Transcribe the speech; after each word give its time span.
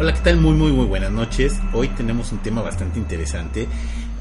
Hola, 0.00 0.14
¿qué 0.14 0.20
tal? 0.20 0.38
Muy, 0.38 0.54
muy, 0.54 0.72
muy 0.72 0.86
buenas 0.86 1.10
noches. 1.10 1.60
Hoy 1.74 1.88
tenemos 1.88 2.32
un 2.32 2.38
tema 2.38 2.62
bastante 2.62 2.98
interesante. 2.98 3.68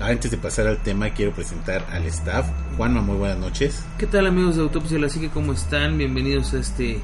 Antes 0.01 0.29
de 0.29 0.35
pasar 0.35 0.67
al 0.67 0.79
tema, 0.79 1.11
quiero 1.11 1.31
presentar 1.31 1.85
al 1.89 2.05
staff. 2.07 2.47
Juanma, 2.75 3.01
muy 3.01 3.15
buenas 3.15 3.37
noches. 3.37 3.85
¿Qué 3.97 4.05
tal 4.05 4.27
amigos 4.27 4.57
de 4.57 4.63
Autopsia 4.63 4.99
Así 5.05 5.21
que 5.21 5.29
cómo 5.29 5.53
están? 5.53 5.97
Bienvenidos 5.97 6.53
a 6.53 6.59
este 6.59 6.99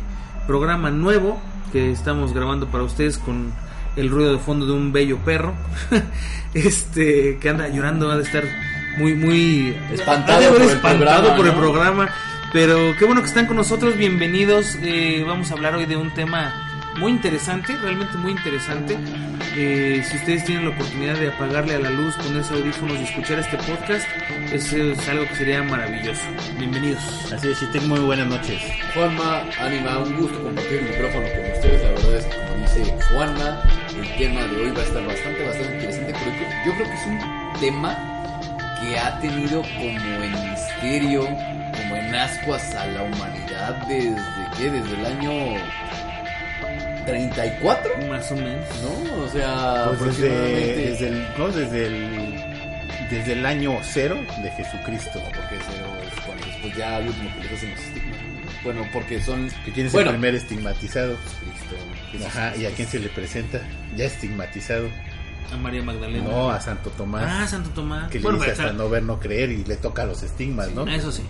programa 0.46 0.92
nuevo 0.92 1.40
que 1.72 1.90
estamos 1.90 2.34
grabando 2.34 2.68
para 2.68 2.84
ustedes 2.84 3.18
con 3.18 3.54
el 3.96 4.10
ruido 4.10 4.34
de 4.34 4.40
fondo 4.40 4.66
de 4.66 4.74
un 4.74 4.92
bello 4.92 5.20
perro. 5.20 5.54
este 6.54 7.38
que 7.40 7.50
anda 7.50 7.70
llorando, 7.70 8.12
ha 8.12 8.18
de 8.18 8.24
estar 8.24 8.44
muy, 8.98 9.14
muy 9.14 9.74
espantado, 9.94 10.52
por, 10.52 10.62
el 10.62 10.70
espantado 10.72 11.34
programa, 11.34 11.38
por 11.38 11.48
el 11.48 11.54
¿no? 11.54 11.60
programa. 11.62 12.10
Pero 12.52 12.94
qué 13.00 13.06
bueno 13.06 13.22
que 13.22 13.28
están 13.28 13.46
con 13.46 13.56
nosotros, 13.56 13.96
bienvenidos. 13.96 14.76
Eh, 14.82 15.24
vamos 15.26 15.50
a 15.52 15.54
hablar 15.54 15.76
hoy 15.76 15.86
de 15.86 15.96
un 15.96 16.14
tema 16.14 16.65
muy 17.00 17.12
interesante, 17.12 17.76
realmente 17.78 18.18
muy 18.18 18.32
interesante. 18.32 18.98
Eh, 19.56 20.04
si 20.04 20.18
ustedes 20.18 20.46
tienen 20.46 20.66
la 20.66 20.72
oportunidad 20.72 21.16
de 21.16 21.30
apagarle 21.30 21.76
a 21.76 21.80
la 21.80 21.90
luz, 21.90 22.16
ponerse 22.16 22.54
audífonos 22.54 23.00
y 23.00 23.04
escuchar 23.04 23.40
este 23.40 23.58
podcast, 23.58 24.06
eso 24.52 24.78
es 24.78 25.10
algo 25.10 25.26
que 25.28 25.36
sería 25.36 25.64
maravilloso. 25.64 26.24
Bienvenidos. 26.58 27.32
Así 27.32 27.50
es, 27.50 27.72
tengo 27.72 27.88
muy 27.88 28.00
buenas 28.00 28.28
noches. 28.28 28.62
Juanma, 28.94 29.44
Anima, 29.60 30.00
un 30.00 30.18
gusto 30.18 30.42
compartir 30.42 30.80
el 30.80 30.90
micrófono 30.90 31.28
con 31.28 31.52
ustedes. 31.54 31.82
La 31.84 31.90
verdad 31.90 32.16
es 32.16 32.26
que, 32.26 32.36
como 32.36 32.62
dice 32.62 32.98
Juanma, 33.12 33.64
el 33.98 34.18
tema 34.18 34.42
de 34.42 34.56
hoy 34.58 34.72
va 34.72 34.80
a 34.80 34.84
estar 34.84 35.06
bastante, 35.06 35.46
bastante 35.46 35.74
interesante. 35.74 36.14
Porque 36.14 36.48
yo 36.66 36.74
creo 36.74 36.88
que 36.88 36.94
es 36.94 37.06
un 37.08 37.60
tema 37.60 38.16
que 38.82 38.98
ha 38.98 39.20
tenido 39.20 39.62
como 39.62 40.24
en 40.24 40.52
misterio, 40.52 41.26
como 41.26 41.96
en 41.96 42.16
ascuas 42.16 42.76
a 42.76 42.86
la 42.88 43.04
humanidad 43.04 43.76
desde 43.88 44.16
que, 44.58 44.70
desde 44.70 44.94
el 44.96 45.06
año 45.06 45.32
34, 47.06 47.92
Más 48.10 48.32
o 48.32 48.36
menos. 48.36 48.66
¿no? 48.84 49.24
O 49.24 49.30
sea, 49.30 49.86
Pues 49.98 50.18
desde, 50.18 50.30
aproximadamente- 50.30 50.90
desde 50.92 51.08
el, 51.08 51.28
no, 51.38 51.48
desde 51.50 51.88
el, 51.88 53.10
desde 53.10 53.34
el 53.34 53.46
año 53.46 53.78
cero 53.84 54.18
de 54.44 54.52
Jesucristo. 54.52 55.20
porque 55.24 55.56
cero 55.72 55.88
es 56.08 56.20
cuando 56.26 56.46
después 56.46 56.76
ya 56.78 56.96
al 56.98 57.08
último 57.08 57.30
que 57.36 57.44
les 57.44 57.52
hacen 57.54 57.72
los 57.72 57.80
estigmas. 57.80 58.18
Bueno, 58.64 58.82
porque 58.92 59.22
son 59.22 59.50
Que 59.64 59.72
tienes 59.72 59.94
bueno, 59.94 60.10
el 60.10 60.16
primer 60.16 60.36
estigmatizado. 60.36 61.16
Cristo, 61.40 61.76
Jesús, 62.12 62.28
Ajá, 62.28 62.56
¿y 62.58 62.66
a 62.66 62.72
quién 62.72 62.88
se 62.88 63.00
le 63.00 63.10
presenta? 63.10 63.60
Ya 63.96 64.06
estigmatizado. 64.06 64.88
A 65.54 65.58
María 65.58 65.84
Magdalena. 65.84 66.24
No, 66.28 66.50
a 66.50 66.60
Santo 66.60 66.90
Tomás. 66.90 67.24
Ah, 67.28 67.46
Santo 67.48 67.70
Tomás. 67.70 68.10
que 68.10 68.18
le 68.18 68.24
Bueno, 68.24 68.40
dice 68.40 68.52
hasta 68.54 68.74
no 68.74 68.90
ver, 68.90 69.04
no 69.04 69.20
creer 69.20 69.52
y 69.52 69.64
le 69.64 69.76
toca 69.78 70.04
los 70.06 70.24
estigmas, 70.24 70.72
¿no? 70.72 70.88
Eso 70.88 71.12
sí. 71.12 71.22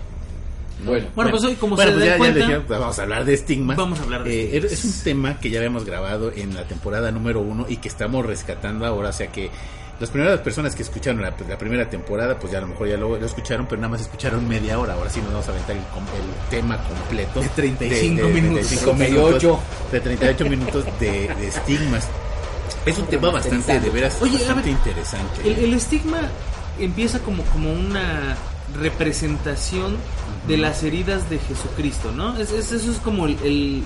Bueno, 0.84 1.06
Bueno, 1.14 1.30
pues 1.30 1.44
hoy, 1.44 1.54
como 1.54 1.74
Bueno, 1.76 1.92
se 1.92 1.96
pues 1.96 2.06
ya, 2.06 2.18
cuenta, 2.18 2.46
pues 2.66 2.80
vamos 2.80 2.98
a 2.98 3.02
hablar 3.02 3.24
de 3.24 3.34
estigmas. 3.34 3.76
Vamos 3.76 3.98
a 3.98 4.02
hablar 4.02 4.24
de 4.24 4.40
Eh, 4.40 4.44
estigmas. 4.58 4.72
Es 4.72 4.84
un 4.84 5.04
tema 5.04 5.40
que 5.40 5.50
ya 5.50 5.58
habíamos 5.58 5.84
grabado 5.84 6.32
en 6.34 6.54
la 6.54 6.64
temporada 6.64 7.10
número 7.10 7.40
uno 7.40 7.66
y 7.68 7.78
que 7.78 7.88
estamos 7.88 8.24
rescatando 8.26 8.84
ahora. 8.86 9.08
O 9.08 9.12
sea 9.12 9.28
que 9.28 9.50
las 9.98 10.10
primeras 10.10 10.38
personas 10.40 10.74
que 10.76 10.82
escucharon 10.82 11.22
la, 11.22 11.34
la 11.48 11.56
primera 11.56 11.88
temporada, 11.88 12.38
pues 12.38 12.52
ya 12.52 12.58
a 12.58 12.60
lo 12.60 12.66
mejor 12.66 12.88
ya 12.88 12.98
lo, 12.98 13.18
lo 13.18 13.24
escucharon, 13.26 13.66
pero 13.66 13.80
nada 13.80 13.92
más 13.92 14.02
escucharon 14.02 14.46
media 14.46 14.78
hora. 14.78 14.92
Ahora 14.94 15.08
sí 15.08 15.20
nos 15.20 15.32
vamos 15.32 15.48
a 15.48 15.52
aventar 15.52 15.76
el, 15.76 15.82
el 15.82 16.50
tema 16.50 16.76
completo. 16.84 17.40
De 17.40 17.48
35 17.48 18.28
minutos. 18.28 18.66
35 18.68 18.90
38. 18.96 19.30
minutos, 19.32 19.92
de 19.92 20.00
38 20.00 20.44
minutos 20.44 20.84
de, 21.00 21.10
de 21.34 21.46
estigmas. 21.48 22.06
Es 22.84 22.98
un 22.98 23.06
tema 23.06 23.30
bastante, 23.30 23.80
de 23.80 23.90
veras, 23.90 24.16
Oye, 24.20 24.34
bastante 24.38 24.62
ver, 24.68 24.70
interesante. 24.72 25.40
el, 25.50 25.58
el 25.64 25.74
estigma 25.74 26.18
empieza 26.78 27.18
como, 27.20 27.42
como 27.44 27.72
una 27.72 28.36
representación 28.74 29.96
de 30.48 30.56
las 30.56 30.82
heridas 30.82 31.28
de 31.30 31.38
Jesucristo, 31.38 32.12
¿no? 32.12 32.36
Es, 32.38 32.52
es- 32.52 32.72
eso 32.72 32.90
es 32.90 32.98
como 32.98 33.26
el, 33.26 33.36
el, 33.44 33.82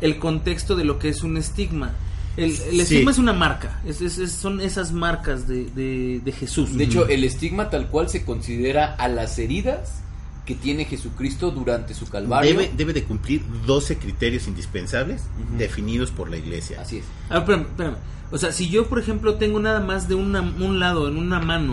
el 0.00 0.18
contexto 0.18 0.76
de 0.76 0.84
lo 0.84 0.98
que 0.98 1.08
es 1.08 1.22
un 1.22 1.36
estigma. 1.36 1.92
El, 2.36 2.50
el 2.50 2.56
Sí. 2.56 2.80
estigma 2.80 3.10
es 3.12 3.18
una 3.18 3.32
marca, 3.32 3.80
es, 3.86 4.00
es- 4.02 4.18
es- 4.18 4.32
son 4.32 4.60
esas 4.60 4.92
marcas 4.92 5.48
de, 5.48 5.66
de- 5.70 6.20
de 6.24 6.32
Jesús. 6.32 6.76
de 6.76 6.84
hecho, 6.84 7.06
el 7.08 7.24
estigma 7.24 7.70
tal 7.70 7.88
cual 7.88 8.08
se 8.10 8.24
considera 8.24 8.94
a 8.94 9.08
las 9.08 9.38
heridas 9.38 10.00
que 10.44 10.54
tiene 10.54 10.84
Jesucristo 10.84 11.50
durante 11.50 11.92
su 11.94 12.06
calvario. 12.08 12.50
Debe, 12.52 12.70
debe 12.76 12.92
de 12.92 13.02
cumplir 13.04 13.42
12 13.66 13.96
criterios 13.98 14.46
indispensables 14.46 15.22
definidos 15.58 16.10
por 16.12 16.30
la 16.30 16.36
iglesia. 16.36 16.80
Así 16.82 16.98
es. 16.98 17.04
A 17.30 17.40
ver, 17.40 17.42
espérame, 17.42 17.66
espérame. 17.70 17.96
O 18.30 18.38
sea, 18.38 18.52
si 18.52 18.68
yo, 18.68 18.86
por 18.86 18.98
ejemplo, 19.00 19.34
tengo 19.36 19.58
nada 19.58 19.80
más 19.80 20.06
de 20.08 20.14
una- 20.14 20.42
un 20.42 20.78
lado, 20.78 21.08
en 21.08 21.16
una 21.16 21.40
mano, 21.40 21.72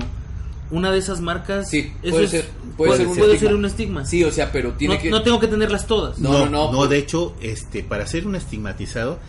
una 0.72 0.92
de 0.92 0.98
esas 1.00 1.22
marcas, 1.22 1.70
Sí, 1.70 1.92
puede 2.02 2.28
ser, 2.28 2.46
puede 2.78 2.98
ser 2.98 3.08
un 3.08 3.16
puede 3.18 3.34
estigma. 3.34 3.50
ser 3.50 3.56
un 3.58 3.66
estigma. 3.66 4.06
Sí, 4.06 4.24
o 4.24 4.32
sea, 4.32 4.52
pero 4.52 4.72
tiene 4.74 4.96
no, 4.96 5.02
que... 5.02 5.10
no 5.10 5.22
tengo 5.24 5.40
que 5.40 5.48
tenerlas 5.48 5.86
todas. 5.88 6.18
No, 6.20 6.50
No, 6.50 6.72
no, 6.72 6.88
de 6.88 6.98
hecho, 6.98 7.36
este, 7.42 7.84
para 7.84 8.06
ser 8.08 8.26
un 8.28 8.36
estigmatizado 8.36 9.20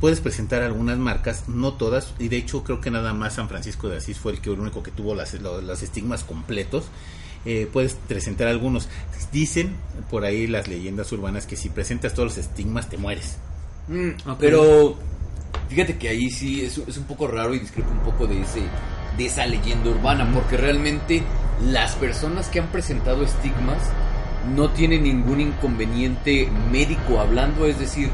puedes 0.00 0.20
presentar 0.20 0.62
algunas 0.62 0.96
marcas, 0.98 1.48
no 1.48 1.74
todas, 1.74 2.14
y 2.18 2.28
de 2.28 2.38
hecho 2.38 2.64
creo 2.64 2.80
que 2.80 2.90
nada 2.90 3.12
más 3.12 3.34
San 3.34 3.48
Francisco 3.50 3.88
de 3.90 3.98
Asís 3.98 4.18
fue 4.18 4.32
el 4.32 4.40
que 4.40 4.50
el 4.50 4.58
único 4.58 4.82
que 4.82 4.90
tuvo 4.90 5.14
las, 5.14 5.34
lo- 5.34 5.60
los 5.60 5.82
estigmas 5.82 6.24
completos. 6.24 6.84
Eh, 7.46 7.68
puedes 7.72 7.94
presentar 7.94 8.48
algunos. 8.48 8.88
Dicen 9.32 9.76
por 10.10 10.24
ahí 10.24 10.46
las 10.46 10.68
leyendas 10.68 11.10
urbanas 11.12 11.46
que 11.46 11.56
si 11.56 11.68
presentas 11.70 12.12
todos 12.14 12.36
los 12.36 12.38
estigmas 12.38 12.88
te 12.90 12.96
mueres. 12.98 13.36
Mm. 13.88 14.10
Pero 14.38 14.96
fíjate 15.68 15.96
que 15.98 16.08
ahí 16.08 16.30
sí 16.30 16.62
es, 16.64 16.78
es 16.78 16.96
un 16.98 17.04
poco 17.04 17.26
raro 17.28 17.54
y 17.54 17.58
discrepo 17.60 17.90
un 17.90 18.00
poco 18.00 18.26
de 18.26 18.40
ese 18.42 18.60
de 19.16 19.26
esa 19.26 19.46
leyenda 19.46 19.90
urbana, 19.90 20.28
porque 20.32 20.56
realmente 20.56 21.22
las 21.64 21.94
personas 21.96 22.48
que 22.48 22.60
han 22.60 22.68
presentado 22.68 23.22
estigmas 23.24 23.78
no 24.54 24.70
tienen 24.70 25.02
ningún 25.02 25.40
inconveniente 25.40 26.48
médico 26.72 27.20
hablando, 27.20 27.66
es 27.66 27.78
decir, 27.78 28.10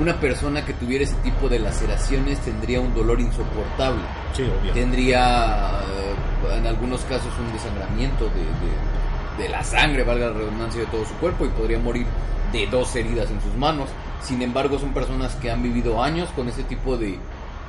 una 0.00 0.20
persona 0.20 0.64
que 0.64 0.72
tuviera 0.74 1.04
ese 1.04 1.16
tipo 1.16 1.48
de 1.48 1.58
laceraciones 1.58 2.38
tendría 2.40 2.80
un 2.80 2.94
dolor 2.94 3.20
insoportable, 3.20 4.00
Sí, 4.34 4.44
tendría 4.72 5.80
eh, 5.80 6.56
en 6.58 6.66
algunos 6.66 7.00
casos 7.02 7.32
un 7.38 7.52
desangramiento 7.52 8.24
de, 8.26 8.40
de- 8.40 8.98
de 9.44 9.48
la 9.48 9.62
sangre, 9.62 10.02
valga 10.02 10.26
la 10.30 10.32
redundancia, 10.32 10.80
de 10.80 10.86
todo 10.88 11.04
su 11.04 11.14
cuerpo 11.14 11.46
y 11.46 11.48
podría 11.50 11.78
morir 11.78 12.06
de 12.52 12.66
dos 12.66 12.94
heridas 12.96 13.30
en 13.30 13.40
sus 13.40 13.54
manos. 13.54 13.88
Sin 14.20 14.42
embargo, 14.42 14.80
son 14.80 14.92
personas 14.92 15.36
que 15.36 15.48
han 15.50 15.62
vivido 15.62 16.02
años 16.02 16.28
con 16.34 16.48
ese 16.48 16.64
tipo 16.64 16.96
de, 16.96 17.18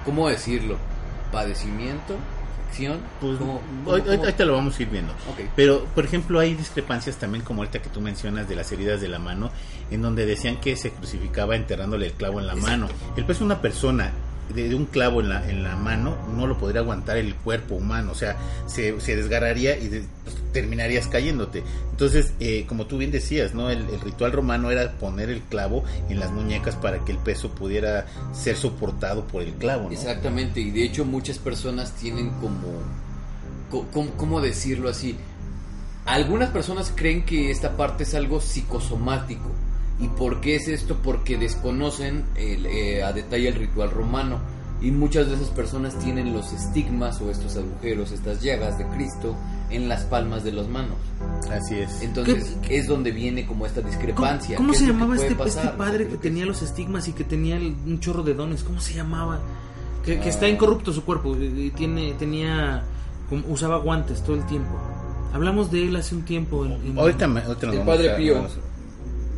¿cómo 0.03 0.29
decirlo? 0.29 0.77
Padecimiento, 1.31 2.15
afección. 2.69 2.99
Pues, 3.19 3.37
¿Cómo- 3.37 3.61
hoy- 3.85 4.01
cómo- 4.01 4.11
hoy- 4.11 4.17
ahorita 4.19 4.45
lo 4.45 4.53
vamos 4.53 4.77
a 4.79 4.81
ir 4.81 4.89
viendo. 4.89 5.13
Pero, 5.55 5.85
por 5.95 6.05
ejemplo, 6.05 6.39
hay 6.39 6.53
discrepancias 6.55 7.17
también, 7.17 7.43
como 7.43 7.61
ahorita 7.61 7.81
que 7.81 7.89
tú 7.89 8.01
mencionas, 8.01 8.47
de 8.47 8.55
las 8.55 8.71
heridas 8.71 9.01
de 9.01 9.07
la 9.07 9.19
mano, 9.19 9.51
en 9.91 10.01
donde 10.01 10.25
decían 10.25 10.57
que 10.59 10.75
se 10.75 10.91
crucificaba 10.91 11.55
enterrándole 11.55 12.07
el 12.07 12.13
clavo 12.13 12.39
en 12.39 12.47
la 12.47 12.53
Exacto. 12.53 12.71
mano. 12.71 12.87
El 13.17 13.25
peso 13.25 13.39
de 13.39 13.45
una 13.45 13.61
persona 13.61 14.11
de, 14.53 14.67
de 14.69 14.73
un 14.75 14.85
clavo 14.85 15.21
en 15.21 15.29
la, 15.29 15.47
en 15.47 15.63
la 15.63 15.75
mano 15.75 16.17
no 16.35 16.47
lo 16.47 16.57
podría 16.57 16.81
aguantar 16.81 17.17
el 17.17 17.35
cuerpo 17.35 17.75
humano, 17.75 18.11
o 18.11 18.15
sea, 18.15 18.35
se, 18.65 18.99
se 18.99 19.15
desgarraría 19.15 19.77
y 19.77 19.89
de- 19.89 20.03
pues, 20.23 20.37
terminarías 20.51 21.07
cayéndote. 21.07 21.63
Entonces, 21.91 22.33
eh, 22.39 22.65
como 22.67 22.85
tú 22.85 22.97
bien 22.97 23.11
decías, 23.11 23.53
¿no? 23.53 23.69
El, 23.69 23.85
ritual 24.01 24.31
romano 24.31 24.71
era 24.71 24.91
poner 24.93 25.29
el 25.29 25.41
clavo 25.41 25.83
en 26.09 26.19
las 26.19 26.31
muñecas 26.31 26.75
para 26.75 27.03
que 27.05 27.11
el 27.11 27.17
peso 27.17 27.49
pudiera 27.51 28.05
ser 28.33 28.55
soportado 28.55 29.25
por 29.25 29.43
el 29.43 29.53
clavo. 29.53 29.89
Exactamente, 29.91 30.59
y 30.61 30.71
de 30.71 30.83
hecho 30.83 31.05
muchas 31.05 31.37
personas 31.37 31.93
tienen 31.93 32.29
como, 32.41 32.67
co- 33.69 33.85
com- 33.91 34.09
¿cómo 34.17 34.41
decirlo 34.41 34.89
así? 34.89 35.15
Algunas 36.05 36.49
personas 36.49 36.91
creen 36.95 37.23
que 37.25 37.51
esta 37.51 37.77
parte 37.77 38.03
es 38.03 38.15
algo 38.15 38.41
psicosomático. 38.41 39.49
¿Y 39.99 40.07
por 40.07 40.39
qué 40.41 40.55
es 40.55 40.67
esto? 40.67 40.97
Porque 41.03 41.37
desconocen 41.37 42.23
el, 42.35 42.65
eh, 42.65 43.03
a 43.03 43.11
detalle 43.11 43.49
el 43.49 43.55
ritual 43.55 43.91
romano. 43.91 44.39
Y 44.81 44.91
muchas 44.91 45.27
de 45.27 45.35
esas 45.35 45.49
personas 45.49 45.99
tienen 45.99 46.31
los 46.33 46.53
estigmas 46.53 47.19
o 47.19 47.29
estos 47.29 47.57
agujeros, 47.57 48.11
estas 48.13 48.41
llagas 48.41 48.77
de 48.77 48.85
Cristo 48.87 49.35
en 49.69 49.87
las 49.89 50.03
palmas 50.03 50.43
de 50.43 50.51
las 50.51 50.67
manos. 50.67 50.95
Así 51.51 51.75
es. 51.79 52.01
Entonces 52.01 52.55
es 52.69 52.87
donde 52.87 53.11
viene 53.11 53.45
como 53.45 53.65
esta 53.65 53.81
¿Cómo, 53.81 53.91
discrepancia. 53.91 54.57
cómo 54.57 54.71
¿Qué 54.73 54.79
se 54.79 54.85
llamaba 54.87 55.15
este, 55.15 55.35
este 55.45 55.67
padre 55.69 56.07
que 56.07 56.17
tenía 56.17 56.45
los 56.45 56.61
estigmas 56.61 57.07
y 57.07 57.13
que 57.13 57.23
tenía 57.23 57.57
el- 57.57 57.75
un 57.85 57.99
chorro 57.99 58.23
de 58.23 58.33
dones? 58.33 58.63
¿Cómo 58.63 58.79
se 58.79 58.93
llamaba? 58.93 59.39
Que, 60.05 60.19
que 60.19 60.25
Ah. 60.27 60.29
está 60.29 60.47
incorrupto 60.47 60.91
su 60.93 61.03
cuerpo 61.03 61.35
y 61.35 61.71
tiene, 61.71 62.13
tenía, 62.13 62.83
como- 63.29 63.43
usaba 63.47 63.77
guantes 63.77 64.23
todo 64.23 64.35
el 64.35 64.45
tiempo. 64.45 64.71
Hablamos 65.33 65.69
de 65.71 65.83
él 65.87 65.95
hace 65.95 66.15
un 66.15 66.23
tiempo. 66.23 66.65
En, 66.65 66.71
en- 66.73 66.97
Ahorita, 66.97 67.27
me- 67.27 67.41
ahorita 67.41 67.65
nos 67.67 67.75
El 67.75 67.79
vamos 67.81 67.95
Padre 67.95 68.11
a- 68.11 68.15
Pío. 68.17 68.35
vamos 68.35 68.57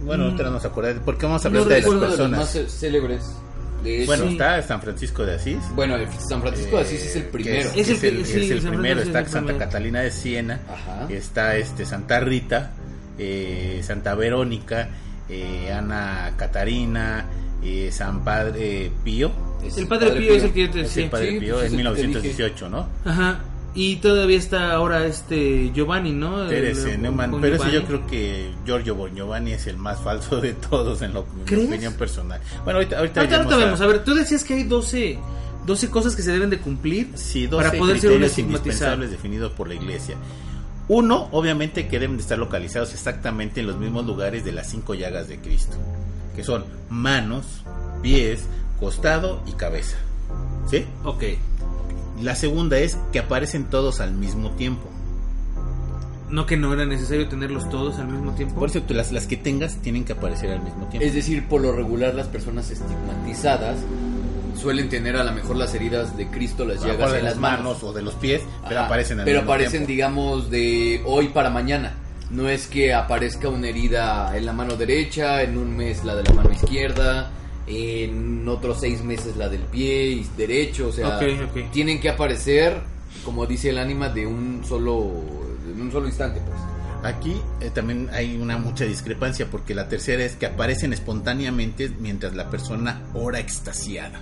bueno, 0.06 0.24
ahorita 0.24 0.44
nos 0.44 0.52
vamos 0.54 0.66
a 0.66 0.68
acordar, 0.70 1.02
porque 1.06 1.26
vamos 1.28 1.46
a 1.46 1.50
No 1.50 1.60
hablar 1.60 1.76
de 1.76 1.82
las 1.82 1.90
de 1.90 1.92
los 1.92 2.02
más 2.32 2.50
personas. 2.50 2.72
célebres. 2.72 3.36
De 3.84 4.06
Bueno, 4.06 4.26
está 4.26 4.62
San 4.62 4.82
Francisco 4.82 5.26
de 5.26 5.36
Asís. 5.36 5.58
Bueno, 5.76 5.96
el 5.96 6.08
San 6.12 6.42
Francisco 6.42 6.78
de 6.78 6.82
Asís 6.84 7.02
es 7.04 7.16
el 7.16 7.22
Eh, 7.24 7.30
primero. 7.32 7.70
Es 7.76 7.88
el 7.90 7.96
es 7.96 8.00
que- 8.02 8.08
el, 8.10 8.26
sí, 8.26 8.40
es 8.46 8.52
el 8.52 8.62
San 8.62 8.72
primero. 8.72 9.02
Está 9.02 9.20
es 9.22 9.26
el 9.28 9.32
Santa 9.32 9.48
primero. 9.48 9.66
Catalina 9.66 10.00
de 10.02 10.12
Siena. 10.12 10.60
Ajá. 10.72 11.08
Está 11.10 11.56
este 11.58 11.86
Santa 11.86 12.20
Rita, 12.20 12.72
eh, 13.18 13.82
Santa 13.84 14.16
Verónica, 14.16 14.90
eh, 15.30 15.72
Ana 15.72 16.34
Catarina, 16.38 17.26
eh, 17.64 17.90
San 17.92 18.24
Padre 18.24 18.92
Pío. 19.04 19.32
Es 19.66 19.78
El 19.78 19.88
Padre 19.88 20.12
Pío 20.12 20.34
es 20.34 20.44
el 20.44 20.52
que 20.54 20.62
yo 20.68 20.72
te 20.72 20.82
Es 20.82 20.88
el 20.88 21.04
decía. 21.04 21.10
Padre 21.12 21.32
Sí, 21.32 21.40
Pío 21.40 21.54
pues 21.56 21.66
es 21.68 21.74
en 21.74 21.80
el 21.80 21.86
que 21.88 21.94
te 22.02 22.08
1918, 22.08 22.70
¿no? 22.70 22.88
Ajá. 23.06 23.40
Y 23.74 23.98
todavía 23.98 24.38
está 24.38 24.74
ahora 24.74 25.06
este 25.06 25.72
Giovanni, 25.74 26.12
¿no? 26.12 26.46
Terese 26.48 26.98
Neumann, 26.98 27.40
pero 27.40 27.56
ese 27.56 27.66
yo 27.66 27.72
Giovanni. 27.72 27.88
creo 27.88 28.08
que 28.08 28.52
Giorgio 28.66 28.96
Bongiovanni 28.96 29.54
es 29.54 29.66
el 29.68 29.78
más 29.78 30.02
falso 30.02 30.42
de 30.42 30.54
todos 30.54 31.02
en, 31.02 31.14
lo, 31.14 31.26
en 31.48 31.58
mi 31.58 31.66
opinión 31.68 31.94
personal. 31.94 32.42
Bueno, 32.66 32.80
ahorita, 32.80 32.98
ahorita, 32.98 33.22
Ahorita, 33.22 33.38
ahorita 33.38 33.56
vemos. 33.58 33.80
A 33.82 33.88
ver, 33.88 34.04
tú 34.04 34.14
decías 34.14 34.44
que 34.44 34.56
hay 34.56 34.64
12, 34.64 35.18
12 35.66 35.90
cosas 35.90 36.16
que 36.18 36.22
se 36.22 36.32
deben 36.34 36.50
de 36.50 36.60
cumplir 36.60 37.12
Sí, 37.16 37.48
12 37.48 37.64
para 37.66 37.78
poder 37.78 38.00
ser 38.00 38.12
indispensables 38.40 39.10
definidos 39.10 39.54
por 39.54 39.70
la 39.70 39.76
iglesia. 39.76 40.18
Uno, 40.90 41.30
obviamente 41.32 41.88
que 41.88 42.00
deben 42.00 42.18
de 42.18 42.24
estar 42.24 42.38
localizados 42.38 42.92
exactamente 42.94 43.62
en 43.62 43.68
los 43.68 43.78
mismos 43.78 44.06
lugares 44.06 44.44
de 44.44 44.52
las 44.52 44.70
cinco 44.70 44.96
llagas 44.96 45.30
de 45.30 45.38
Cristo, 45.38 45.78
que 46.36 46.44
son 46.44 46.66
manos, 46.90 47.64
pies, 48.02 48.44
costado 48.82 49.42
y 49.48 49.54
cabeza. 49.54 49.96
¿Sí? 50.70 50.86
Ok. 51.06 51.24
La 52.22 52.36
segunda 52.36 52.78
es 52.78 52.98
que 53.12 53.20
aparecen 53.20 53.66
todos 53.66 54.00
al 54.00 54.14
mismo 54.14 54.52
tiempo. 54.52 54.88
No 56.30 56.46
que 56.46 56.56
no 56.56 56.74
era 56.74 56.86
necesario 56.86 57.28
tenerlos 57.28 57.70
todos 57.70 58.00
al 58.00 58.08
mismo 58.08 58.32
tiempo. 58.34 58.56
Por 58.56 58.70
eso 58.70 58.82
tú 58.84 58.94
las, 58.94 59.12
las 59.12 59.28
que 59.28 59.36
tengas 59.36 59.76
tienen 59.78 60.06
que 60.06 60.14
aparecer 60.14 60.52
al 60.52 60.62
mismo 60.64 60.86
tiempo. 60.88 61.06
Es 61.06 61.14
decir, 61.14 61.46
por 61.48 61.62
lo 61.62 61.74
regular 61.74 62.14
las 62.16 62.28
personas 62.28 62.70
estigmatizadas 62.72 63.78
suelen 64.56 64.88
tener 64.90 65.16
a 65.18 65.24
lo 65.24 65.32
mejor 65.34 65.56
las 65.58 65.74
heridas 65.74 66.16
de 66.16 66.28
Cristo, 66.28 66.64
las 66.66 66.82
llagas 66.84 67.12
de 67.12 67.18
en 67.20 67.24
las 67.26 67.34
las 67.34 67.42
manos 67.42 67.64
manos. 67.64 67.84
o 67.84 67.94
de 67.94 68.02
los 68.02 68.14
pies, 68.16 68.42
pero 68.68 68.78
Ajá, 68.80 68.86
aparecen 68.86 69.20
al 69.20 69.26
Pero 69.26 69.40
mismo 69.40 69.52
aparecen, 69.52 69.72
tiempo. 69.86 69.88
digamos, 69.88 70.50
de 70.52 71.02
hoy 71.06 71.30
para 71.30 71.50
mañana. 71.50 71.94
No 72.30 72.48
es 72.48 72.68
que 72.68 72.94
aparezca 72.94 73.50
una 73.50 73.68
herida 73.68 74.38
en 74.38 74.46
la 74.46 74.54
mano 74.54 74.78
derecha, 74.78 75.42
en 75.42 75.58
un 75.58 75.76
mes 75.76 76.06
la 76.06 76.16
de 76.16 76.24
la 76.24 76.34
mano 76.34 76.52
izquierda, 76.52 77.30
en 77.68 78.48
otros 78.48 78.80
seis 78.80 79.04
meses 79.04 79.38
la 79.38 79.50
del 79.50 79.62
pie 79.62 80.08
y- 80.12 80.28
derecho. 80.38 80.88
O 80.88 80.92
sea, 80.92 81.20
tienen 81.72 82.00
que 82.00 82.10
aparecer, 82.10 82.78
como 83.24 83.46
dice 83.46 83.70
el 83.70 83.78
ánima, 83.78 84.10
de 84.10 84.26
un 84.28 84.64
solo, 84.68 85.12
en 85.74 85.82
un 85.82 85.92
solo 85.92 86.08
instante, 86.08 86.42
pues. 86.46 86.60
Aquí 87.04 87.36
eh, 87.62 87.72
también 87.74 88.10
hay 88.14 88.38
una 88.38 88.58
mucha 88.58 88.86
discrepancia 88.86 89.48
porque 89.50 89.74
la 89.74 89.90
tercera 89.90 90.24
es 90.24 90.36
que 90.36 90.46
aparecen 90.46 90.94
espontáneamente 90.94 91.92
mientras 92.00 92.36
la 92.36 92.50
persona 92.52 93.02
ora 93.16 93.40
extasiada. 93.40 94.22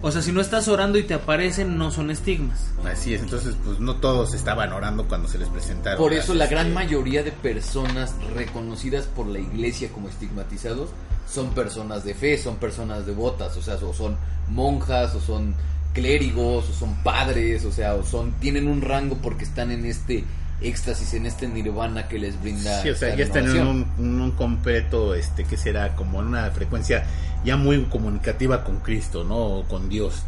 O 0.00 0.12
sea, 0.12 0.22
si 0.22 0.30
no 0.30 0.40
estás 0.40 0.68
orando 0.68 0.98
y 0.98 1.02
te 1.02 1.14
aparecen, 1.14 1.76
no 1.76 1.90
son 1.90 2.10
estigmas. 2.10 2.70
Así 2.84 3.14
es, 3.14 3.22
entonces 3.22 3.56
pues 3.64 3.80
no 3.80 3.96
todos 3.96 4.32
estaban 4.32 4.72
orando 4.72 5.08
cuando 5.08 5.28
se 5.28 5.38
les 5.38 5.48
presentaron. 5.48 5.98
Por 5.98 6.12
eso 6.12 6.34
la 6.34 6.46
gran 6.46 6.72
mayoría 6.72 7.22
de 7.22 7.32
personas 7.32 8.14
reconocidas 8.34 9.06
por 9.06 9.26
la 9.26 9.40
iglesia 9.40 9.90
como 9.90 10.08
estigmatizados 10.08 10.90
son 11.28 11.50
personas 11.50 12.04
de 12.04 12.14
fe, 12.14 12.38
son 12.38 12.56
personas 12.56 13.06
devotas, 13.06 13.56
o 13.56 13.62
sea, 13.62 13.74
o 13.74 13.92
son 13.92 14.16
monjas, 14.48 15.14
o 15.14 15.20
son 15.20 15.54
clérigos, 15.92 16.68
o 16.70 16.72
son 16.72 16.94
padres, 17.02 17.64
o 17.64 17.72
sea, 17.72 17.94
o 17.94 18.04
son 18.04 18.32
tienen 18.40 18.68
un 18.68 18.80
rango 18.80 19.16
porque 19.20 19.44
están 19.44 19.72
en 19.72 19.84
este 19.84 20.24
éxtasis, 20.60 21.14
en 21.14 21.26
este 21.26 21.46
nirvana 21.48 22.08
que 22.08 22.18
les 22.18 22.40
brinda. 22.40 22.82
Sí, 22.82 22.90
o 22.90 22.94
sea, 22.96 23.14
ya 23.14 23.24
están 23.24 23.48
en 23.48 23.66
un, 23.98 24.30
completo, 24.32 25.14
este, 25.14 25.44
que 25.44 25.56
será 25.56 25.94
como 25.94 26.20
en 26.20 26.28
una 26.28 26.50
frecuencia 26.50 27.04
ya 27.44 27.56
muy 27.56 27.82
comunicativa 27.84 28.64
con 28.64 28.78
Cristo, 28.80 29.24
¿no? 29.24 29.36
O 29.36 29.64
con 29.64 29.88
Dios. 29.88 30.22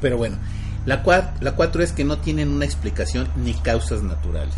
Pero 0.00 0.16
bueno, 0.18 0.36
la, 0.84 1.02
cua- 1.02 1.32
la 1.40 1.52
cuatro 1.52 1.82
es 1.82 1.92
que 1.92 2.04
no 2.04 2.18
tienen 2.18 2.50
una 2.50 2.64
explicación 2.64 3.28
ni 3.36 3.54
causas 3.54 4.02
naturales. 4.02 4.54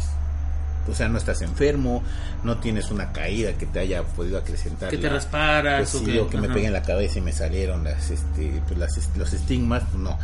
O 0.90 0.94
sea, 0.94 1.06
no 1.08 1.18
estás 1.18 1.42
enfermo, 1.42 2.02
no 2.44 2.56
tienes 2.58 2.90
una 2.90 3.12
caída 3.12 3.52
que 3.52 3.66
te 3.66 3.78
haya 3.78 4.02
podido 4.04 4.38
acrecentar. 4.38 4.88
Que 4.88 4.96
te 4.96 5.08
rasparas 5.10 5.80
pues 5.90 5.94
o 5.96 5.98
sí, 5.98 6.12
que, 6.12 6.20
o 6.20 6.30
que 6.30 6.38
me 6.38 6.48
pegué 6.48 6.66
en 6.66 6.72
la 6.72 6.80
cabeza 6.82 7.18
y 7.18 7.20
me 7.22 7.32
salieron 7.32 7.84
las, 7.84 8.10
este, 8.10 8.62
pues 8.66 8.78
las 8.78 9.16
los 9.16 9.32
estigmas, 9.34 9.82
pues 9.90 10.02
no. 10.02 10.18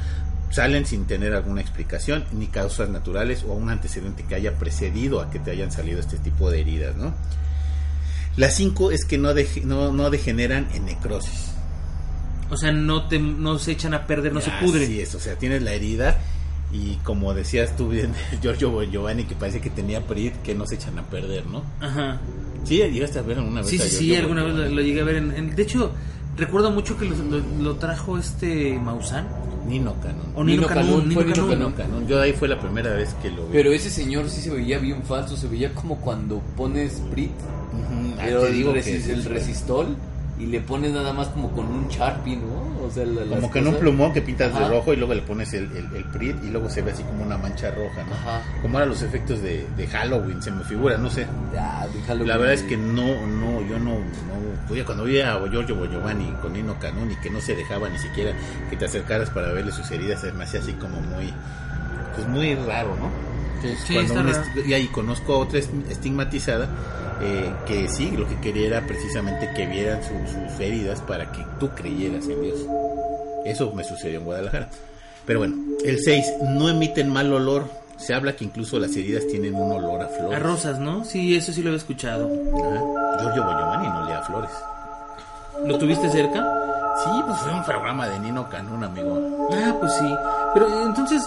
Salen 0.54 0.86
sin 0.86 1.06
tener 1.06 1.34
alguna 1.34 1.60
explicación, 1.60 2.24
ni 2.32 2.46
causas 2.46 2.88
naturales 2.88 3.42
o 3.42 3.52
un 3.54 3.70
antecedente 3.70 4.22
que 4.22 4.36
haya 4.36 4.52
precedido 4.56 5.20
a 5.20 5.30
que 5.30 5.38
te 5.40 5.50
hayan 5.50 5.72
salido 5.72 5.98
este 5.98 6.16
tipo 6.18 6.48
de 6.50 6.60
heridas, 6.60 6.94
¿no? 6.96 7.12
La 8.36 8.50
cinco 8.50 8.90
es 8.90 9.04
que 9.04 9.18
no, 9.18 9.32
dej- 9.32 9.62
no, 9.64 9.92
no 9.92 10.10
degeneran 10.10 10.68
en 10.74 10.84
necrosis. 10.86 11.50
O 12.50 12.56
sea, 12.56 12.72
no 12.72 13.08
te 13.08 13.18
no 13.18 13.58
se 13.58 13.72
echan 13.72 13.94
a 13.94 14.06
perder, 14.06 14.32
no 14.32 14.40
se 14.40 14.50
pudren. 14.60 14.84
Así 14.84 15.00
es, 15.00 15.14
o 15.14 15.20
sea, 15.20 15.36
tienes 15.36 15.62
la 15.62 15.72
herida 15.72 16.18
y 16.72 16.96
como 17.04 17.32
decías 17.34 17.76
tú 17.76 17.88
bien, 17.88 18.12
Giorgio 18.42 18.82
Giovanni, 18.84 19.24
que 19.24 19.34
parece 19.34 19.60
que 19.60 19.70
tenía 19.70 20.02
PRIT, 20.06 20.34
que 20.42 20.54
no 20.54 20.66
se 20.66 20.74
echan 20.76 20.98
a 20.98 21.02
perder, 21.02 21.46
¿no? 21.46 21.62
Ajá. 21.80 22.20
Sí, 22.64 22.76
llegaste 22.78 23.18
a 23.18 23.22
ver 23.22 23.38
una 23.38 23.60
vez 23.60 23.70
Sí, 23.70 23.78
sí, 23.78 24.14
alguna 24.16 24.42
vez 24.44 24.54
lo, 24.70 24.80
llegué 24.80 25.00
a 25.00 25.04
ver. 25.04 25.16
En, 25.16 25.32
en- 25.32 25.56
de 25.56 25.62
hecho, 25.62 25.92
recuerdo 26.36 26.70
mucho 26.70 26.96
que 26.96 27.04
lo, 27.06 27.16
lo- 27.16 27.62
lo 27.62 27.74
trajo 27.76 28.18
este 28.18 28.78
Maussan. 28.78 29.26
Nino 29.66 29.94
Canón. 30.00 30.26
O 30.34 30.44
Nino, 30.44 30.62
Nino 30.62 30.68
fue 30.68 31.24
Nino 31.24 31.34
Canún. 31.34 31.48
Nino 31.48 31.74
Canón. 31.74 32.06
Yo 32.06 32.20
ahí 32.20 32.32
fue 32.32 32.48
la 32.48 32.58
primera 32.58 32.90
vez 32.94 33.14
que 33.22 33.30
lo 33.30 33.46
vi. 33.46 33.52
Pero 33.52 33.72
ese 33.72 33.90
señor 33.90 34.28
sí 34.28 34.40
se 34.40 34.50
veía 34.50 34.78
bien 34.78 35.02
falso, 35.02 35.36
se 35.36 35.48
veía 35.48 35.72
como 35.74 35.96
cuando 36.00 36.40
pones 36.56 37.02
Brit, 37.10 37.30
Ujú, 37.30 38.14
ah, 38.18 38.22
pero 38.24 38.40
te 38.42 38.48
el, 38.48 38.54
digo 38.54 38.72
el 38.72 39.24
resistol, 39.24 39.96
y 40.38 40.46
le 40.46 40.60
pones 40.60 40.92
nada 40.92 41.12
más 41.12 41.28
como 41.28 41.50
con 41.52 41.66
un 41.66 41.88
Sharpie, 41.88 42.36
¿no? 42.36 42.63
O 42.84 42.90
sea, 42.90 43.04
la- 43.06 43.24
las 43.24 43.34
Como 43.40 43.50
que 43.50 43.58
en 43.58 43.66
un 43.68 43.74
plumón 43.76 44.12
que 44.12 44.22
pintas 44.22 44.52
de 44.58 44.68
rojo 44.68 44.92
y 44.92 44.96
luego 44.96 45.14
le 45.14 45.22
pones 45.22 45.52
el, 45.54 45.64
el, 45.76 45.94
el 45.96 46.04
Prit 46.04 46.36
y 46.44 46.50
luego 46.50 46.68
se 46.70 46.82
ve 46.82 46.92
así 46.92 47.02
como 47.02 47.22
una 47.22 47.36
mancha 47.38 47.70
roja, 47.70 48.02
¿no? 48.04 48.14
Ajá. 48.14 48.42
Como 48.62 48.78
eran 48.78 48.88
los 48.90 49.02
efectos 49.02 49.42
de, 49.42 49.66
de 49.76 49.86
Halloween, 49.86 50.42
se 50.42 50.50
me 50.50 50.64
figura, 50.64 50.96
no 50.98 51.10
sé. 51.10 51.26
Ah, 51.58 51.86
déjalo, 51.92 52.24
La 52.24 52.36
verdad 52.36 52.54
es 52.54 52.62
que 52.62 52.76
no, 52.76 53.26
no, 53.26 53.60
yo 53.62 53.78
no, 53.78 53.94
no, 53.98 54.84
cuando 54.84 55.04
vi 55.04 55.20
a 55.20 55.38
Giorgio 55.50 55.86
Giovanni 55.86 56.32
con 56.42 56.52
Nino 56.52 56.78
Canún 56.78 57.10
y 57.10 57.16
que 57.16 57.30
no 57.30 57.40
se 57.40 57.54
dejaba 57.54 57.88
ni 57.88 57.98
siquiera 57.98 58.32
que 58.70 58.76
te 58.76 58.84
acercaras 58.86 59.30
para 59.30 59.52
verle 59.52 59.72
sus 59.72 59.90
heridas, 59.90 60.20
se 60.20 60.32
me 60.32 60.44
hacía 60.44 60.60
así 60.60 60.72
como 60.72 61.00
muy, 61.00 61.32
pues 62.14 62.26
muy 62.28 62.54
raro, 62.54 62.96
¿no? 62.96 63.33
Sí, 63.86 63.94
Cuando 63.94 64.20
un 64.20 64.68
y 64.68 64.72
ahí 64.74 64.86
conozco 64.88 65.34
a 65.34 65.38
otra 65.38 65.58
est- 65.58 65.70
estigmatizada 65.90 66.68
eh, 67.22 67.50
que 67.66 67.88
sí, 67.88 68.10
lo 68.16 68.28
que 68.28 68.38
quería 68.40 68.66
era 68.66 68.86
precisamente 68.86 69.50
que 69.54 69.66
vieran 69.66 70.00
su- 70.02 70.10
sus 70.50 70.60
heridas 70.60 71.00
para 71.00 71.30
que 71.32 71.44
tú 71.60 71.70
creyeras 71.70 72.26
en 72.28 72.42
Dios. 72.42 72.58
Eso 73.44 73.72
me 73.72 73.84
sucedió 73.84 74.18
en 74.18 74.24
Guadalajara. 74.24 74.68
Pero 75.26 75.38
bueno, 75.38 75.56
el 75.84 76.00
6, 76.02 76.26
no 76.50 76.68
emiten 76.68 77.10
mal 77.12 77.32
olor. 77.32 77.66
Se 77.96 78.12
habla 78.12 78.34
que 78.36 78.44
incluso 78.44 78.78
las 78.78 78.94
heridas 78.96 79.26
tienen 79.28 79.54
un 79.54 79.70
olor 79.72 80.02
a 80.02 80.08
flores. 80.08 80.36
A 80.36 80.42
rosas, 80.42 80.78
¿no? 80.80 81.04
Sí, 81.04 81.36
eso 81.36 81.52
sí 81.52 81.62
lo 81.62 81.68
había 81.68 81.78
escuchado. 81.78 82.26
Ajá. 82.26 83.20
Giorgio 83.20 83.44
Bogliomani 83.44 83.88
no 83.88 84.06
lea 84.06 84.22
flores. 84.22 84.50
¿Lo 85.66 85.78
tuviste 85.78 86.10
cerca? 86.10 86.44
Sí, 87.04 87.10
pues 87.26 87.38
fue 87.38 87.52
un 87.54 87.64
programa 87.64 88.08
de 88.08 88.18
Nino 88.18 88.48
Canún, 88.48 88.82
amigo. 88.84 89.48
Ah, 89.52 89.74
pues 89.80 89.92
sí. 89.94 90.14
Pero 90.52 90.86
entonces, 90.86 91.22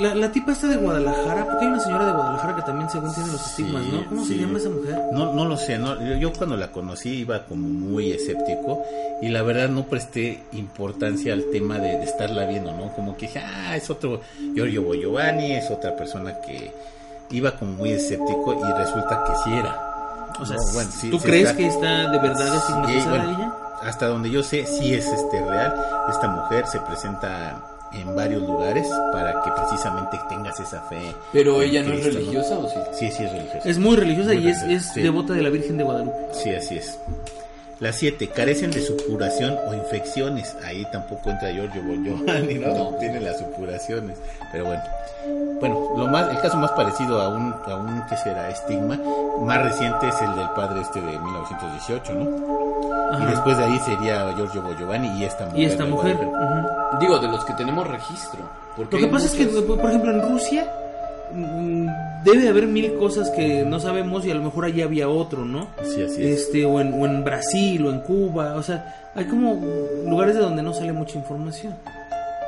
la, 0.00 0.14
la 0.14 0.32
tipa 0.32 0.52
esta 0.52 0.66
de 0.68 0.76
Guadalajara, 0.76 1.44
porque 1.46 1.64
hay 1.64 1.70
una 1.70 1.80
señora 1.80 2.06
de 2.06 2.12
Guadalajara 2.12 2.56
que 2.56 2.62
también 2.62 2.90
según 2.90 3.12
tiene 3.14 3.32
los 3.32 3.46
estigmas, 3.46 3.82
Sí, 3.84 3.90
¿no? 3.92 4.06
¿Cómo 4.08 4.22
sí. 4.24 4.28
se 4.34 4.40
llama 4.40 4.58
esa 4.58 4.68
mujer? 4.70 5.00
No, 5.12 5.32
no 5.34 5.44
lo 5.44 5.56
sé, 5.56 5.78
no, 5.78 6.00
yo, 6.00 6.16
yo 6.16 6.32
cuando 6.32 6.56
la 6.56 6.70
conocí 6.72 7.10
iba 7.20 7.44
como 7.44 7.68
muy 7.68 8.12
escéptico 8.12 8.82
y 9.20 9.28
la 9.28 9.42
verdad 9.42 9.68
no 9.68 9.84
presté 9.84 10.42
importancia 10.52 11.32
al 11.32 11.44
tema 11.52 11.78
de, 11.78 11.98
de 11.98 12.04
estarla 12.04 12.46
viendo, 12.46 12.72
¿no? 12.72 12.92
Como 12.94 13.16
que 13.16 13.26
dije, 13.26 13.40
ah, 13.40 13.76
es 13.76 13.90
otro 13.90 14.20
Giorgio 14.54 14.94
Giovanni, 14.94 15.52
es 15.52 15.70
otra 15.70 15.94
persona 15.96 16.34
que 16.40 16.72
iba 17.30 17.50
como 17.52 17.72
muy 17.72 17.90
escéptico 17.90 18.54
y 18.54 18.78
resulta 18.78 19.24
que 19.24 19.32
sí 19.44 19.52
era. 19.56 19.84
O 20.40 20.46
sea, 20.46 20.56
No, 20.56 20.62
bueno, 20.72 20.90
sí, 20.92 21.10
¿tú 21.10 21.18
sí 21.18 21.24
crees 21.26 21.44
está. 21.50 21.56
que 21.56 21.66
está 21.66 22.10
de 22.10 22.18
verdad 22.18 22.46
Sí, 22.46 22.56
estigmatizada 22.58 23.10
bueno, 23.24 23.30
ella? 23.38 23.52
Hasta 23.82 24.06
donde 24.06 24.30
yo 24.30 24.42
sé, 24.42 24.64
sí 24.66 24.94
es 24.94 25.06
este 25.06 25.40
real. 25.44 25.74
Esta 26.10 26.28
mujer 26.28 26.66
se 26.66 26.78
presenta 26.80 27.60
en 27.92 28.14
varios 28.14 28.42
lugares 28.42 28.86
para 29.12 29.32
que 29.42 29.50
precisamente 29.52 30.18
tengas 30.28 30.58
esa 30.60 30.80
fe. 30.82 31.14
Pero 31.32 31.62
ella 31.62 31.82
no 31.82 31.94
es 31.94 32.04
religiosa, 32.04 32.58
¿o 32.58 32.68
sí? 32.68 32.76
Sí, 32.92 33.10
sí 33.10 33.24
es 33.24 33.32
religiosa. 33.32 33.68
Es 33.68 33.78
muy 33.78 33.96
religiosa 33.96 34.32
Muy 34.34 34.44
y 34.44 34.48
es, 34.48 34.60
religiosa, 34.62 34.88
es 34.88 34.94
sí. 34.94 35.02
devota 35.02 35.34
de 35.34 35.42
la 35.42 35.50
Virgen 35.50 35.76
de 35.78 35.84
Guadalupe. 35.84 36.16
Sí, 36.32 36.50
así 36.54 36.76
es. 36.76 36.98
Las 37.80 37.96
siete, 37.96 38.28
carecen 38.28 38.72
de 38.72 38.80
supuración 38.80 39.56
o 39.68 39.74
infecciones. 39.74 40.56
Ahí 40.64 40.84
tampoco 40.90 41.30
entra 41.30 41.52
Giorgio 41.52 41.80
Giovanni, 41.82 42.54
¿no? 42.54 42.74
No. 42.74 42.96
Tiene 42.98 43.20
las 43.20 43.38
supuraciones. 43.38 44.18
Pero 44.50 44.64
bueno. 44.64 44.82
Bueno, 45.60 45.92
lo 45.96 46.06
más, 46.08 46.30
el 46.30 46.40
caso 46.40 46.56
más 46.56 46.70
parecido 46.72 47.20
a 47.20 47.28
un, 47.28 47.52
a 47.52 47.76
un, 47.76 48.02
¿qué 48.08 48.16
será? 48.16 48.48
Estigma, 48.50 48.98
más 49.40 49.62
reciente 49.62 50.08
es 50.08 50.20
el 50.22 50.34
del 50.36 50.48
padre 50.50 50.80
este 50.80 51.00
de 51.00 51.18
1918, 51.18 52.14
¿no? 52.14 53.12
Ajá. 53.12 53.24
Y 53.24 53.26
después 53.26 53.58
de 53.58 53.64
ahí 53.64 53.78
sería 53.80 54.32
Giorgio 54.34 54.62
Giovanni 54.78 55.08
y 55.18 55.24
esta 55.24 55.46
mujer. 55.46 55.60
Y 55.60 55.64
esta 55.64 55.84
mujer. 55.84 56.16
Digo, 57.00 57.18
de 57.18 57.28
los 57.28 57.44
que 57.44 57.52
tenemos 57.54 57.86
registro. 57.86 58.40
Porque 58.76 58.96
Lo 58.96 59.06
que 59.06 59.12
pasa 59.12 59.26
es 59.26 59.34
que, 59.34 59.46
por 59.46 59.88
ejemplo, 59.88 60.12
en 60.12 60.22
Rusia 60.22 60.72
debe 62.24 62.48
haber 62.48 62.66
mil 62.66 62.94
cosas 62.96 63.30
que 63.30 63.64
no 63.64 63.80
sabemos 63.80 64.24
y 64.24 64.30
a 64.30 64.34
lo 64.34 64.42
mejor 64.42 64.64
allí 64.64 64.82
había 64.82 65.08
otro, 65.08 65.44
¿no? 65.44 65.68
Sí, 65.82 66.02
así 66.02 66.26
es. 66.26 66.40
Este, 66.40 66.64
o 66.64 66.80
en, 66.80 66.92
o 66.94 67.06
en 67.06 67.24
Brasil 67.24 67.86
o 67.86 67.90
en 67.90 68.00
Cuba, 68.00 68.54
o 68.56 68.62
sea, 68.62 69.10
hay 69.14 69.24
como 69.26 69.60
lugares 70.06 70.34
de 70.34 70.40
donde 70.40 70.62
no 70.62 70.72
sale 70.72 70.92
mucha 70.92 71.18
información. 71.18 71.74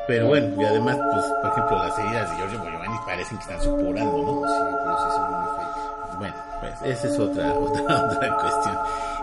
Pero 0.07 0.27
bueno, 0.27 0.61
y 0.61 0.65
además, 0.65 0.99
pues, 1.13 1.25
por 1.41 1.51
ejemplo, 1.53 1.79
las 1.79 1.99
heridas 1.99 2.31
de 2.31 2.37
Giorgio 2.37 2.65
Giovanni 2.65 2.97
parecen 3.07 3.39
que 3.39 3.43
están 3.43 3.63
supurando, 3.63 4.19
¿no? 4.19 4.49
Sí, 4.49 4.55
pero 4.85 4.97
sí 4.99 5.17
son 5.17 5.31
muy 5.31 5.49
fake. 5.57 6.19
Bueno, 6.19 6.35
pues 6.61 6.99
esa 6.99 7.09
es 7.09 7.19
otra, 7.19 7.53
otra, 7.59 8.07
otra 8.07 8.37
cuestión. 8.37 8.79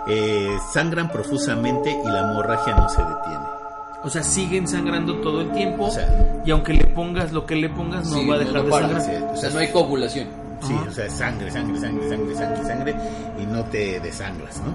Eh, 0.08 0.58
sangran 0.72 1.12
profusamente 1.12 1.92
y 1.92 2.08
la 2.08 2.32
hemorragia 2.32 2.76
no 2.76 2.88
se 2.88 3.02
detiene. 3.02 3.67
O 4.08 4.10
sea, 4.10 4.24
siguen 4.24 4.66
sangrando 4.70 5.16
todo 5.18 5.42
el 5.42 5.52
tiempo 5.52 5.88
O 5.88 5.92
sea, 5.92 6.42
y 6.46 6.52
aunque 6.52 6.72
le 6.74 6.86
pongas 6.86 7.34
lo 7.34 7.46
que 7.46 7.56
le 7.58 7.68
pongas 7.68 8.10
no 8.10 8.20
Sí, 8.20 8.26
va 8.28 8.36
a 8.36 8.38
dejar 8.38 8.64
de 8.64 8.70
para. 8.70 8.88
sangrar. 9.02 9.02
sí. 9.20 9.24
O 9.34 9.36
sea, 9.36 9.50
no 9.50 9.60
hay 9.60 9.68
coagulación. 9.72 10.28
Sí, 10.62 10.74
Ajá. 10.74 10.86
o 10.90 10.92
sea, 10.94 11.10
sangre, 11.10 11.52
sangre, 11.52 11.80
sangre, 11.80 12.08
sangre, 12.10 12.36
sangre, 12.36 12.64
sangre 12.66 12.96
y 13.42 13.46
no 13.46 13.64
te 13.66 14.00
desangras, 14.00 14.62
¿no? 14.62 14.70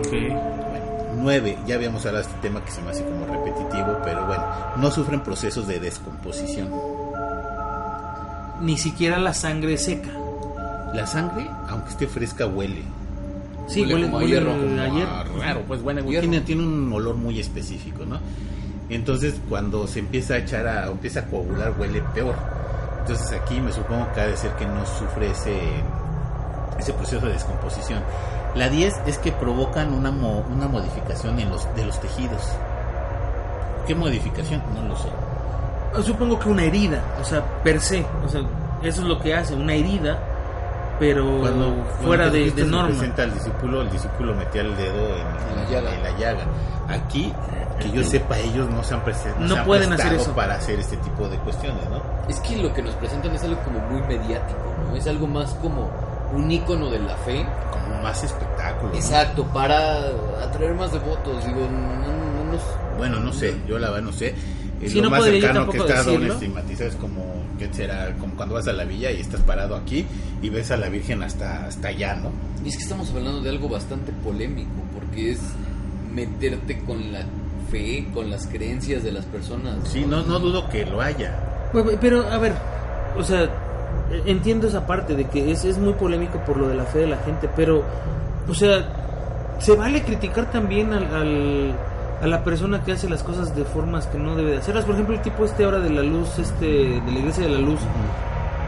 Ok. 0.00 0.10
Bueno, 0.10 0.86
nueve, 1.22 1.56
ya 1.68 1.76
habíamos 1.76 2.04
hablado 2.04 2.24
de 2.26 2.30
este 2.30 2.42
tema 2.48 2.64
que 2.64 2.70
se 2.72 2.82
me 2.82 2.90
hace 2.90 3.04
como 3.04 3.24
repetitivo, 3.26 3.96
pero 4.04 4.26
bueno, 4.26 4.42
no 4.76 4.90
sufren 4.90 5.20
procesos 5.20 5.66
de 5.68 5.78
descomposición. 5.78 6.68
Ni 8.60 8.76
siquiera 8.76 9.18
la 9.18 9.34
sangre 9.34 9.78
seca. 9.78 10.10
La 10.92 11.06
sangre, 11.06 11.48
aunque 11.68 11.90
esté 11.90 12.06
fresca, 12.08 12.46
huele. 12.46 12.82
Sí, 13.68 13.82
Huele 13.82 13.94
huele, 13.94 14.06
como 14.06 14.16
a 14.16 14.20
huele 14.20 14.32
hierro, 14.34 14.50
a 14.50 14.56
como 14.56 14.80
a- 14.80 14.88
hierro. 14.88 15.10
Ah, 15.12 15.24
raro, 15.46 15.62
pues 15.68 15.82
bueno, 15.82 16.02
tiene, 16.02 16.40
tiene 16.40 16.62
un 16.62 16.92
olor 16.92 17.14
muy 17.16 17.38
específico, 17.38 18.04
¿no? 18.06 18.18
Entonces, 18.90 19.34
cuando 19.48 19.86
se 19.86 19.98
empieza 20.00 20.34
a 20.34 20.36
echar 20.38 20.66
a, 20.66 20.86
empieza 20.86 21.20
a 21.20 21.24
coagular, 21.26 21.74
huele 21.78 22.02
peor. 22.14 22.34
Entonces, 23.00 23.32
aquí 23.38 23.60
me 23.60 23.72
supongo 23.72 24.06
que 24.14 24.20
ha 24.22 24.26
de 24.26 24.36
ser 24.36 24.50
que 24.52 24.66
no 24.66 24.84
sufre 24.86 25.30
ese, 25.30 25.58
ese 26.78 26.92
proceso 26.94 27.26
de 27.26 27.32
descomposición. 27.32 28.00
La 28.54 28.68
10 28.70 28.94
es 29.06 29.18
que 29.18 29.30
provocan 29.32 29.92
una, 29.92 30.10
mo- 30.10 30.44
una 30.50 30.66
modificación 30.68 31.38
en 31.38 31.50
los, 31.50 31.66
de 31.76 31.84
los 31.84 32.00
tejidos. 32.00 32.42
¿Qué 33.86 33.94
modificación? 33.94 34.62
No 34.74 34.88
lo 34.88 34.96
sé. 34.96 35.08
Supongo 36.06 36.38
que 36.38 36.48
una 36.48 36.62
herida, 36.64 37.02
o 37.20 37.24
sea, 37.24 37.42
per 37.62 37.80
se, 37.80 38.04
o 38.24 38.28
sea, 38.28 38.40
eso 38.82 39.02
es 39.02 39.08
lo 39.08 39.18
que 39.20 39.34
hace, 39.34 39.54
una 39.54 39.74
herida, 39.74 40.18
pero 40.98 41.38
Cuando 41.40 41.84
fuera 42.02 42.24
cuando 42.24 42.32
de, 42.38 42.50
de 42.50 42.62
se 42.62 42.68
norma. 42.68 42.88
presenta 42.88 43.22
al 43.22 43.34
discípulo, 43.34 43.82
el 43.82 43.90
discípulo 43.90 44.34
metía 44.34 44.62
el 44.62 44.76
dedo 44.76 45.08
en, 45.16 45.26
En 45.50 45.56
la 45.56 45.70
llaga. 45.70 45.94
en 45.94 46.02
la 46.02 46.18
llaga. 46.18 46.44
Aquí, 46.88 47.32
que 47.80 47.90
yo 47.90 48.02
sepa, 48.02 48.38
ellos 48.38 48.68
no 48.70 48.82
se 48.82 48.94
han, 48.94 49.04
prese- 49.04 49.34
No 49.38 49.54
se 49.54 49.58
han 49.60 49.64
pueden 49.66 49.92
hacer 49.92 50.12
eso. 50.14 50.32
para 50.34 50.54
hacer 50.54 50.78
este 50.80 50.96
tipo 50.98 51.28
de 51.28 51.36
cuestiones, 51.38 51.82
¿no? 51.90 52.02
Es 52.28 52.40
que 52.40 52.56
lo 52.56 52.72
que 52.72 52.82
nos 52.82 52.94
presentan 52.94 53.34
es 53.34 53.44
algo 53.44 53.60
como 53.62 53.78
muy 53.80 54.00
mediático, 54.02 54.58
¿no? 54.88 54.96
Es 54.96 55.06
algo 55.06 55.26
más 55.26 55.52
como 55.62 55.90
un 56.32 56.50
ícono 56.50 56.90
de 56.90 56.98
la 57.00 57.14
fe. 57.18 57.46
Como 57.72 58.02
más 58.02 58.22
espectáculo. 58.86 58.92
¿no? 58.92 58.98
Exacto, 58.98 59.44
para 59.52 59.98
atraer 60.42 60.74
más 60.74 60.92
devotos. 60.92 61.44
Digo, 61.44 61.60
no, 61.60 62.52
no. 62.52 62.96
Bueno, 62.96 63.20
no 63.20 63.32
sé, 63.32 63.54
yo 63.68 63.78
la 63.78 63.90
verdad 63.90 64.04
no 64.06 64.12
sé. 64.12 64.28
Eh, 64.80 64.88
Sí, 64.88 64.96
lo 64.98 65.04
no 65.04 65.10
más 65.10 65.24
cercano 65.24 65.70
que 65.70 65.78
tampoco 65.78 65.88
está 65.88 66.02
decirlo. 66.10 66.32
estigmatizado 66.34 66.88
es 66.90 66.94
como, 66.96 67.24
¿qué 67.58 67.68
será? 67.72 68.14
Como 68.20 68.34
cuando 68.36 68.54
vas 68.54 68.68
a 68.68 68.72
la 68.72 68.84
villa 68.84 69.10
y 69.10 69.20
estás 69.20 69.40
parado 69.40 69.74
aquí 69.74 70.06
y 70.40 70.50
ves 70.50 70.70
a 70.70 70.76
la 70.76 70.88
Virgen 70.88 71.22
hasta, 71.24 71.66
hasta 71.66 71.88
allá, 71.88 72.14
¿no? 72.14 72.30
Y 72.64 72.68
es 72.68 72.76
que 72.76 72.82
estamos 72.84 73.10
hablando 73.10 73.40
de 73.40 73.50
algo 73.50 73.68
bastante 73.68 74.12
polémico, 74.12 74.70
porque 74.94 75.32
es 75.32 75.40
meterte 76.12 76.78
con 76.80 77.12
la 77.12 77.22
fe, 77.70 78.06
con 78.14 78.30
las 78.30 78.46
creencias 78.46 79.02
de 79.02 79.10
las 79.12 79.24
personas. 79.24 79.76
Sí, 79.88 80.04
no, 80.06 80.22
no 80.22 80.38
dudo 80.38 80.68
que 80.68 80.86
lo 80.86 81.00
haya. 81.00 81.34
Bueno, 81.72 81.90
Pero, 82.00 82.28
a 82.30 82.38
ver, 82.38 82.52
o 83.16 83.22
sea, 83.24 83.42
eh, 83.44 84.22
entiendo 84.26 84.68
esa 84.68 84.86
parte 84.86 85.14
de 85.16 85.24
que 85.24 85.50
es, 85.50 85.64
es 85.64 85.76
muy 85.76 85.92
polémico 85.94 86.38
por 86.46 86.56
lo 86.56 86.68
de 86.68 86.76
la 86.76 86.84
fe 86.84 87.00
de 87.00 87.06
la 87.08 87.18
gente, 87.18 87.48
pero, 87.56 87.82
o 88.48 88.54
sea, 88.54 88.84
se 89.58 89.74
vale 89.76 90.02
criticar 90.02 90.50
también 90.50 90.92
al, 90.92 91.04
al- 91.14 91.74
a 92.22 92.26
la 92.26 92.42
persona 92.42 92.82
que 92.82 92.92
hace 92.92 93.08
las 93.08 93.22
cosas 93.22 93.54
de 93.54 93.64
formas 93.64 94.06
que 94.06 94.18
no 94.18 94.34
debe 94.34 94.50
de 94.52 94.56
hacerlas. 94.58 94.84
Por 94.84 94.94
ejemplo, 94.94 95.14
el 95.14 95.22
tipo 95.22 95.44
este 95.44 95.64
ahora 95.64 95.78
de 95.78 95.90
la 95.90 96.02
luz, 96.02 96.38
este, 96.38 96.66
de 96.66 97.12
la 97.12 97.18
iglesia 97.18 97.44
de 97.44 97.50
la 97.50 97.58
luz, 97.60 97.78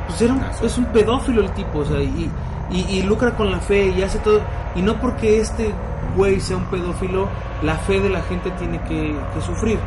pues 0.07 0.21
era 0.23 0.35
un, 0.35 0.43
es 0.63 0.79
un 0.79 0.85
pedófilo 0.87 1.41
el 1.43 1.51
tipo, 1.53 1.81
o 1.81 1.85
sea, 1.85 2.01
y, 2.01 2.31
y, 2.71 2.81
y 2.99 3.03
lucra 3.03 3.33
con 3.37 3.51
la 3.51 3.59
fe 3.59 3.89
y 3.97 4.03
hace 4.03 4.19
todo. 4.21 4.41
Y 4.77 4.83
no 4.83 5.01
porque 5.01 5.41
este 5.41 5.73
güey 6.17 6.41
sea 6.41 6.57
un 6.59 6.65
pedófilo, 6.67 7.29
la 7.63 7.75
fe 7.77 8.01
de 8.01 8.09
la 8.09 8.23
gente 8.23 8.51
tiene 8.53 8.81
que, 8.83 9.17
que 9.35 9.41
sufrir. 9.41 9.79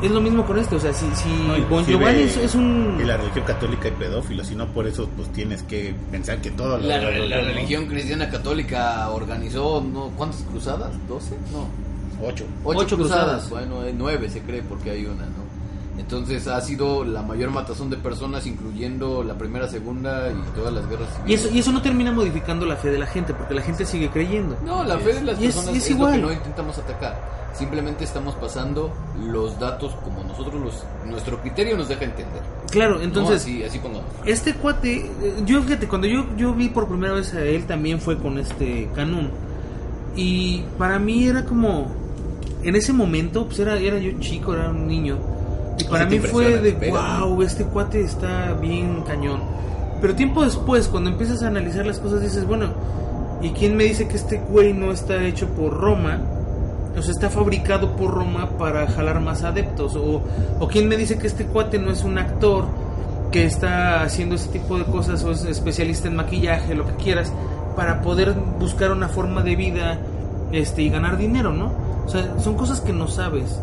Es 0.00 0.10
lo 0.10 0.20
mismo 0.20 0.44
con 0.46 0.58
este, 0.58 0.76
o 0.76 0.80
sea, 0.80 0.92
si, 0.92 1.06
si 1.16 1.28
No, 1.28 1.68
Bon 1.68 1.84
Giovanni 1.84 2.22
es, 2.22 2.36
es 2.36 2.54
un... 2.54 2.96
La 3.04 3.16
religión 3.16 3.44
católica 3.44 3.86
hay 3.88 3.94
pedófilos 3.94 4.50
y 4.50 4.54
no 4.54 4.66
por 4.68 4.86
eso 4.86 5.08
pues 5.16 5.28
tienes 5.32 5.62
que 5.64 5.94
pensar 6.10 6.40
que 6.40 6.50
todo 6.52 6.78
La, 6.78 6.98
la 6.98 7.10
lo- 7.10 7.44
religión 7.44 7.86
cristiana 7.86 8.30
católica 8.30 9.08
organizó, 9.10 9.80
¿no? 9.82 10.10
¿cuántas 10.16 10.42
cruzadas? 10.42 10.92
¿12? 11.08 11.20
No. 11.52 11.66
Ocho. 12.26 12.44
Ocho, 12.64 12.78
Ocho 12.80 12.96
cruzadas. 12.96 13.46
cruzadas. 13.46 13.50
Bueno, 13.50 13.80
hay 13.82 13.94
nueve 13.96 14.30
se 14.30 14.40
cree 14.42 14.62
porque 14.62 14.90
hay 14.90 15.06
una, 15.06 15.24
¿no? 15.26 15.47
Entonces 15.98 16.46
ha 16.46 16.60
sido 16.60 17.04
la 17.04 17.22
mayor 17.22 17.50
matazón 17.50 17.90
de 17.90 17.96
personas, 17.96 18.46
incluyendo 18.46 19.22
la 19.24 19.34
primera, 19.36 19.66
segunda 19.68 20.30
y 20.30 20.56
todas 20.56 20.72
las 20.72 20.88
guerras 20.88 21.08
civiles. 21.16 21.28
Y 21.30 21.34
eso, 21.46 21.54
y 21.54 21.58
eso 21.58 21.72
no 21.72 21.82
termina 21.82 22.12
modificando 22.12 22.64
la 22.66 22.76
fe 22.76 22.90
de 22.90 22.98
la 22.98 23.06
gente, 23.06 23.34
porque 23.34 23.54
la 23.54 23.62
gente 23.62 23.84
sigue 23.84 24.08
creyendo. 24.08 24.56
No, 24.64 24.84
la 24.84 24.98
fe 24.98 25.14
de 25.14 25.22
las 25.22 25.38
es- 25.38 25.54
personas 25.54 25.74
es, 25.76 25.84
es 25.84 25.90
lo 25.90 25.96
igual. 25.96 26.12
que 26.12 26.18
no 26.18 26.32
intentamos 26.32 26.78
atacar. 26.78 27.38
Simplemente 27.54 28.04
estamos 28.04 28.36
pasando 28.36 28.92
los 29.20 29.58
datos 29.58 29.92
como 30.04 30.22
nosotros 30.22 30.54
los 30.62 30.84
nuestro 31.06 31.40
criterio 31.40 31.76
nos 31.76 31.88
deja 31.88 32.04
entender. 32.04 32.42
Claro, 32.70 32.98
¿no? 32.98 33.02
entonces, 33.02 33.42
así, 33.42 33.64
así 33.64 33.78
pongamos. 33.80 34.06
este 34.24 34.54
cuate, 34.54 34.98
eh, 34.98 35.34
yo 35.44 35.60
fíjate, 35.62 35.88
cuando 35.88 36.06
yo, 36.06 36.24
yo 36.36 36.54
vi 36.54 36.68
por 36.68 36.86
primera 36.86 37.14
vez 37.14 37.34
a 37.34 37.42
él 37.42 37.64
también 37.66 38.00
fue 38.00 38.16
con 38.18 38.38
este 38.38 38.88
Canon. 38.94 39.30
Y 40.14 40.62
para 40.78 40.98
mí 41.00 41.26
era 41.26 41.44
como, 41.44 41.90
en 42.62 42.76
ese 42.76 42.92
momento, 42.92 43.46
pues 43.46 43.58
era, 43.58 43.76
era 43.76 43.98
yo 43.98 44.12
chico, 44.20 44.54
era 44.54 44.70
un 44.70 44.86
niño. 44.86 45.18
Y 45.78 45.84
para 45.84 46.06
mí 46.06 46.18
fue 46.18 46.58
de, 46.58 46.90
wow, 46.90 47.42
este 47.42 47.64
cuate 47.64 48.00
está 48.00 48.54
bien 48.54 49.02
cañón. 49.06 49.40
Pero 50.00 50.14
tiempo 50.14 50.44
después, 50.44 50.88
cuando 50.88 51.10
empiezas 51.10 51.42
a 51.42 51.48
analizar 51.48 51.86
las 51.86 51.98
cosas, 51.98 52.20
dices, 52.20 52.46
bueno, 52.46 52.68
¿y 53.42 53.50
quién 53.50 53.76
me 53.76 53.84
dice 53.84 54.08
que 54.08 54.16
este 54.16 54.38
güey 54.38 54.72
no 54.72 54.92
está 54.92 55.22
hecho 55.24 55.48
por 55.48 55.72
Roma? 55.72 56.20
O 56.96 57.02
sea, 57.02 57.12
está 57.12 57.30
fabricado 57.30 57.96
por 57.96 58.12
Roma 58.12 58.50
para 58.58 58.86
jalar 58.88 59.20
más 59.20 59.42
adeptos. 59.42 59.96
O, 59.96 60.22
o 60.58 60.68
quién 60.68 60.88
me 60.88 60.96
dice 60.96 61.18
que 61.18 61.26
este 61.26 61.46
cuate 61.46 61.78
no 61.78 61.90
es 61.90 62.04
un 62.04 62.18
actor 62.18 62.64
que 63.30 63.44
está 63.44 64.02
haciendo 64.02 64.36
ese 64.36 64.48
tipo 64.48 64.78
de 64.78 64.84
cosas 64.84 65.22
o 65.24 65.30
es 65.30 65.44
especialista 65.44 66.08
en 66.08 66.16
maquillaje, 66.16 66.74
lo 66.74 66.86
que 66.86 66.94
quieras, 66.94 67.32
para 67.76 68.00
poder 68.00 68.34
buscar 68.58 68.90
una 68.90 69.08
forma 69.08 69.42
de 69.42 69.54
vida 69.56 69.98
este 70.52 70.82
y 70.82 70.88
ganar 70.90 71.18
dinero, 71.18 71.52
¿no? 71.52 71.72
O 72.06 72.08
sea, 72.08 72.38
son 72.40 72.54
cosas 72.56 72.80
que 72.80 72.92
no 72.92 73.06
sabes. 73.06 73.60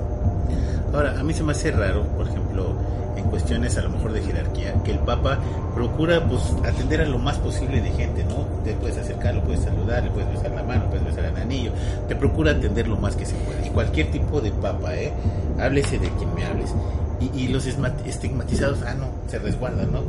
Ahora, 0.95 1.19
a 1.19 1.23
mí 1.23 1.33
se 1.33 1.43
me 1.43 1.51
hace 1.51 1.71
raro, 1.71 2.03
por 2.15 2.25
ejemplo, 2.25 2.73
en 3.17 3.25
cuestiones 3.25 3.77
a 3.77 3.81
lo 3.81 3.89
mejor 3.89 4.13
de 4.13 4.21
jerarquía, 4.21 4.75
que 4.81 4.91
el 4.91 4.99
Papa 4.99 5.39
procura 5.75 6.25
pues 6.25 6.41
atender 6.65 7.01
a 7.01 7.05
lo 7.05 7.19
más 7.19 7.37
posible 7.37 7.81
de 7.81 7.91
gente, 7.91 8.23
¿no? 8.23 8.45
Te 8.63 8.71
puedes 8.75 8.97
acercar, 8.97 9.35
lo 9.35 9.43
puedes 9.43 9.59
saludar, 9.59 10.05
le 10.05 10.11
puedes 10.11 10.31
besar 10.31 10.51
la 10.51 10.63
mano, 10.63 10.85
puedes 10.85 11.03
besar 11.05 11.25
el 11.25 11.35
anillo, 11.35 11.71
te 12.07 12.15
procura 12.15 12.51
atender 12.51 12.87
lo 12.87 12.95
más 12.95 13.17
que 13.17 13.25
se 13.25 13.35
puede. 13.35 13.67
Y 13.67 13.71
cualquier 13.71 14.09
tipo 14.09 14.39
de 14.39 14.51
Papa, 14.51 14.95
¿eh? 14.95 15.11
Háblese 15.59 15.99
de 15.99 16.07
quien 16.11 16.33
me 16.33 16.45
hables. 16.45 16.73
Y, 17.19 17.43
y 17.43 17.47
los 17.47 17.65
estigmatizados, 17.65 18.79
ah, 18.85 18.93
no, 18.93 19.07
se 19.29 19.39
resguardan, 19.39 19.91
¿no? 19.91 20.03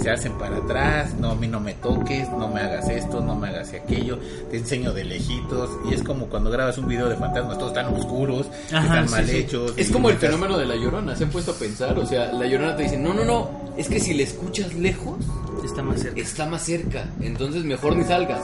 Se 0.00 0.10
hacen 0.10 0.32
para 0.38 0.58
atrás, 0.58 1.14
no, 1.18 1.30
a 1.32 1.34
mí 1.34 1.48
no 1.48 1.60
me 1.60 1.74
toques, 1.74 2.28
no 2.30 2.48
me 2.48 2.60
hagas 2.60 2.88
esto, 2.88 3.20
no 3.20 3.34
me 3.36 3.48
hagas 3.48 3.72
aquello, 3.72 4.18
te 4.50 4.58
enseño 4.58 4.92
de 4.92 5.04
lejitos. 5.04 5.70
Y 5.90 5.94
es 5.94 6.02
como 6.02 6.26
cuando 6.26 6.50
grabas 6.50 6.78
un 6.78 6.86
video 6.88 7.08
de 7.08 7.16
fantasmas, 7.16 7.58
todos 7.58 7.72
están 7.76 7.92
oscuros, 7.94 8.46
Ajá, 8.72 8.84
están 8.84 9.08
sí, 9.08 9.14
mal 9.14 9.26
sí. 9.26 9.36
hechos. 9.38 9.72
Es 9.76 9.90
como 9.90 10.08
el 10.08 10.14
estás- 10.16 10.30
fenómeno 10.30 10.56
de 10.58 10.66
la 10.66 10.76
llorona, 10.76 11.16
se 11.16 11.24
han 11.24 11.30
puesto 11.30 11.52
a 11.52 11.54
pensar, 11.54 11.98
o 11.98 12.06
sea, 12.06 12.32
la 12.32 12.46
llorona 12.46 12.76
te 12.76 12.84
dice, 12.84 12.96
no, 12.96 13.12
no, 13.12 13.24
no, 13.24 13.50
es 13.76 13.88
que 13.88 13.98
si 13.98 14.14
le 14.14 14.22
escuchas 14.22 14.72
lejos, 14.74 15.16
Está 15.64 15.82
más 15.82 16.00
cerca. 16.00 16.20
está 16.20 16.46
más 16.46 16.62
cerca, 16.62 17.04
entonces 17.20 17.64
mejor 17.64 17.96
ni 17.96 18.04
salgas. 18.04 18.40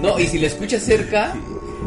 No, 0.00 0.18
y 0.18 0.26
si 0.26 0.38
la 0.38 0.46
escuchas 0.46 0.82
cerca, 0.82 1.34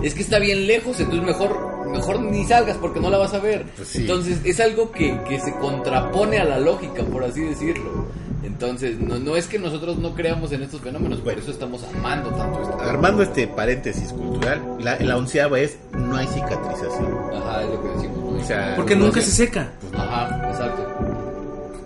es 0.03 0.13
que 0.13 0.22
está 0.22 0.39
bien 0.39 0.65
lejos, 0.67 1.00
entonces 1.00 1.25
mejor 1.25 1.73
mejor 1.93 2.19
ni 2.19 2.43
salgas 2.45 2.77
porque 2.77 3.00
no 3.00 3.09
la 3.09 3.17
vas 3.17 3.33
a 3.33 3.39
ver. 3.39 3.65
Pues 3.75 3.88
sí. 3.88 4.01
Entonces 4.01 4.39
es 4.43 4.59
algo 4.59 4.91
que, 4.91 5.17
que 5.27 5.39
se 5.39 5.53
contrapone 5.55 6.39
a 6.39 6.43
la 6.45 6.59
lógica, 6.59 7.03
por 7.03 7.23
así 7.23 7.41
decirlo. 7.41 8.07
Entonces, 8.43 9.00
no, 9.00 9.17
no 9.19 9.35
es 9.38 9.47
que 9.47 9.57
nosotros 9.57 9.97
no 9.97 10.13
creamos 10.13 10.51
en 10.51 10.63
estos 10.63 10.81
fenómenos, 10.81 11.19
por 11.21 11.33
eso 11.33 11.50
estamos 11.51 11.83
amando 11.95 12.29
tanto 12.31 12.62
esto. 12.62 12.77
Armando 12.81 13.23
este 13.23 13.47
paréntesis 13.47 14.12
cultural, 14.12 14.62
la, 14.79 15.00
la 15.00 15.17
onceava 15.17 15.59
es 15.59 15.77
no 15.93 16.15
hay 16.17 16.27
cicatrización. 16.27 17.17
Ajá, 17.35 17.63
es 17.63 17.69
lo 17.69 17.81
que 17.81 17.89
decimos. 17.89 18.17
¿no? 18.17 18.41
O 18.41 18.45
sea, 18.45 18.73
Porque 18.75 18.95
nunca 18.95 19.21
se 19.21 19.31
seca. 19.31 19.71
Ajá, 19.97 20.50
exacto. 20.51 20.88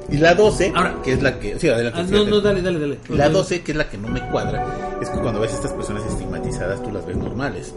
Y 0.09 0.17
la 0.17 0.33
12, 0.35 0.71
Ahora- 0.75 0.95
que 1.03 1.13
es 1.13 1.21
la 1.21 1.37
que... 1.39 1.59
Sí, 1.59 1.67
adelante, 1.69 1.99
Ah, 2.01 2.05
no, 2.09 2.25
no, 2.25 2.41
dale, 2.41 2.61
dale, 2.61 2.79
dale. 2.79 2.97
La 3.09 3.29
12, 3.29 3.61
que 3.61 3.71
es 3.73 3.77
la 3.77 3.89
que 3.89 3.97
no 3.97 4.07
me 4.07 4.21
cuadra, 4.29 4.65
es 5.01 5.09
que 5.09 5.19
cuando 5.19 5.39
ves 5.41 5.51
a 5.51 5.55
estas 5.55 5.73
personas 5.73 6.05
estigmatizadas 6.05 6.81
tú 6.81 6.91
las 6.91 7.05
ves 7.05 7.17
normales. 7.17 7.73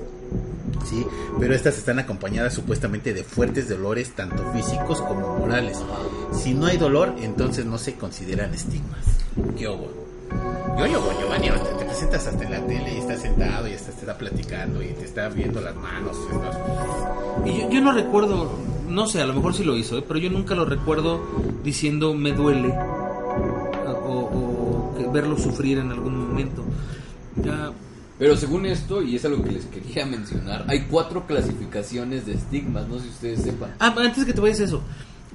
Sí, 0.85 1.07
pero 1.39 1.55
estas 1.55 1.79
están 1.79 1.99
acompañadas 1.99 2.55
supuestamente 2.55 3.13
de 3.13 3.23
fuertes 3.23 3.69
dolores 3.69 4.15
tanto 4.15 4.43
físicos 4.53 5.01
como 5.03 5.39
morales. 5.39 5.79
Si 6.33 6.55
no 6.55 6.67
hay 6.67 6.79
dolor, 6.79 7.15
entonces 7.21 7.67
no 7.67 7.79
se 7.79 7.95
consideran 7.95 8.55
estigmas. 8.55 9.01
¿Qué 9.57 9.69
hubo? 9.69 9.91
Yo, 10.79 10.87
yo, 10.87 11.21
Giovanni, 11.21 11.49
te, 11.51 11.75
te 11.79 11.85
presentas 11.85 12.27
hasta 12.27 12.45
en 12.45 12.51
la 12.51 12.67
tele 12.67 12.95
y 12.95 12.99
estás 12.99 13.21
sentado 13.21 13.69
y 13.69 13.73
estás, 13.73 13.95
te 13.95 14.01
está 14.01 14.17
platicando 14.17 14.83
y 14.83 14.89
te 14.89 15.05
está 15.05 15.29
viendo 15.29 15.61
las 15.61 15.77
manos. 15.77 16.17
Y 17.45 17.59
yo, 17.59 17.71
yo 17.71 17.81
no 17.81 17.93
recuerdo, 17.93 18.51
no 18.89 19.07
sé, 19.07 19.21
a 19.21 19.27
lo 19.27 19.35
mejor 19.35 19.55
sí 19.55 19.65
lo 19.65 19.77
hizo, 19.77 19.99
¿eh? 19.99 20.05
pero 20.07 20.19
yo 20.19 20.31
nunca 20.31 20.55
lo 20.55 20.65
recuerdo 20.65 21.21
diciendo 21.63 22.15
me 22.15 22.33
duele 22.33 22.73
o, 24.07 24.95
o 25.05 25.13
verlo 25.13 25.37
sufrir 25.37 25.79
en 25.79 25.91
algún 25.91 26.29
momento. 26.29 26.65
Ya, 27.37 27.73
Pero 28.21 28.37
según 28.37 28.67
esto, 28.67 29.03
y 29.03 29.17
es 29.17 29.25
algo 29.25 29.43
que 29.43 29.51
les 29.51 29.65
quería 29.65 30.05
mencionar, 30.07 30.65
hay 30.69 30.83
cuatro 30.83 31.27
clasificaciones 31.27 32.27
de 32.27 32.35
estigmas, 32.35 32.87
no 32.87 32.99
sé 32.99 33.05
si 33.05 33.09
ustedes 33.09 33.41
sepan. 33.43 33.71
Ah, 33.81 33.93
antes 33.99 34.25
que 34.27 34.33
te 34.35 34.41
vayas 34.41 34.61
a 34.61 34.65
eso, 34.65 34.83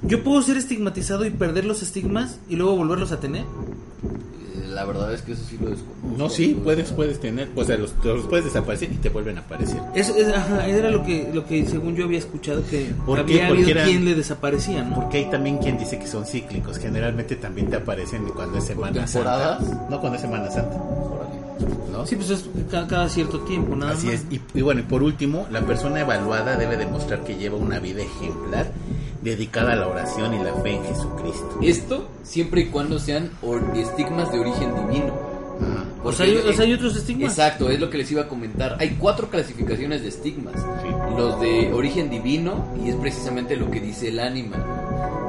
¿yo 0.02 0.22
puedo 0.24 0.40
ser 0.40 0.56
estigmatizado 0.56 1.26
y 1.26 1.30
perder 1.30 1.64
los 1.64 1.82
estigmas 1.82 2.38
y 2.48 2.54
luego 2.56 2.76
volverlos 2.76 3.10
a 3.12 3.18
tener? 3.18 3.42
Eh, 3.42 4.68
La 4.68 4.84
verdad 4.84 5.12
es 5.12 5.22
que 5.22 5.32
eso 5.32 5.42
sí 5.48 5.58
lo 5.60 5.70
desconozco. 5.70 6.16
No, 6.16 6.28
sí, 6.30 6.56
puedes, 6.62 6.92
puedes 6.92 7.18
tener, 7.18 7.48
o 7.56 7.64
sea, 7.64 7.76
los, 7.76 7.92
los 8.04 8.26
puedes 8.28 8.44
desaparecer 8.44 8.92
y 8.92 8.96
te 8.98 9.08
vuelven 9.08 9.38
a 9.38 9.40
aparecer. 9.40 9.80
Eso 9.96 10.14
es, 10.16 10.28
ajá, 10.28 10.66
era 10.68 10.88
lo 10.90 11.02
que, 11.02 11.28
lo 11.34 11.44
que 11.44 11.66
según 11.66 11.96
yo 11.96 12.04
había 12.04 12.20
escuchado 12.20 12.62
que 12.70 12.92
¿Por 13.04 13.16
qué? 13.26 13.42
había 13.42 13.48
Porque 13.48 13.62
habido 13.64 13.70
era- 13.80 13.84
quien 13.84 14.04
le 14.04 14.14
desaparecía, 14.14 14.84
¿no? 14.84 14.94
Porque 14.94 15.18
hay 15.18 15.30
también 15.30 15.58
quien 15.58 15.76
dice 15.76 15.98
que 15.98 16.06
son 16.06 16.24
cíclicos. 16.24 16.78
Generalmente 16.78 17.34
también 17.34 17.68
te 17.68 17.76
aparecen 17.76 18.22
cuando 18.34 18.58
es 18.58 18.64
Semana 18.64 19.04
temporadas? 19.04 19.66
Santa. 19.66 19.86
No, 19.90 19.98
cuando 20.00 20.14
es 20.16 20.22
Semana 20.22 20.50
Santa. 20.52 20.76
¿No? 21.92 22.06
Sí, 22.06 22.16
pues 22.16 22.30
es 22.30 22.44
ca- 22.70 22.86
cada, 22.86 23.08
cierto 23.08 23.40
tiempo, 23.40 23.74
nada 23.76 23.92
Así 23.92 24.06
más. 24.06 24.16
es. 24.16 24.24
Y, 24.30 24.40
y 24.54 24.62
bueno, 24.62 24.80
y 24.80 24.84
por 24.84 25.02
último, 25.02 25.46
la 25.50 25.60
persona 25.62 26.00
evaluada 26.00 26.56
debe 26.56 26.76
demostrar 26.76 27.24
que 27.24 27.36
lleva 27.36 27.56
una 27.56 27.78
vida 27.78 28.02
ejemplar 28.02 28.70
dedicada 29.22 29.72
a 29.72 29.76
la 29.76 29.88
oración 29.88 30.34
y 30.34 30.42
la 30.42 30.52
fe 30.54 30.76
en 30.76 30.84
Jesucristo. 30.84 31.58
Esto 31.62 32.08
siempre 32.22 32.62
y 32.62 32.66
cuando 32.66 32.98
sean 32.98 33.30
or- 33.42 33.62
estigmas 33.76 34.30
de 34.32 34.38
origen 34.40 34.72
divino. 34.88 35.12
O 36.04 36.12
sea, 36.12 36.26
hay, 36.26 36.34
Porque- 36.34 36.50
o 36.50 36.52
sea, 36.52 36.64
hay 36.66 36.72
otros 36.74 36.94
estigmas. 36.96 37.30
Exacto, 37.32 37.68
es 37.70 37.80
lo 37.80 37.90
que 37.90 37.98
les 37.98 38.12
iba 38.12 38.22
a 38.22 38.28
comentar. 38.28 38.76
Hay 38.78 38.90
cuatro 39.00 39.28
clasificaciones 39.28 40.02
de 40.02 40.08
estigmas. 40.08 40.54
Sí. 40.82 40.88
Los 41.16 41.40
de 41.40 41.72
origen 41.72 42.10
divino, 42.10 42.66
y 42.84 42.90
es 42.90 42.94
precisamente 42.96 43.56
lo 43.56 43.68
que 43.70 43.80
dice 43.80 44.08
el 44.08 44.20
ánima. 44.20 44.56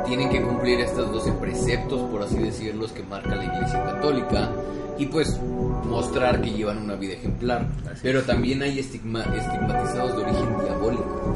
Tienen 0.06 0.30
que 0.30 0.42
cumplir 0.42 0.80
estos 0.82 1.12
12 1.12 1.32
preceptos, 1.32 2.02
por 2.12 2.22
así 2.22 2.38
decirlos, 2.38 2.92
que 2.92 3.02
marca 3.04 3.36
la 3.36 3.46
Iglesia 3.46 3.84
Católica. 3.86 4.52
Y 4.98 5.06
pues 5.08 5.40
mostrar 5.88 6.42
que 6.42 6.52
llevan 6.52 6.80
una 6.80 6.96
vida 6.96 7.14
ejemplar. 7.14 7.68
Así 7.92 8.00
Pero 8.04 8.20
es. 8.20 8.26
también 8.26 8.62
hay 8.64 8.80
estigma, 8.80 9.22
estigmatizados 9.24 10.18
de 10.18 10.24
origen 10.24 10.48
diabólico. 10.64 11.36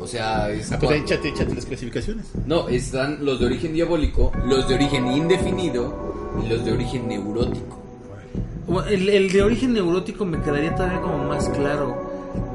O 0.00 0.06
sea, 0.06 0.50
es 0.50 0.70
Ah, 0.70 0.78
pues 0.78 0.92
ahí 0.92 1.00
échate, 1.00 1.28
échate 1.30 1.54
las 1.54 1.66
clasificaciones. 1.66 2.26
no, 2.46 2.68
están 2.68 3.24
los 3.24 3.40
de 3.40 3.46
origen 3.46 3.72
diabólico, 3.72 4.30
los 4.46 4.68
de 4.68 4.74
origen 4.76 5.06
indefinido 5.08 6.38
y 6.44 6.48
los 6.48 6.64
de 6.64 6.72
origen 6.72 7.08
neurótico. 7.08 7.82
El, 8.88 9.08
el 9.08 9.32
de 9.32 9.42
origen 9.42 9.72
neurótico 9.72 10.24
me 10.24 10.40
quedaría 10.40 10.74
todavía 10.74 11.00
como 11.00 11.18
más 11.24 11.48
claro. 11.48 12.05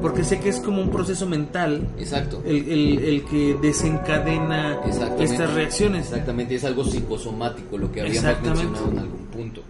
Porque 0.02 0.24
sé 0.24 0.40
que 0.40 0.50
es 0.50 0.60
como 0.60 0.82
un 0.82 0.90
proceso 0.90 1.28
mental 1.28 1.88
Exacto. 2.00 2.42
el, 2.46 2.70
el, 2.70 3.00
el 3.04 3.26
que 3.26 3.56
desencadena 3.62 4.80
estas 5.20 5.54
reacciones. 5.54 6.08
Exactamente, 6.08 6.56
es 6.56 6.64
algo 6.64 6.84
psicosomático, 6.84 7.78
lo 7.78 7.92
que 7.92 8.02
habíamos 8.02 8.42
mencionado 8.42 8.92
en 8.92 9.00
algún 9.00 9.26
punto. 9.28 9.62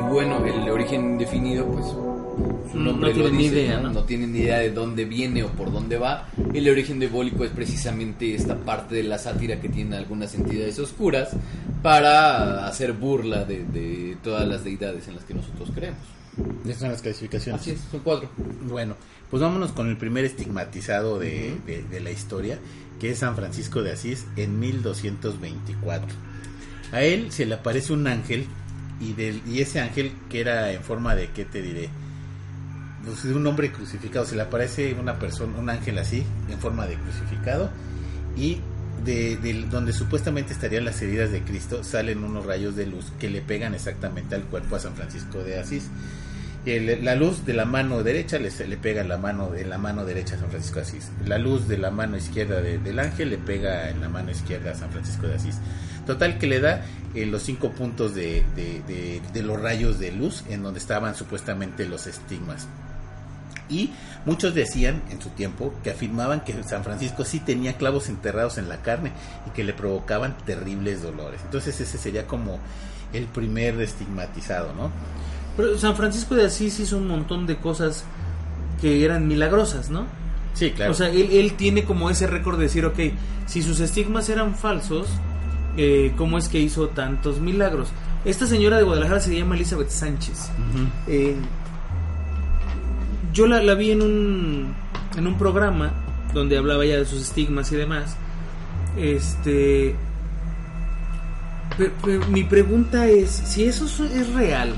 Y 0.00 0.02
bueno, 0.12 0.44
el 0.44 0.68
origen 0.68 1.02
indefinido, 1.12 1.66
pues 1.66 1.86
su 1.86 2.78
No- 2.78 2.90
nombre 2.92 3.14
no 3.14 3.18
lo 3.18 3.30
tienen 3.30 3.36
ni 3.36 3.42
dice, 3.44 3.60
idea, 3.62 3.76
¿no? 3.76 3.82
¿no? 3.88 3.92
No 3.94 4.02
tienen 4.04 4.32
ni 4.32 4.40
idea 4.40 4.58
de 4.58 4.72
dónde 4.72 5.04
viene 5.04 5.44
o 5.44 5.48
por 5.50 5.70
dónde 5.72 5.96
va. 5.98 6.28
El 6.52 6.64
de 6.64 6.70
origen 6.72 6.98
diabólico 6.98 7.44
es 7.44 7.50
precisamente 7.52 8.34
esta 8.34 8.56
parte 8.56 8.96
de 8.96 9.04
la 9.04 9.18
sátira 9.18 9.60
que 9.60 9.68
tienen 9.68 9.94
algunas 9.94 10.34
entidades 10.34 10.78
oscuras 10.80 11.30
para 11.82 12.66
hacer 12.66 12.92
burla 12.92 13.44
de, 13.44 13.64
de 13.64 14.16
todas 14.24 14.46
las 14.48 14.64
deidades 14.64 15.06
en 15.06 15.14
las 15.14 15.24
que 15.24 15.34
nosotros 15.34 15.70
creemos. 15.72 16.00
Estas 16.64 16.78
son 16.80 16.90
las 16.90 17.00
clasificaciones. 17.02 17.60
Así 17.60 17.70
es, 17.70 17.80
son 17.92 18.00
cuatro. 18.00 18.28
Bueno, 18.68 18.96
pues 19.34 19.42
vámonos 19.42 19.72
con 19.72 19.88
el 19.88 19.96
primer 19.96 20.24
estigmatizado 20.24 21.18
de, 21.18 21.56
de- 21.66 21.82
de 21.82 21.98
la 21.98 22.12
historia, 22.12 22.56
que 23.00 23.10
es 23.10 23.18
San 23.18 23.34
Francisco 23.34 23.82
de 23.82 23.90
Asís 23.90 24.26
en 24.36 24.60
1224. 24.60 26.06
A 26.92 27.02
él 27.02 27.32
se 27.32 27.44
le 27.44 27.56
aparece 27.56 27.92
un 27.92 28.06
ángel 28.06 28.46
y, 29.00 29.12
del, 29.14 29.42
y 29.44 29.60
ese 29.60 29.80
ángel 29.80 30.12
que 30.30 30.40
era 30.40 30.70
en 30.70 30.84
forma 30.84 31.16
de, 31.16 31.30
¿qué 31.30 31.44
te 31.44 31.62
diré? 31.62 31.88
Pues, 33.04 33.24
de 33.24 33.34
un 33.34 33.44
hombre 33.48 33.72
crucificado, 33.72 34.24
se 34.24 34.36
le 34.36 34.42
aparece 34.42 34.94
una 34.94 35.18
persona, 35.18 35.58
un 35.58 35.68
ángel 35.68 35.98
así, 35.98 36.22
en 36.48 36.60
forma 36.60 36.86
de 36.86 36.94
crucificado 36.94 37.70
y 38.36 38.58
de, 39.04 39.36
del- 39.38 39.68
donde 39.68 39.92
supuestamente 39.92 40.52
estarían 40.52 40.84
las 40.84 41.02
heridas 41.02 41.32
de 41.32 41.42
Cristo 41.42 41.82
salen 41.82 42.22
unos 42.22 42.46
rayos 42.46 42.76
de 42.76 42.86
luz 42.86 43.06
que 43.18 43.28
le 43.28 43.40
pegan 43.40 43.74
exactamente 43.74 44.36
al 44.36 44.42
cuerpo 44.44 44.76
a 44.76 44.78
San 44.78 44.94
Francisco 44.94 45.42
de 45.42 45.58
Asís. 45.58 45.88
La 46.66 47.14
luz 47.14 47.44
de 47.44 47.52
la 47.52 47.66
mano 47.66 48.02
derecha 48.02 48.38
le, 48.38 48.50
le 48.66 48.76
pega 48.78 49.02
en 49.02 49.08
la 49.08 49.18
mano, 49.18 49.54
en 49.54 49.68
la 49.68 49.76
mano 49.76 50.04
derecha 50.06 50.36
a 50.36 50.38
San 50.38 50.48
Francisco 50.48 50.76
de 50.76 50.82
Asís. 50.86 51.10
La 51.26 51.36
luz 51.38 51.68
de 51.68 51.76
la 51.76 51.90
mano 51.90 52.16
izquierda 52.16 52.62
de- 52.62 52.78
del 52.78 52.98
ángel 52.98 53.30
le 53.30 53.36
pega 53.38 53.90
en 53.90 54.00
la 54.00 54.08
mano 54.08 54.30
izquierda 54.30 54.70
a 54.72 54.74
San 54.74 54.90
Francisco 54.90 55.26
de 55.26 55.34
Asís. 55.34 55.56
Total 56.06 56.38
que 56.38 56.46
le 56.46 56.60
da 56.60 56.82
eh, 57.14 57.26
los 57.26 57.42
cinco 57.42 57.70
puntos 57.72 58.14
de 58.14 58.42
los 59.42 59.60
rayos 59.60 59.98
de 59.98 60.12
luz 60.12 60.42
en 60.48 60.62
donde 60.62 60.78
estaban 60.80 61.14
supuestamente 61.14 61.86
los 61.86 62.06
estigmas. 62.06 62.66
Y 63.68 63.92
muchos 64.26 64.54
decían 64.54 65.02
en 65.10 65.20
su 65.22 65.30
tiempo 65.30 65.74
que 65.82 65.90
afirmaban 65.90 66.44
que 66.44 66.62
San 66.64 66.82
Francisco 66.84 67.24
sí 67.24 67.40
tenía 67.40 67.74
clavos 67.78 68.08
enterrados 68.08 68.56
en 68.58 68.68
la 68.68 68.78
carne 68.82 69.12
y 69.46 69.50
que 69.50 69.64
le 69.64 69.72
provocaban 69.74 70.36
terribles 70.46 71.02
dolores. 71.02 71.40
Entonces 71.44 71.78
ese 71.80 71.96
sería 71.98 72.26
como 72.26 72.58
el 73.12 73.24
primer 73.26 73.80
estigmatizado, 73.80 74.74
¿no? 74.74 74.90
Pero 75.56 75.78
San 75.78 75.94
Francisco 75.96 76.34
de 76.34 76.46
Asís 76.46 76.80
hizo 76.80 76.96
un 76.96 77.06
montón 77.06 77.46
de 77.46 77.56
cosas 77.56 78.04
que 78.80 79.04
eran 79.04 79.28
milagrosas, 79.28 79.90
¿no? 79.90 80.06
Sí, 80.54 80.70
claro. 80.72 80.92
O 80.92 80.94
sea, 80.94 81.08
él, 81.08 81.28
él 81.32 81.54
tiene 81.54 81.84
como 81.84 82.10
ese 82.10 82.26
récord 82.26 82.56
de 82.56 82.64
decir, 82.64 82.84
ok, 82.86 82.98
si 83.46 83.62
sus 83.62 83.80
estigmas 83.80 84.28
eran 84.28 84.54
falsos, 84.54 85.08
eh, 85.76 86.12
¿cómo 86.16 86.38
es 86.38 86.48
que 86.48 86.58
hizo 86.60 86.88
tantos 86.88 87.40
milagros? 87.40 87.88
Esta 88.24 88.46
señora 88.46 88.78
de 88.78 88.84
Guadalajara 88.84 89.20
se 89.20 89.36
llama 89.36 89.54
Elizabeth 89.54 89.90
Sánchez. 89.90 90.50
Eh, 91.06 91.36
yo 93.32 93.46
la, 93.46 93.62
la 93.62 93.74
vi 93.74 93.90
en 93.90 94.02
un, 94.02 94.74
en 95.16 95.26
un 95.26 95.36
programa 95.38 95.92
donde 96.32 96.56
hablaba 96.56 96.84
ya 96.84 96.96
de 96.96 97.04
sus 97.04 97.20
estigmas 97.22 97.70
y 97.72 97.76
demás. 97.76 98.16
Este. 98.96 99.94
Pero, 101.76 101.92
pero 102.04 102.26
mi 102.28 102.44
pregunta 102.44 103.06
es: 103.08 103.30
si 103.30 103.64
eso 103.64 103.84
es- 103.86 104.00
es 104.12 104.32
real, 104.32 104.72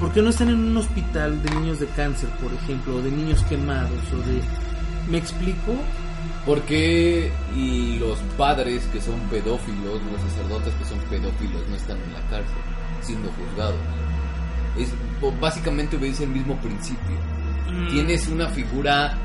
¿por 0.00 0.12
qué 0.12 0.22
no 0.22 0.30
están 0.30 0.48
en 0.48 0.58
un 0.58 0.76
hospital 0.76 1.42
de 1.42 1.50
niños 1.50 1.80
de 1.80 1.86
cáncer, 1.88 2.28
por 2.42 2.52
ejemplo, 2.52 2.96
o 2.96 3.02
de 3.02 3.10
niños 3.10 3.42
quemados? 3.44 4.00
O 4.12 4.16
de. 4.28 4.40
¿Me 5.10 5.18
explico? 5.18 5.74
¿Por 6.46 6.60
qué 6.62 7.32
y 7.56 7.98
los 7.98 8.18
padres 8.36 8.84
que 8.92 9.00
son 9.00 9.18
pedófilos, 9.30 10.00
los 10.12 10.20
sacerdotes 10.30 10.74
que 10.74 10.84
son 10.84 10.98
pedófilos 11.10 11.66
no 11.68 11.76
están 11.76 11.96
en 11.98 12.12
la 12.12 12.20
cárcel 12.28 12.54
siendo 13.02 13.30
juzgados? 13.32 13.76
Es, 14.78 14.92
básicamente 15.40 15.96
obedece 15.96 16.24
el 16.24 16.30
mismo 16.30 16.56
principio. 16.56 17.16
Mm, 17.70 17.88
Tienes 17.88 18.28
una 18.28 18.48
figura, 18.48 19.16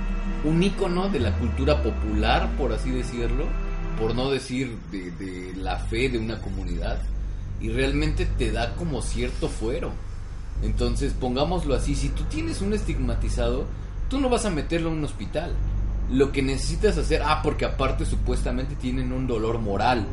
un 0.46 0.64
ícono 0.64 1.10
de 1.10 1.20
la 1.20 1.34
cultura 1.38 1.82
popular, 1.82 2.50
por 2.58 2.72
así 2.72 2.92
decirlo, 2.92 3.46
por 4.00 4.16
no 4.16 4.30
decir 4.30 4.78
de, 4.92 5.12
de 5.12 5.56
la 5.58 5.78
fe 5.78 6.08
de 6.10 6.18
una 6.20 6.40
comunidad, 6.40 7.02
y 7.60 7.70
realmente 7.70 8.26
te 8.38 8.52
da 8.52 8.76
como 8.76 9.02
cierto 9.02 9.50
fuero. 9.50 9.92
Entonces, 10.62 11.14
pongámoslo 11.20 11.76
así, 11.76 11.96
si 11.96 12.10
tú 12.10 12.24
tienes 12.24 12.62
un 12.62 12.74
estigmatizado, 12.74 13.66
tú 14.10 14.20
no 14.20 14.30
vas 14.30 14.46
a 14.46 14.50
meterlo 14.50 14.90
en 14.90 14.98
un 14.98 15.06
hospital. 15.06 15.52
Lo 16.12 16.32
que 16.32 16.42
necesitas 16.42 16.98
hacer, 16.98 17.22
ah, 17.24 17.42
porque 17.44 17.66
aparte 17.66 18.06
supuestamente 18.06 18.76
tienen 18.76 19.14
un 19.14 19.28
dolor 19.28 19.60
moral, 19.60 20.06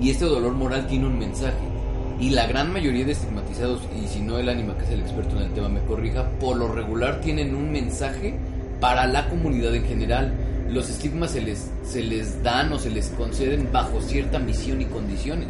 y 0.00 0.10
este 0.10 0.24
dolor 0.24 0.52
moral 0.52 0.86
tiene 0.86 1.06
un 1.06 1.18
mensaje. 1.18 1.72
Y 2.20 2.30
la 2.30 2.46
gran 2.46 2.72
mayoría 2.72 3.04
de 3.04 3.12
estigmatizados, 3.12 3.82
y 4.00 4.06
si 4.06 4.20
no 4.20 4.38
el 4.38 4.48
ánima 4.48 4.76
que 4.76 4.84
es 4.84 4.90
el 4.90 5.00
experto 5.00 5.36
en 5.36 5.44
el 5.44 5.52
tema 5.52 5.68
me 5.68 5.82
corrija, 5.82 6.28
por 6.38 6.56
lo 6.56 6.68
regular 6.68 7.20
tienen 7.20 7.54
un 7.54 7.72
mensaje 7.72 8.38
para 8.80 9.06
la 9.06 9.28
comunidad 9.28 9.74
en 9.74 9.84
general. 9.84 10.32
Los 10.68 10.88
estigmas 10.88 11.32
se 11.32 11.42
les, 11.42 11.70
se 11.84 12.02
les 12.02 12.42
dan 12.42 12.72
o 12.72 12.78
se 12.78 12.90
les 12.90 13.08
conceden 13.08 13.68
bajo 13.72 14.00
cierta 14.00 14.38
misión 14.38 14.80
y 14.80 14.86
condiciones. 14.86 15.48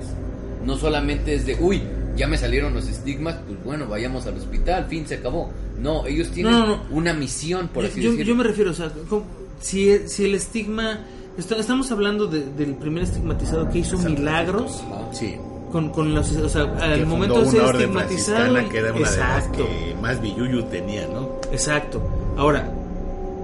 No 0.64 0.76
solamente 0.76 1.34
es 1.34 1.44
de, 1.46 1.56
uy, 1.60 1.82
ya 2.16 2.26
me 2.26 2.36
salieron 2.38 2.74
los 2.74 2.88
estigmas, 2.88 3.36
pues 3.46 3.62
bueno, 3.64 3.86
vayamos 3.88 4.26
al 4.26 4.36
hospital, 4.36 4.86
fin, 4.86 5.06
se 5.06 5.14
acabó. 5.16 5.50
No, 5.78 6.06
ellos 6.06 6.30
tienen 6.30 6.52
No, 6.52 6.66
no, 6.66 6.76
no. 6.76 6.82
una 6.90 7.12
misión, 7.12 7.68
por 7.68 7.84
así 7.84 8.00
yo, 8.00 8.10
decirlo. 8.10 8.32
yo 8.32 8.36
me 8.36 8.44
refiero, 8.44 8.70
o 8.70 8.74
sea, 8.74 8.90
como- 9.08 9.24
si, 9.60 10.08
si 10.08 10.24
el 10.24 10.34
estigma. 10.34 11.00
está- 11.38 11.56
estamos 11.56 11.90
hablando 11.90 12.26
de- 12.26 12.44
del 12.44 12.74
primer 12.74 13.04
estigmatizado 13.04 13.68
que 13.70 13.78
hizo 13.78 13.96
milagros. 13.98 14.82
Sí. 15.12 15.36
con, 15.72 15.88
con 15.88 16.14
los. 16.14 16.30
O 16.36 16.48
sea, 16.50 16.70
Que 16.76 16.82
al 16.82 17.06
momento 17.06 17.40
de 17.40 17.50
ser 17.50 17.62
estigmatizado. 17.64 18.68
que 18.68 18.76
era 18.76 18.90
una 18.92 19.00
exacto, 19.00 19.62
de 19.64 19.64
las 19.64 19.78
que 19.86 19.94
más 20.02 20.20
billuyu 20.20 20.64
tenía, 20.64 21.06
¿no? 21.08 21.40
exacto. 21.50 22.02
Ahora, 22.36 22.70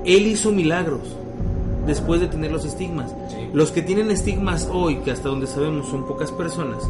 él 0.04 0.26
hizo 0.26 0.52
milagros. 0.52 1.00
después 1.86 2.20
de 2.20 2.26
tener 2.28 2.52
los 2.52 2.66
estigmas. 2.66 3.10
Sí. 3.30 3.48
Los 3.54 3.70
que 3.70 3.80
tienen 3.80 4.10
estigmas 4.10 4.68
hoy, 4.70 4.96
que 4.96 5.10
hasta 5.10 5.30
donde 5.30 5.46
sabemos 5.46 5.88
son 5.88 6.06
pocas 6.06 6.30
personas, 6.30 6.82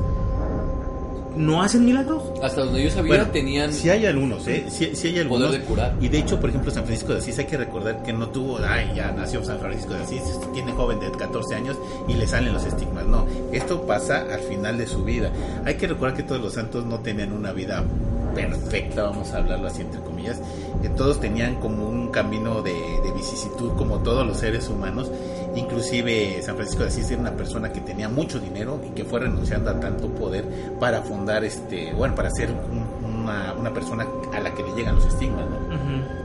no 1.38 1.62
hacen 1.62 1.84
milagros. 1.84 2.22
Hasta 2.42 2.62
donde 2.62 2.82
yo 2.82 2.90
sabía 2.90 3.16
Bueno, 3.16 3.30
tenían... 3.30 3.72
Si 3.72 3.88
hay 3.88 4.04
algunos, 4.06 4.46
¿eh? 4.48 4.66
Sí, 4.68 4.90
sí 4.94 5.08
hay 5.08 5.20
algunos. 5.20 5.48
Poder 5.48 5.60
de 5.60 5.66
curar. 5.66 5.94
Y 6.00 6.08
de 6.08 6.18
hecho, 6.18 6.40
por 6.40 6.50
ejemplo, 6.50 6.70
San 6.70 6.84
Francisco 6.84 7.12
de 7.12 7.20
Asís, 7.20 7.38
hay 7.38 7.46
que 7.46 7.56
recordar 7.56 8.02
que 8.02 8.12
no 8.12 8.28
tuvo, 8.28 8.58
ay, 8.58 8.92
ya 8.94 9.12
nació 9.12 9.42
San 9.44 9.58
Francisco 9.60 9.94
de 9.94 10.02
Asís, 10.02 10.22
tiene 10.52 10.72
joven 10.72 11.00
de 11.00 11.10
14 11.10 11.54
años 11.54 11.78
y 12.08 12.14
le 12.14 12.26
salen 12.26 12.52
los 12.52 12.64
estigmas. 12.64 13.06
No, 13.06 13.26
esto 13.52 13.86
pasa 13.86 14.26
al 14.32 14.40
final 14.40 14.78
de 14.78 14.86
su 14.86 15.04
vida. 15.04 15.30
Hay 15.64 15.76
que 15.76 15.86
recordar 15.86 16.16
que 16.16 16.24
todos 16.24 16.40
los 16.40 16.54
santos 16.54 16.84
no 16.84 17.00
tenían 17.00 17.32
una 17.32 17.52
vida 17.52 17.84
perfecta, 18.34 19.04
vamos 19.04 19.32
a 19.32 19.38
hablarlo 19.38 19.68
así 19.68 19.82
entre 19.82 20.00
comillas, 20.00 20.40
que 20.82 20.88
todos 20.90 21.20
tenían 21.20 21.56
como 21.56 21.88
un 21.88 22.08
camino 22.08 22.62
de, 22.62 22.72
de 22.72 23.12
vicisitud 23.12 23.72
como 23.76 23.98
todos 23.98 24.26
los 24.26 24.38
seres 24.38 24.68
humanos, 24.68 25.10
inclusive 25.54 26.40
San 26.42 26.54
Francisco 26.56 26.82
de 26.82 26.88
Asís 26.88 27.10
era 27.10 27.20
una 27.20 27.32
persona 27.32 27.72
que 27.72 27.80
tenía 27.80 28.08
mucho 28.08 28.38
dinero 28.38 28.80
y 28.86 28.90
que 28.90 29.04
fue 29.04 29.20
renunciando 29.20 29.70
a 29.70 29.80
tanto 29.80 30.08
poder 30.08 30.44
para 30.80 31.02
fundar 31.02 31.44
este, 31.44 31.92
bueno, 31.94 32.14
para 32.14 32.30
ser 32.30 32.50
un- 32.50 33.20
una, 33.22 33.52
una 33.54 33.72
persona 33.74 34.06
a 34.34 34.40
la 34.40 34.54
que 34.54 34.62
le 34.62 34.72
llegan 34.74 34.94
los 34.96 35.06
estigmas, 35.06 35.44
¿no? 35.50 36.18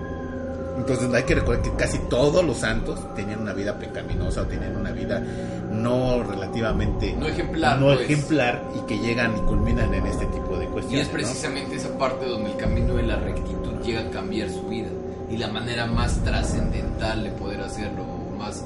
Entonces 0.78 1.14
hay 1.14 1.24
que 1.24 1.36
recordar 1.36 1.62
que 1.62 1.72
casi 1.76 1.98
todos 2.10 2.44
los 2.44 2.58
santos 2.58 3.00
tenían 3.16 3.42
una 3.42 3.54
vida 3.54 3.78
pecaminosa 3.78 4.42
o 4.42 4.46
tenían 4.46 4.76
una 4.76 4.92
vida 4.92 5.22
no 5.72 6.24
relativamente 6.24 7.14
No 7.18 7.28
ejemplar, 7.28 7.80
no 7.80 7.86
pues. 7.88 8.02
ejemplar 8.02 8.64
y 8.76 8.80
que 8.88 8.98
llegan 9.00 9.38
y 9.38 9.40
culminan 9.42 9.94
en 9.94 10.06
este 10.08 10.26
tipo 10.28 10.58
de 10.58 10.66
Y 10.66 10.68
cuestiones. 10.70 11.02
es 11.02 11.08
¿no? 11.08 11.14
precisamente 11.14 11.76
esa 11.76 11.98
parte 11.98 12.26
donde 12.26 12.52
el 12.52 12.58
camino 12.58 12.96
de 12.96 13.04
la 13.04 13.16
rectitud 13.18 13.80
llega 13.84 14.02
a 14.02 14.10
cambiar 14.10 14.50
su 14.50 14.64
vida. 14.68 14.90
Y 15.30 15.38
la 15.38 15.48
manera 15.48 15.86
más 15.86 16.18
trascendental 16.24 17.24
de 17.24 17.30
poder 17.32 17.62
hacerlo, 17.62 18.04
más 18.38 18.64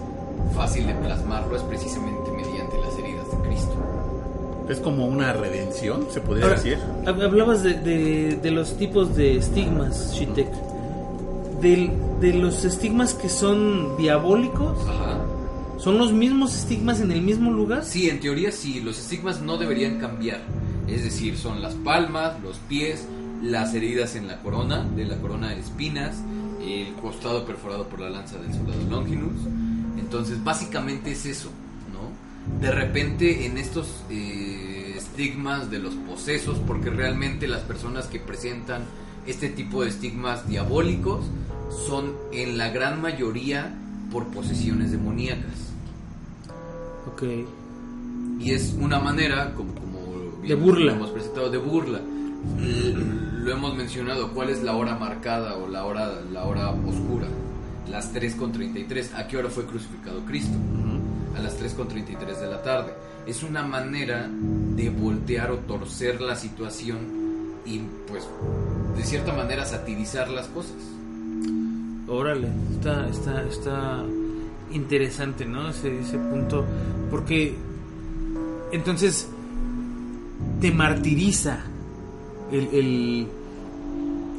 fácil 0.56 0.88
de 0.88 0.94
plasmarlo, 0.96 1.56
es 1.56 1.62
precisamente 1.64 2.32
mediante 2.32 2.78
las 2.80 2.98
heridas 2.98 3.30
de 3.32 3.38
Cristo. 3.48 3.74
Es 4.70 4.80
como 4.80 5.06
una 5.06 5.32
redención, 5.34 6.08
se 6.12 6.20
podría 6.20 6.46
Ahora, 6.46 6.58
decir. 6.58 6.78
hab- 7.06 7.24
hablabas 7.24 7.64
de, 7.64 7.74
de- 7.76 8.36
de 8.42 8.52
los 8.52 8.76
tipos 8.78 9.16
de 9.16 9.38
estigmas, 9.38 10.14
Shitek. 10.14 10.48
Del- 11.62 11.92
de 12.22 12.34
los 12.34 12.66
estigmas 12.66 13.14
que 13.14 13.30
son 13.30 13.96
diabólicos, 13.98 14.78
Ajá. 14.88 15.20
¿son 15.78 15.98
los 15.98 16.12
mismos 16.12 16.56
estigmas 16.56 17.00
en 17.00 17.12
el 17.12 17.22
mismo 17.22 17.52
lugar? 17.52 17.84
Sí, 17.86 18.10
en 18.10 18.20
teoría 18.20 18.52
sí, 18.52 18.80
los 18.82 18.98
estigmas 19.00 19.42
no 19.42 19.58
deberían 19.58 20.00
cambiar. 20.00 20.42
Es 20.88 21.04
decir, 21.04 21.38
son 21.38 21.62
las 21.62 21.74
palmas, 21.76 22.34
los 22.42 22.58
pies, 22.70 23.06
las 23.42 23.74
heridas 23.74 24.16
en 24.16 24.28
la 24.28 24.38
corona, 24.42 24.84
de 24.96 25.06
la 25.06 25.16
corona 25.18 25.50
de 25.50 25.60
espinas, 25.60 26.16
el 26.62 26.94
costado 26.96 27.46
perforado 27.46 27.88
por 27.88 28.00
la 28.02 28.10
lanza 28.10 28.38
del 28.38 28.54
soldado 28.54 28.80
Longinus. 28.90 29.34
Entonces, 29.98 30.44
básicamente 30.44 31.12
es 31.12 31.26
eso, 31.26 31.50
¿no? 31.92 32.60
De 32.60 32.72
repente 32.72 33.46
en 33.46 33.58
estos 33.58 34.04
eh, 34.10 34.94
estigmas 34.96 35.70
de 35.70 35.80
los 35.80 35.96
posesos, 35.96 36.60
porque 36.66 36.90
realmente 36.90 37.48
las 37.48 37.62
personas 37.62 38.08
que 38.08 38.20
presentan 38.20 38.84
este 39.26 39.50
tipo 39.50 39.84
de 39.84 39.90
estigmas 39.90 40.48
diabólicos 40.48 41.26
son 41.88 42.14
en 42.32 42.58
la 42.58 42.70
gran 42.70 43.02
mayoría 43.02 43.76
por 44.12 44.28
posesiones 44.28 44.92
demoníacas. 44.92 45.74
Ok. 47.12 47.24
Y 48.40 48.52
es 48.52 48.76
una 48.80 49.00
manera, 49.00 49.54
como, 49.56 49.74
como 49.74 50.42
De 50.42 50.56
burla. 50.56 50.86
lo 50.86 50.92
hemos 50.94 51.10
presentado, 51.10 51.50
de 51.50 51.58
burla. 51.58 52.00
Lo 52.56 53.52
hemos 53.52 53.76
mencionado, 53.76 54.32
¿cuál 54.34 54.50
es 54.50 54.64
la 54.64 54.76
hora 54.76 54.96
marcada 54.96 55.56
o 55.58 55.68
la 55.68 55.84
hora, 55.86 56.22
la 56.32 56.46
hora 56.46 56.70
oscura? 56.70 57.28
Las 57.90 58.14
3.33. 58.14 59.14
¿A 59.16 59.28
qué 59.28 59.38
hora 59.38 59.50
fue 59.50 59.66
crucificado 59.66 60.24
Cristo? 60.26 60.58
A 61.36 61.42
las 61.42 61.60
3.33 61.60 62.40
de 62.40 62.48
la 62.48 62.62
tarde. 62.62 62.94
Es 63.26 63.44
una 63.44 63.64
manera 63.64 64.30
de 64.30 64.90
voltear 64.90 65.52
o 65.52 65.58
torcer 65.60 66.22
la 66.22 66.36
situación 66.36 67.18
y 67.66 67.82
pues 68.08 68.24
de 68.96 69.04
cierta 69.04 69.34
manera 69.34 69.66
satirizar 69.66 70.30
las 70.30 70.48
cosas. 70.48 70.78
Órale, 72.08 72.48
está, 72.72 73.08
está, 73.10 73.44
está 73.44 74.04
interesante, 74.72 75.46
¿no? 75.46 75.70
Ese, 75.70 76.00
ese 76.00 76.18
punto. 76.18 76.66
Porque 77.12 77.56
entonces 78.72 79.28
te 80.62 80.72
martiriza 80.72 81.60
el, 82.52 82.68
el, 82.72 83.28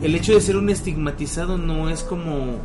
el 0.03 0.15
hecho 0.15 0.35
de 0.35 0.41
ser 0.41 0.57
un 0.57 0.71
estigmatizado 0.71 1.59
no 1.59 1.91
es 1.91 2.03
como 2.03 2.59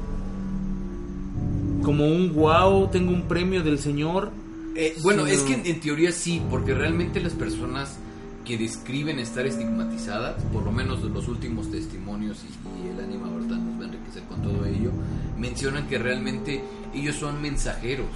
como 1.83 2.07
un 2.07 2.33
wow, 2.33 2.87
tengo 2.89 3.11
un 3.11 3.23
premio 3.23 3.61
del 3.63 3.79
Señor. 3.79 4.31
Eh, 4.75 4.95
bueno, 5.03 5.25
sino- 5.25 5.33
es 5.35 5.41
que 5.43 5.53
en, 5.53 5.65
en 5.65 5.79
teoría 5.79 6.11
sí, 6.11 6.41
porque 6.49 6.73
realmente 6.73 7.19
las 7.21 7.33
personas 7.33 7.97
que 8.45 8.57
describen 8.57 9.19
estar 9.19 9.45
estigmatizadas, 9.45 10.41
por 10.51 10.63
lo 10.63 10.71
menos 10.71 11.01
los 11.03 11.27
últimos 11.29 11.71
testimonios 11.71 12.39
y, 12.43 12.85
y 12.87 12.91
el 12.91 12.99
ánima 12.99 13.27
ahorita 13.27 13.55
nos 13.55 13.79
va 13.79 13.83
a 13.83 13.87
enriquecer 13.87 14.23
con 14.23 14.41
todo 14.41 14.65
ello, 14.65 14.91
mencionan 15.37 15.87
que 15.87 15.97
realmente 15.97 16.61
ellos 16.93 17.15
son 17.15 17.41
mensajeros, 17.41 18.07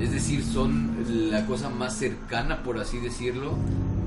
es 0.00 0.12
decir, 0.12 0.44
son 0.44 0.96
la 1.30 1.44
cosa 1.46 1.70
más 1.70 1.96
cercana, 1.96 2.62
por 2.62 2.78
así 2.78 2.98
decirlo, 2.98 3.56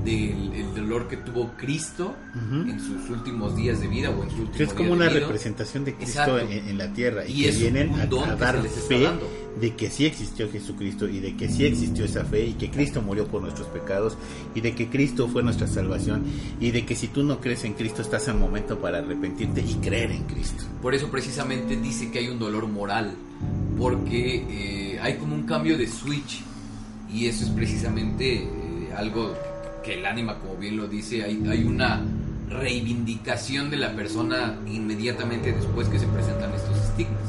del 0.04 0.52
el 0.54 0.74
dolor 0.74 1.08
que 1.08 1.16
tuvo 1.16 1.52
Cristo 1.56 2.14
Ujú. 2.34 2.70
en 2.70 2.80
sus 2.80 3.10
últimos 3.10 3.56
días 3.56 3.80
de 3.80 3.88
vida 3.88 4.10
o 4.10 4.22
en 4.22 4.30
su 4.30 4.42
último 4.42 4.64
es 4.64 4.72
como 4.74 4.92
una 4.92 5.08
representación 5.08 5.84
de 5.84 5.94
Cristo 5.94 6.38
en, 6.38 6.50
en 6.50 6.78
la 6.78 6.92
tierra 6.92 7.26
y, 7.26 7.44
Y 7.46 7.50
que 7.50 7.56
vienen 7.56 8.00
a, 8.00 8.06
don 8.06 8.28
a 8.28 8.36
dar 8.36 8.62
fe 8.62 9.08
de 9.60 9.74
que 9.74 9.90
sí 9.90 10.06
existió 10.06 10.50
Jesucristo 10.50 11.08
y 11.08 11.20
de 11.20 11.36
que 11.36 11.48
sí 11.48 11.66
existió 11.66 12.04
esa 12.04 12.24
fe 12.24 12.46
y 12.46 12.52
que 12.54 12.70
Cristo 12.70 13.02
murió 13.02 13.26
por 13.26 13.42
nuestros 13.42 13.68
pecados 13.68 14.16
y 14.54 14.60
de 14.60 14.74
que 14.74 14.88
Cristo 14.88 15.28
fue 15.28 15.42
nuestra 15.42 15.66
salvación 15.66 16.24
y 16.58 16.70
de 16.70 16.86
que 16.86 16.96
si 16.96 17.08
tú 17.08 17.22
no 17.22 17.40
crees 17.40 17.64
en 17.64 17.74
Cristo 17.74 18.02
estás 18.02 18.28
en 18.28 18.38
momento 18.38 18.78
para 18.78 18.98
arrepentirte 18.98 19.60
y 19.60 19.74
creer 19.74 20.12
en 20.12 20.24
Cristo. 20.24 20.64
Por 20.80 20.94
eso 20.94 21.10
precisamente 21.10 21.76
dice 21.76 22.10
que 22.10 22.20
hay 22.20 22.28
un 22.28 22.38
dolor 22.38 22.66
moral, 22.66 23.14
porque 23.78 24.94
eh, 24.94 24.98
hay 25.00 25.16
como 25.16 25.34
un 25.34 25.42
cambio 25.42 25.76
de 25.76 25.86
switch 25.86 26.42
y 27.12 27.26
eso 27.26 27.44
es 27.44 27.50
precisamente 27.50 28.44
eh, 28.44 28.48
algo 28.96 29.34
que 29.82 29.94
el 29.94 30.06
ánima, 30.06 30.38
como 30.38 30.56
bien 30.56 30.76
lo 30.76 30.86
dice, 30.86 31.22
hay, 31.24 31.42
hay 31.48 31.64
una 31.64 32.02
reivindicación 32.48 33.70
de 33.70 33.76
la 33.78 33.94
persona 33.94 34.58
inmediatamente 34.66 35.52
después 35.52 35.88
que 35.88 35.98
se 35.98 36.06
presentan 36.06 36.52
estos 36.54 36.76
estigmas. 36.78 37.20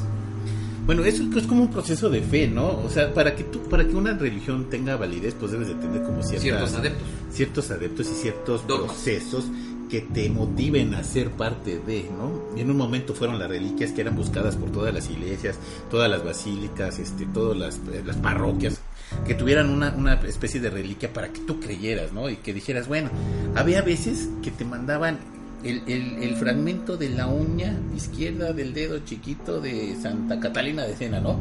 Bueno, 0.86 1.02
eso 1.04 1.22
es 1.36 1.46
como 1.46 1.62
un 1.62 1.70
proceso 1.70 2.10
de 2.10 2.20
fe, 2.20 2.46
¿no? 2.46 2.66
O 2.84 2.90
sea, 2.90 3.12
para 3.14 3.34
que 3.34 3.44
tú, 3.44 3.62
para 3.70 3.86
que 3.88 3.94
una 3.96 4.12
religión 4.12 4.68
tenga 4.68 4.96
validez, 4.96 5.34
pues 5.38 5.52
debes 5.52 5.68
de 5.68 5.74
tener 5.76 6.02
como 6.02 6.22
ciertas, 6.22 6.42
Ciertos 6.42 6.74
adeptos. 6.74 7.08
ciertos 7.32 7.70
adeptos 7.70 8.06
y 8.10 8.14
ciertos 8.14 8.66
Dogmas. 8.66 8.92
procesos 8.92 9.44
que 9.88 10.02
te 10.02 10.28
motiven 10.28 10.94
a 10.94 11.02
ser 11.02 11.30
parte 11.30 11.78
de, 11.78 12.10
¿no? 12.18 12.54
Y 12.56 12.60
en 12.60 12.70
un 12.70 12.76
momento 12.76 13.14
fueron 13.14 13.38
las 13.38 13.48
reliquias 13.48 13.92
que 13.92 14.02
eran 14.02 14.14
buscadas 14.14 14.56
por 14.56 14.70
todas 14.72 14.92
las 14.92 15.08
iglesias, 15.08 15.58
todas 15.90 16.10
las 16.10 16.22
basílicas, 16.22 16.98
este, 16.98 17.24
todas 17.26 17.56
las, 17.56 17.80
las 18.04 18.16
parroquias, 18.16 18.78
que 19.26 19.34
tuvieran 19.34 19.70
una, 19.70 19.94
una 19.96 20.14
especie 20.14 20.60
de 20.60 20.70
reliquia 20.70 21.12
para 21.12 21.28
que 21.28 21.40
tú 21.40 21.60
creyeras, 21.60 22.12
¿no? 22.12 22.28
Y 22.28 22.36
que 22.36 22.52
dijeras, 22.52 22.88
bueno, 22.88 23.10
había 23.54 23.82
veces 23.82 24.28
que 24.42 24.50
te 24.50 24.64
mandaban 24.64 25.18
el, 25.62 25.82
el, 25.86 26.22
el 26.22 26.36
fragmento 26.36 26.96
de 26.96 27.08
la 27.10 27.26
uña 27.26 27.78
izquierda 27.96 28.52
del 28.52 28.74
dedo 28.74 28.98
chiquito 29.00 29.60
de 29.60 29.96
Santa 30.00 30.38
Catalina 30.38 30.84
de 30.84 30.96
Sena, 30.96 31.20
¿no? 31.20 31.38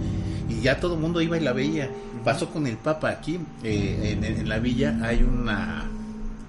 Y 0.49 0.61
ya 0.61 0.79
todo 0.79 0.95
el 0.95 1.01
mundo 1.01 1.21
iba 1.21 1.37
y 1.37 1.41
la 1.41 1.53
veía. 1.53 1.89
Pasó 2.23 2.49
con 2.49 2.67
el 2.67 2.77
Papa 2.77 3.09
aquí, 3.09 3.39
eh, 3.63 4.15
en, 4.17 4.23
en 4.23 4.47
la 4.47 4.59
villa 4.59 4.97
hay 5.01 5.23
una 5.23 5.89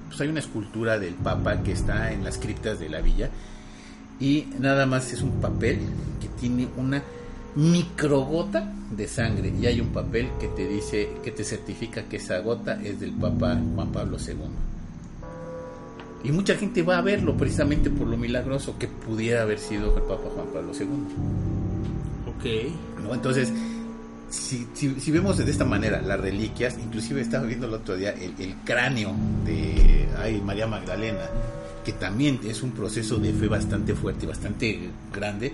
pues 0.09 0.21
hay 0.21 0.29
una 0.29 0.39
escultura 0.39 0.99
del 1.01 1.15
Papa 1.15 1.65
que 1.65 1.73
está 1.73 2.13
en 2.13 2.23
las 2.23 2.39
criptas 2.39 2.79
de 2.79 2.89
la 2.89 3.01
villa 3.01 3.31
y 4.21 4.47
nada 4.61 4.87
más 4.87 5.13
es 5.13 5.23
un 5.23 5.41
papel 5.41 5.81
que 6.21 6.29
tiene 6.41 6.69
una 6.77 7.03
microgota 7.57 8.73
de 8.91 9.07
sangre 9.07 9.53
y 9.61 9.67
hay 9.67 9.81
un 9.81 9.89
papel 9.89 10.29
que 10.41 10.49
te 10.49 10.67
dice 10.67 11.11
que 11.23 11.31
te 11.31 11.45
certifica 11.45 12.05
que 12.05 12.17
esa 12.17 12.39
gota 12.39 12.81
es 12.83 13.01
del 13.01 13.13
Papa 13.13 13.61
Juan 13.75 13.93
Pablo 13.93 14.17
II. 14.19 14.35
Y 16.25 16.33
mucha 16.33 16.57
gente 16.57 16.83
va 16.83 16.99
a 16.99 17.03
verlo 17.03 17.37
precisamente 17.37 17.91
por 17.91 18.07
lo 18.07 18.17
milagroso 18.17 18.79
que 18.79 18.89
pudiera 18.89 19.43
haber 19.43 19.59
sido 19.59 19.97
el 19.97 20.03
Papa 20.03 20.31
Juan 20.35 20.47
Pablo 20.53 20.73
II. 20.73 20.87
Ok. 22.27 23.05
¿no? 23.05 23.15
Entonces, 23.15 23.53
si, 24.31 24.67
si, 24.73 24.99
si 25.01 25.11
vemos 25.11 25.37
de 25.37 25.51
esta 25.51 25.65
manera 25.65 26.01
las 26.01 26.19
reliquias, 26.19 26.79
inclusive 26.79 27.21
estaba 27.21 27.45
viendo 27.45 27.67
el 27.67 27.75
otro 27.75 27.97
día 27.97 28.11
el, 28.11 28.35
el 28.39 28.55
cráneo 28.65 29.15
de 29.45 30.09
ay, 30.19 30.41
María 30.41 30.67
Magdalena, 30.67 31.29
que 31.85 31.93
también 31.93 32.41
es 32.45 32.63
un 32.63 32.73
proceso 32.73 33.19
de 33.19 33.33
fe 33.33 33.47
bastante 33.47 33.95
fuerte 33.95 34.25
y 34.25 34.29
bastante 34.29 34.81
grande, 35.13 35.53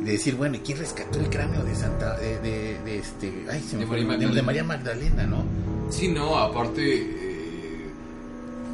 de 0.00 0.12
decir, 0.12 0.34
bueno, 0.36 0.56
¿y 0.56 0.60
quién 0.60 0.78
rescató 0.78 1.18
el 1.20 1.28
cráneo 1.28 1.62
de 1.62 1.74
Santa, 1.74 2.16
de, 2.16 2.38
de, 2.40 2.78
de 2.84 2.98
este, 2.98 3.46
ay, 3.50 3.60
se 3.62 3.76
me 3.76 3.82
De 3.82 3.86
fue 3.86 4.04
María 4.04 4.28
de 4.28 4.42
Magdalena. 4.42 4.42
María 4.42 4.64
Magdalena, 4.64 5.26
¿no? 5.26 5.44
Sí, 5.90 6.08
no, 6.08 6.36
aparte, 6.36 6.82
eh, 6.82 7.29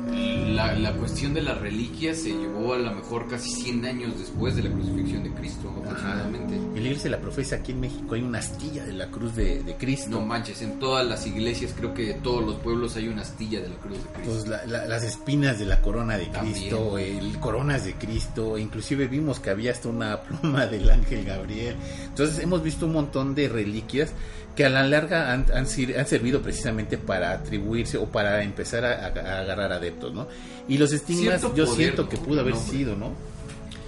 la 0.07 0.47
la, 0.57 0.75
la 0.75 0.93
cuestión 0.93 1.35
de 1.35 1.43
las 1.43 1.61
reliquias 1.61 2.17
se 2.19 2.31
llevó 2.31 2.75
a 2.75 2.79
lo 2.79 2.93
mejor 2.95 3.29
casi 3.29 3.51
100 3.51 3.85
años 3.85 4.19
después 4.19 4.57
de 4.57 4.63
la 4.63 4.71
crucifixión 4.71 5.23
de 5.25 5.31
Cristo, 5.33 5.71
aproximadamente. 5.77 6.55
Y 6.57 6.81
la 6.81 6.87
iglesia 6.87 7.05
de 7.05 7.11
la 7.11 7.21
profesa 7.21 7.57
aquí 7.57 7.73
en 7.73 7.81
México 7.81 8.15
hay 8.15 8.23
una 8.23 8.39
astilla 8.39 8.85
de 8.85 8.93
la 8.93 9.09
cruz 9.11 9.35
de, 9.35 9.63
de 9.63 9.75
Cristo. 9.77 10.09
No 10.11 10.21
manches, 10.25 10.63
en 10.63 10.79
todas 10.79 11.07
las 11.07 11.27
iglesias, 11.27 11.75
creo 11.77 11.93
que 11.93 12.13
en 12.13 12.23
todos 12.23 12.45
los 12.45 12.57
pueblos 12.57 12.97
hay 12.97 13.09
una 13.09 13.23
astilla 13.23 13.61
de 13.61 13.69
la 13.69 13.75
cruz 13.77 13.99
de 13.99 14.05
Cristo. 14.11 14.33
Pues 14.33 14.47
la- 14.49 14.65
la- 14.67 14.87
las 14.87 15.03
espinas 15.03 15.59
de 15.59 15.67
la 15.67 15.83
corona 15.83 16.17
de 16.17 16.27
También. 16.27 16.55
Cristo, 16.55 16.99
el 16.99 17.39
coronas 17.39 17.85
de 17.85 17.95
Cristo, 17.95 18.57
inclusive 18.59 19.09
vimos 19.09 19.41
que 19.41 19.51
había 19.51 19.73
hasta 19.73 19.89
una 19.89 20.23
pluma 20.23 20.67
del 20.67 20.89
ángel 20.91 21.25
Gabriel. 21.25 21.77
Entonces 22.07 22.39
hemos 22.39 22.63
visto 22.63 22.87
un 22.87 22.93
montón 22.93 23.35
de 23.35 23.49
reliquias 23.49 24.11
que 24.57 24.65
a 24.65 24.71
la 24.71 24.83
larga 24.87 25.33
han, 25.33 25.45
han 25.55 25.67
sir- 25.67 25.97
han 25.99 26.07
servido 26.07 26.41
precisamente 26.41 26.97
para 26.99 27.31
atribuirse 27.33 27.99
o 27.99 28.07
para 28.07 28.43
empezar 28.43 28.85
a, 28.85 29.07
agarrar 29.07 29.71
adeptos, 29.73 30.13
¿no? 30.15 30.27
Y 30.67 30.79
los 30.79 30.93
estigmas 30.93 31.41
Cierto 31.41 31.55
yo 31.55 31.65
poder, 31.67 31.77
siento 31.77 32.09
que 32.09 32.17
pudo 32.17 32.41
haber 32.41 32.55
Nombre. 32.55 32.71
sido, 32.73 32.97
¿no? 32.97 33.13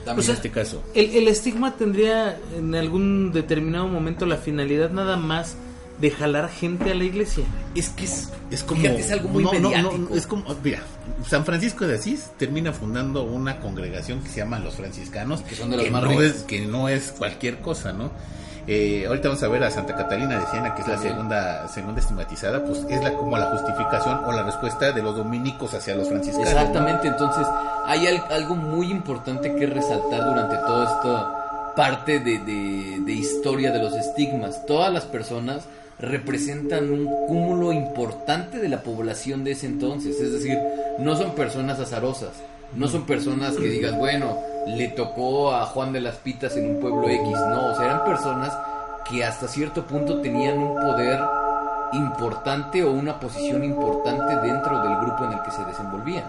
También 0.04 0.18
O 0.20 0.22
sea, 0.22 0.32
en 0.34 0.36
este 0.36 0.50
caso. 0.50 0.82
El, 0.94 1.10
el 1.16 1.28
estigma 1.28 1.74
tendría 1.76 2.38
en 2.56 2.74
algún 2.74 3.32
determinado 3.32 3.88
momento 3.88 4.26
la 4.26 4.36
finalidad 4.36 4.90
nada 4.90 5.16
más 5.16 5.56
de 6.00 6.10
jalar 6.12 6.48
gente 6.50 6.92
a 6.92 6.94
la 6.94 7.04
iglesia. 7.04 7.44
Es 7.74 7.88
que 7.88 8.04
es, 8.04 8.28
es 8.50 8.62
como. 8.62 8.80
Fíjate, 8.80 9.00
es 9.00 9.10
algo 9.10 9.28
muy 9.30 9.42
no, 9.44 9.52
no, 9.52 10.14
es 10.14 10.26
como. 10.26 10.44
Mira, 10.62 10.80
San 11.26 11.44
Francisco 11.44 11.86
de 11.86 11.96
Asís 11.96 12.30
termina 12.38 12.72
fundando 12.72 13.24
una 13.24 13.58
congregación 13.58 14.20
que 14.22 14.28
se 14.28 14.36
llama 14.36 14.58
los 14.60 14.76
franciscanos. 14.76 15.40
Que 15.42 15.56
son 15.56 15.70
de 15.70 15.76
los 15.78 15.86
que 15.86 15.90
más 15.90 16.04
es 16.20 16.42
Que 16.44 16.60
no 16.66 16.88
es 16.88 17.12
cualquier 17.18 17.58
cosa, 17.58 17.92
¿no? 17.92 18.12
Eh, 18.70 19.06
ahorita 19.08 19.28
vamos 19.28 19.42
a 19.42 19.48
ver 19.48 19.64
a 19.64 19.70
Santa 19.70 19.96
Catalina 19.96 20.38
de 20.38 20.46
Siena, 20.48 20.74
que 20.74 20.82
es 20.82 20.88
la 20.88 20.98
segunda, 20.98 21.66
segunda 21.68 22.00
estigmatizada, 22.00 22.62
pues 22.62 22.84
es 22.90 23.02
la 23.02 23.14
como 23.14 23.38
la 23.38 23.46
justificación 23.46 24.20
o 24.26 24.32
la 24.32 24.42
respuesta 24.42 24.92
de 24.92 25.02
los 25.02 25.16
dominicos 25.16 25.72
hacia 25.72 25.94
los 25.96 26.06
franciscanos. 26.08 26.52
¿no? 26.52 26.58
Exactamente, 26.60 27.08
entonces 27.08 27.46
hay 27.86 28.06
al- 28.08 28.24
algo 28.30 28.56
muy 28.56 28.90
importante 28.90 29.54
que 29.54 29.64
resaltar 29.66 30.22
durante 30.26 30.56
toda 30.58 30.84
esta 30.84 31.72
parte 31.74 32.20
de, 32.20 32.38
de- 32.40 33.00
de 33.06 33.12
historia 33.12 33.72
de 33.72 33.78
los 33.78 33.94
estigmas. 33.94 34.66
Todas 34.66 34.92
las 34.92 35.04
personas 35.04 35.62
representan 35.98 36.90
un 36.92 37.06
cúmulo 37.26 37.72
importante 37.72 38.58
de 38.58 38.68
la 38.68 38.82
población 38.82 39.44
de 39.44 39.52
ese 39.52 39.66
entonces, 39.66 40.20
es 40.20 40.30
decir, 40.32 40.58
no 40.98 41.16
son 41.16 41.34
personas 41.34 41.80
azarosas, 41.80 42.30
no 42.76 42.86
son 42.88 43.06
personas 43.06 43.56
que 43.56 43.66
digas, 43.68 43.96
bueno, 43.96 44.36
le 44.76 44.88
tocó 44.88 45.52
a 45.54 45.66
Juan 45.66 45.92
de 45.92 46.00
las 46.00 46.16
Pitas 46.16 46.56
en 46.56 46.70
un 46.70 46.80
pueblo 46.80 47.08
X, 47.08 47.22
no, 47.50 47.72
o 47.72 47.74
sea, 47.74 47.86
eran 47.86 48.04
personas 48.04 48.56
que 49.08 49.24
hasta 49.24 49.48
cierto 49.48 49.84
punto 49.84 50.20
tenían 50.20 50.58
un 50.58 50.74
poder 50.74 51.20
importante 51.92 52.84
o 52.84 52.92
una 52.92 53.18
posición 53.18 53.64
importante 53.64 54.36
dentro 54.46 54.82
del 54.82 54.96
grupo 54.98 55.24
en 55.24 55.32
el 55.32 55.42
que 55.42 55.50
se 55.50 55.64
desenvolvían. 55.64 56.24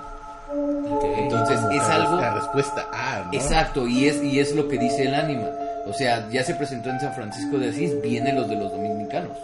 Entonces 1.17 1.60
es 1.71 1.84
algo 1.84 2.15
La 2.15 2.34
respuesta 2.34 2.88
A, 2.91 3.23
¿no? 3.25 3.34
exacto 3.34 3.88
y 3.88 4.08
es 4.08 4.23
y 4.23 4.39
es 4.39 4.56
lo 4.56 4.67
que 4.67 4.80
dice 4.80 5.04
el 5.04 5.13
ánima. 5.13 5.47
O 5.86 5.93
sea, 5.93 6.28
ya 6.30 6.43
se 6.43 6.56
presentó 6.56 6.89
en 6.89 6.99
San 6.99 7.13
Francisco 7.13 7.58
de 7.58 7.69
Asís, 7.69 8.02
vienen 8.02 8.36
los 8.36 8.49
de 8.49 8.56
los 8.56 8.71
dominicanos, 8.71 9.38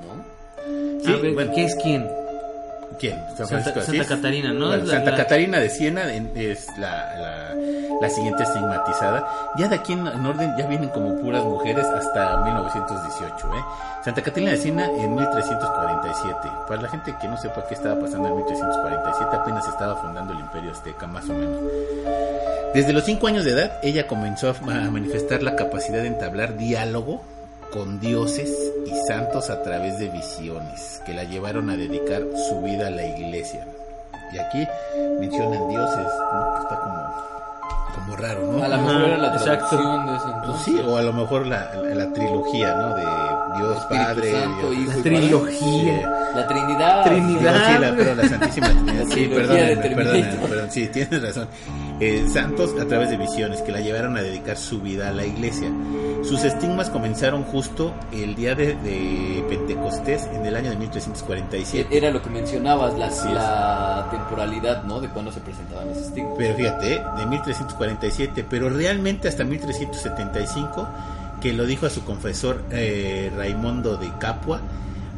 ¿no? 0.00 1.04
Sí, 1.04 1.32
bueno. 1.34 1.52
¿qué 1.54 1.64
es 1.64 1.76
quién? 1.76 2.08
¿Quién? 2.98 3.16
San 3.36 3.46
Santa- 3.46 3.46
Francisco 3.46 3.80
de 3.80 3.86
Santa 3.86 4.00
Asís. 4.02 4.16
Catarina, 4.16 4.52
¿no? 4.52 4.66
Bueno, 4.68 4.84
La- 4.84 4.94
Santa 4.94 5.10
la- 5.10 5.16
Catarina 5.16 5.58
de 5.58 5.70
Siena 5.70 6.12
en- 6.14 6.30
es 6.36 6.66
la, 6.78 7.14
la, 7.16 7.54
la 8.00 8.10
siguiente 8.10 8.42
estigmatizada. 8.42 9.26
Ya 9.58 9.68
de 9.68 9.76
aquí 9.76 9.92
en, 9.92 10.06
en 10.06 10.26
orden 10.26 10.54
ya 10.58 10.66
vienen 10.66 10.88
como 10.90 11.16
puras 11.20 11.42
mujeres 11.44 11.86
hasta 11.86 12.36
1918. 12.44 13.46
¿eh? 13.54 13.64
Santa 14.04 14.22
Catarina 14.22 14.52
de 14.52 14.56
Siena 14.58 14.86
en 14.86 15.14
1347. 15.14 16.36
Para 16.68 16.82
la 16.82 16.88
gente 16.88 17.14
que 17.20 17.28
no 17.28 17.36
sepa 17.36 17.64
qué 17.68 17.74
estaba 17.74 17.98
pasando 18.00 18.28
en 18.28 18.36
1347, 18.36 19.36
apenas 19.36 19.66
estaba 19.68 19.96
fundando 19.96 20.32
el 20.32 20.40
Imperio 20.40 20.72
Azteca, 20.72 21.06
más 21.06 21.28
o 21.28 21.32
menos. 21.34 21.60
Desde 22.74 22.92
los 22.92 23.04
5 23.04 23.26
años 23.28 23.44
de 23.44 23.52
edad, 23.52 23.72
ella 23.82 24.06
comenzó 24.06 24.48
a 24.48 24.50
a 24.50 24.90
manifestar 24.90 25.42
la 25.42 25.54
capacidad 25.56 26.02
de 26.02 26.08
entablar 26.08 26.56
diálogo 26.56 27.22
con 27.74 27.98
dioses 28.00 28.48
y 28.86 28.92
santos 29.08 29.50
a 29.50 29.60
través 29.62 29.98
de 29.98 30.08
visiones 30.08 31.02
que 31.04 31.12
la 31.12 31.24
llevaron 31.24 31.68
a 31.70 31.76
dedicar 31.76 32.22
su 32.48 32.60
vida 32.62 32.86
a 32.86 32.90
la 32.90 33.04
iglesia. 33.04 33.66
Y 34.32 34.38
aquí 34.38 34.66
mencionan 35.20 35.68
dioses, 35.68 36.06
¿no? 36.32 36.54
Que 36.54 36.60
está 36.62 36.80
como, 36.80 37.94
como 37.96 38.16
raro, 38.16 38.40
¿no? 38.52 38.64
A 38.64 38.68
lo 38.68 38.78
mejor 38.78 39.02
era 39.02 39.18
la 39.18 39.32
exacto. 39.34 39.66
traducción 39.70 40.06
de 40.06 40.14
ese 40.16 40.24
Pues 40.24 40.34
entonces. 40.36 40.64
sí, 40.64 40.80
o 40.86 40.96
a 40.96 41.02
lo 41.02 41.12
mejor 41.12 41.46
la, 41.46 41.74
la, 41.74 41.94
la 41.94 42.12
trilogía, 42.12 42.74
¿no? 42.74 42.94
De 42.94 43.02
Dios 43.58 43.78
Espíritu 43.78 44.04
Padre, 44.06 44.32
Santo, 44.40 44.70
Dios- 44.70 44.72
Hijo 44.72 44.92
y 44.92 44.96
La 44.96 45.02
trilogía. 45.02 45.98
Sí. 45.98 46.23
La 46.34 46.46
Trinidad. 46.46 47.04
Trinidad. 47.04 47.66
Sí, 47.66 47.80
la, 47.80 47.96
pero 47.96 48.14
la 48.14 48.28
Santísima 48.28 48.68
Trinidad. 48.68 48.94
La 48.94 49.14
Sí, 49.14 49.28
Terminator. 49.28 49.94
perdónenme, 49.96 50.48
perdón, 50.48 50.70
sí, 50.70 50.88
tienes 50.88 51.22
razón. 51.22 51.48
Eh, 52.00 52.26
santos 52.32 52.74
a 52.80 52.84
través 52.86 53.10
de 53.10 53.16
visiones 53.16 53.62
que 53.62 53.70
la 53.70 53.80
llevaron 53.80 54.16
a 54.16 54.22
dedicar 54.22 54.56
su 54.56 54.80
vida 54.80 55.08
a 55.08 55.12
la 55.12 55.24
iglesia. 55.24 55.70
Sus 56.24 56.42
estigmas 56.42 56.90
comenzaron 56.90 57.44
justo 57.44 57.94
el 58.10 58.34
día 58.34 58.54
de, 58.54 58.74
de 58.76 59.44
Pentecostés 59.48 60.26
en 60.32 60.44
el 60.46 60.56
año 60.56 60.70
de 60.70 60.76
1347. 60.76 61.96
Era 61.96 62.10
lo 62.10 62.22
que 62.22 62.30
mencionabas, 62.30 62.98
la, 62.98 63.08
es. 63.08 63.24
la 63.26 64.08
temporalidad, 64.10 64.82
¿no? 64.84 65.00
De 65.00 65.08
cuando 65.08 65.30
se 65.30 65.40
presentaban 65.40 65.90
esos 65.90 66.06
estigmas. 66.06 66.34
Pero 66.38 66.54
fíjate, 66.56 66.94
¿eh? 66.94 67.02
de 67.18 67.26
1347, 67.26 68.44
pero 68.48 68.70
realmente 68.70 69.28
hasta 69.28 69.44
1375, 69.44 70.88
que 71.40 71.52
lo 71.52 71.66
dijo 71.66 71.86
a 71.86 71.90
su 71.90 72.04
confesor 72.04 72.62
eh, 72.70 73.30
Raimondo 73.36 73.96
de 73.96 74.10
Capua, 74.18 74.60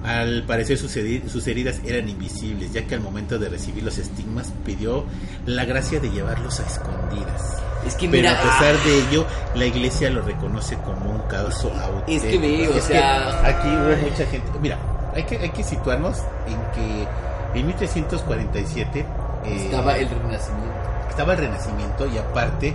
al 0.06 0.44
parecer 0.44 0.78
sus, 0.78 0.92
sus 0.92 1.46
heridas 1.48 1.80
eran 1.84 2.08
invisibles, 2.08 2.72
ya 2.72 2.86
que 2.86 2.94
al 2.94 3.00
momento 3.00 3.38
de 3.38 3.48
recibir 3.48 3.82
los 3.82 3.98
estigmas 3.98 4.52
pidió 4.64 5.04
la 5.46 5.64
gracia 5.64 5.98
de 6.00 6.10
llevarlos 6.10 6.60
a 6.60 6.66
escondidas. 6.66 7.56
Es 7.86 7.94
que 7.94 8.08
Pero 8.08 8.22
mira, 8.22 8.40
a 8.40 8.42
pesar 8.42 8.76
de 8.84 8.98
ello, 9.00 9.26
la 9.54 9.66
iglesia 9.66 10.10
lo 10.10 10.22
reconoce 10.22 10.76
como 10.76 11.10
un 11.10 11.20
caso 11.28 11.72
auténtico. 11.72 12.06
Es 12.06 12.22
que 12.22 12.38
ve, 12.38 12.68
o 12.68 12.70
Es 12.70 12.84
que 12.86 12.92
sea- 12.92 13.46
aquí 13.46 13.68
hubo 13.68 13.96
mucha 14.10 14.26
gente. 14.26 14.46
Mira, 14.60 14.78
hay 15.14 15.24
que, 15.24 15.38
hay 15.38 15.50
que 15.50 15.62
situarnos 15.64 16.18
en 16.46 16.58
que 16.74 17.58
en 17.60 17.66
1347 17.66 19.00
eh, 19.00 19.56
estaba 19.56 19.96
el 19.98 20.08
renacimiento. 20.08 20.74
estaba 21.10 21.32
el 21.34 21.38
renacimiento 21.38 22.06
y 22.06 22.18
aparte 22.18 22.74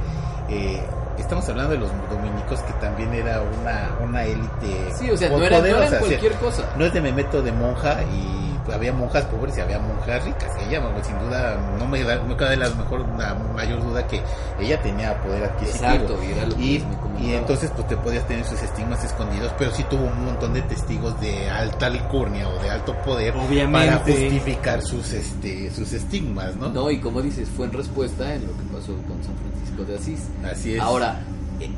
eh, 0.49 0.81
estamos 1.21 1.47
hablando 1.49 1.73
de 1.73 1.79
los 1.79 1.89
dominicos 2.09 2.59
que 2.61 2.73
también 2.73 3.13
era 3.13 3.41
una 3.41 3.89
una 4.03 4.25
élite 4.25 4.91
Sí, 4.93 5.09
o 5.09 5.17
sea, 5.17 5.29
no 5.29 5.43
era, 5.43 5.57
no 5.57 5.61
poderosa, 5.61 5.85
era 5.85 5.87
o 5.87 5.89
sea, 5.89 5.99
cualquier 5.99 6.33
cosa. 6.33 6.69
no 6.77 6.85
es 6.85 6.93
de 6.93 7.01
me 7.01 7.11
meto 7.13 7.41
de 7.41 7.51
monja 7.51 8.03
y 8.03 8.50
había 8.73 8.93
monjas 8.93 9.25
pobres 9.25 9.57
y 9.57 9.61
había 9.61 9.79
monjas 9.79 10.23
ricas. 10.23 10.49
Ella 10.67 10.81
sin 11.03 11.17
duda 11.19 11.57
no 11.77 11.87
me 11.87 12.03
da 12.03 12.15
no 12.23 12.37
cabe 12.37 12.57
la 12.57 12.69
mejor 12.69 13.07
la 13.17 13.33
mayor 13.55 13.83
duda 13.83 14.05
que 14.07 14.21
ella 14.59 14.81
tenía 14.81 15.21
poder 15.21 15.45
adquisitivo. 15.45 15.89
Exacto, 15.91 16.19
y 16.59 16.83
y, 17.19 17.27
me 17.27 17.37
entonces 17.37 17.71
pues 17.75 17.87
te 17.87 17.97
podías 17.97 18.27
tener 18.27 18.45
sus 18.45 18.61
estigmas 18.61 19.03
escondidos 19.03 19.51
pero 19.57 19.71
sí 19.71 19.83
tuvo 19.89 20.05
un 20.05 20.25
montón 20.25 20.53
de 20.53 20.61
testigos 20.63 21.19
de 21.21 21.49
alta 21.49 21.85
alcurnia 21.87 22.47
o 22.47 22.61
de 22.61 22.69
alto 22.69 22.95
poder 23.03 23.35
Obviamente. 23.35 23.87
para 23.87 23.97
justificar 24.03 24.81
sus 24.81 25.11
este 25.13 25.71
sus 25.71 25.93
estigmas 25.93 26.55
no, 26.55 26.69
No, 26.69 26.89
y 26.91 26.99
como 26.99 27.21
dices, 27.21 27.49
fue 27.55 27.65
en 27.65 27.73
respuesta 27.73 28.33
en 28.33 28.47
lo 28.47 28.53
que 28.53 28.63
pasó 28.73 28.93
con 29.07 29.23
San 29.23 29.35
Francisco 29.37 29.83
de 29.85 29.95
Asís. 29.97 30.27
así 30.49 30.75
es. 30.75 30.81
Ahora, 30.81 31.19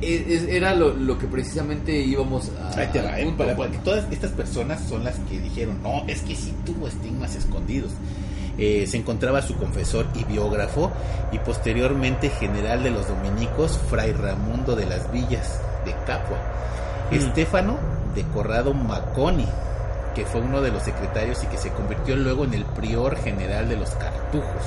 era 0.02 0.74
lo, 0.76 0.93
lo 0.93 1.17
que 1.17 1.28
precisamente 1.28 1.91
íbamos 2.00 2.52
a. 2.60 2.80
Ahí 2.80 2.88
te 2.91 3.02
va, 3.02 3.13
al 3.13 3.22
¿eh? 3.22 3.34
Para- 3.38 3.56
porque 3.56 3.78
todas 3.80 4.06
estas 4.12 4.32
personas 4.32 4.82
son 4.88 5.04
las 5.04 5.15
que 5.30 5.39
dijeron, 5.39 5.82
no, 5.84 6.04
es 6.08 6.22
que 6.22 6.36
sí 6.36 6.54
tuvo 6.65 6.88
estigmas 6.88 7.36
escondidos. 7.36 7.91
Eh, 8.58 8.86
se 8.88 8.98
encontraba 8.98 9.41
su 9.41 9.56
confesor 9.56 10.06
y 10.13 10.24
biógrafo 10.26 10.91
y 11.32 11.39
posteriormente 11.39 12.30
general 12.30 12.84
de 12.84 12.91
los 12.91 13.08
dominicos, 13.08 13.80
Fray 13.89 14.12
Ramundo 14.13 14.76
de 14.76 14.86
las 14.86 15.12
Villas 15.12 15.60
de 15.86 15.91
Capua. 16.06 16.38
Mm. 17.10 17.15
Estéfano 17.15 17.78
de 18.13 18.22
Corrado 18.26 18.74
Maconi, 18.76 19.48
que 20.13 20.26
fue 20.28 20.41
uno 20.41 20.62
de 20.62 20.69
los 20.72 20.84
secretarios 20.84 21.43
y 21.43 21.48
que 21.48 21.58
se 21.58 21.72
convirtió 21.72 22.15
luego 22.15 22.43
en 22.43 22.54
el 22.54 22.63
prior 22.65 23.17
general 23.17 23.67
de 23.69 23.78
los 23.78 23.89
cartujos. 23.91 24.63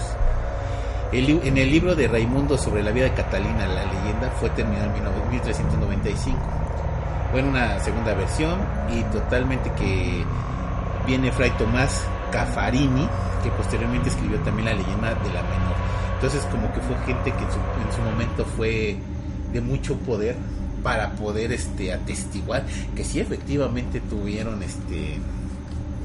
El 1.12 1.28
en 1.44 1.56
el 1.56 1.70
libro 1.70 1.94
de 1.94 2.08
Raimundo 2.08 2.58
sobre 2.58 2.82
la 2.82 2.90
vida 2.90 3.04
de 3.04 3.12
Catalina, 3.14 3.66
la 3.66 3.84
leyenda, 3.84 4.30
fue 4.40 4.50
terminado 4.50 4.86
en 4.86 4.92
19- 5.04 5.30
1395. 5.30 6.38
Fue 7.30 7.40
en 7.40 7.46
una 7.46 7.78
segunda 7.80 8.14
versión 8.14 8.58
y 8.92 9.02
totalmente 9.12 9.70
que 9.72 10.24
viene 11.06 11.30
Fray 11.32 11.50
Tomás 11.58 12.04
Cafarini, 12.32 13.06
que 13.42 13.50
posteriormente 13.50 14.08
escribió 14.08 14.38
también 14.40 14.66
la 14.66 14.74
leyenda 14.74 15.10
de 15.10 15.32
la 15.32 15.42
menor. 15.42 15.76
Entonces 16.14 16.42
como 16.50 16.72
que 16.72 16.80
fue 16.80 16.96
gente 17.06 17.30
que 17.32 17.44
en 17.44 17.50
su, 17.50 17.58
en 17.58 17.96
su 17.96 18.02
momento 18.02 18.44
fue 18.56 18.96
de 19.52 19.60
mucho 19.60 19.96
poder 19.98 20.34
para 20.82 21.12
poder 21.12 21.52
este 21.52 21.92
atestiguar 21.92 22.64
que 22.94 23.04
sí 23.04 23.20
efectivamente 23.20 24.00
tuvieron 24.00 24.62
este 24.62 25.18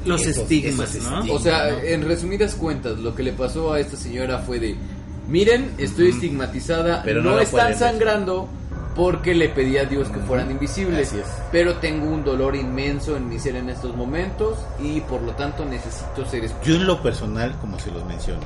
Los 0.06 0.22
Esos- 0.26 0.44
estigmas, 0.44 0.96
esos 0.96 1.10
¿no? 1.12 1.20
estigmas. 1.20 1.40
O 1.40 1.44
sea, 1.44 1.72
¿no? 1.72 1.78
en 1.80 2.08
resumidas 2.08 2.56
cuentas, 2.56 2.98
lo 2.98 3.14
que 3.16 3.24
le 3.24 3.32
pasó 3.34 3.74
a 3.74 3.80
esta 3.80 3.96
señora 3.96 4.40
fue 4.40 4.60
de, 4.60 4.76
miren, 5.32 5.74
estoy 5.78 6.10
estigmatizada, 6.10 7.02
Pero 7.04 7.24
no 7.24 7.32
no, 7.32 7.40
están 7.40 7.52
pueden 7.52 7.68
ver". 7.70 7.78
sangrando 7.80 8.48
porque 8.96 9.34
le 9.34 9.48
pedí 9.50 9.78
a 9.78 9.86
Dios 9.86 10.10
que 10.10 10.20
fueran 10.20 10.52
invisibles, 10.52 11.14
pero 11.52 11.76
tengo 11.78 12.08
un 12.08 12.26
dolor 12.26 12.56
inmenso 12.58 13.16
en 13.16 13.30
mi 13.30 13.40
ser 13.40 13.56
en 13.56 13.70
estos 13.70 13.96
momentos 13.96 14.60
y 14.84 15.00
por 15.02 15.22
lo 15.22 15.32
tanto 15.32 15.64
necesito 15.64 16.26
ser 16.30 16.44
escuchado. 16.44 16.68
Yo 16.68 16.76
en 16.76 16.86
lo 16.88 17.02
personal, 17.02 17.56
como 17.62 17.80
se 17.80 17.90
los 17.92 18.04
menciono, 18.06 18.42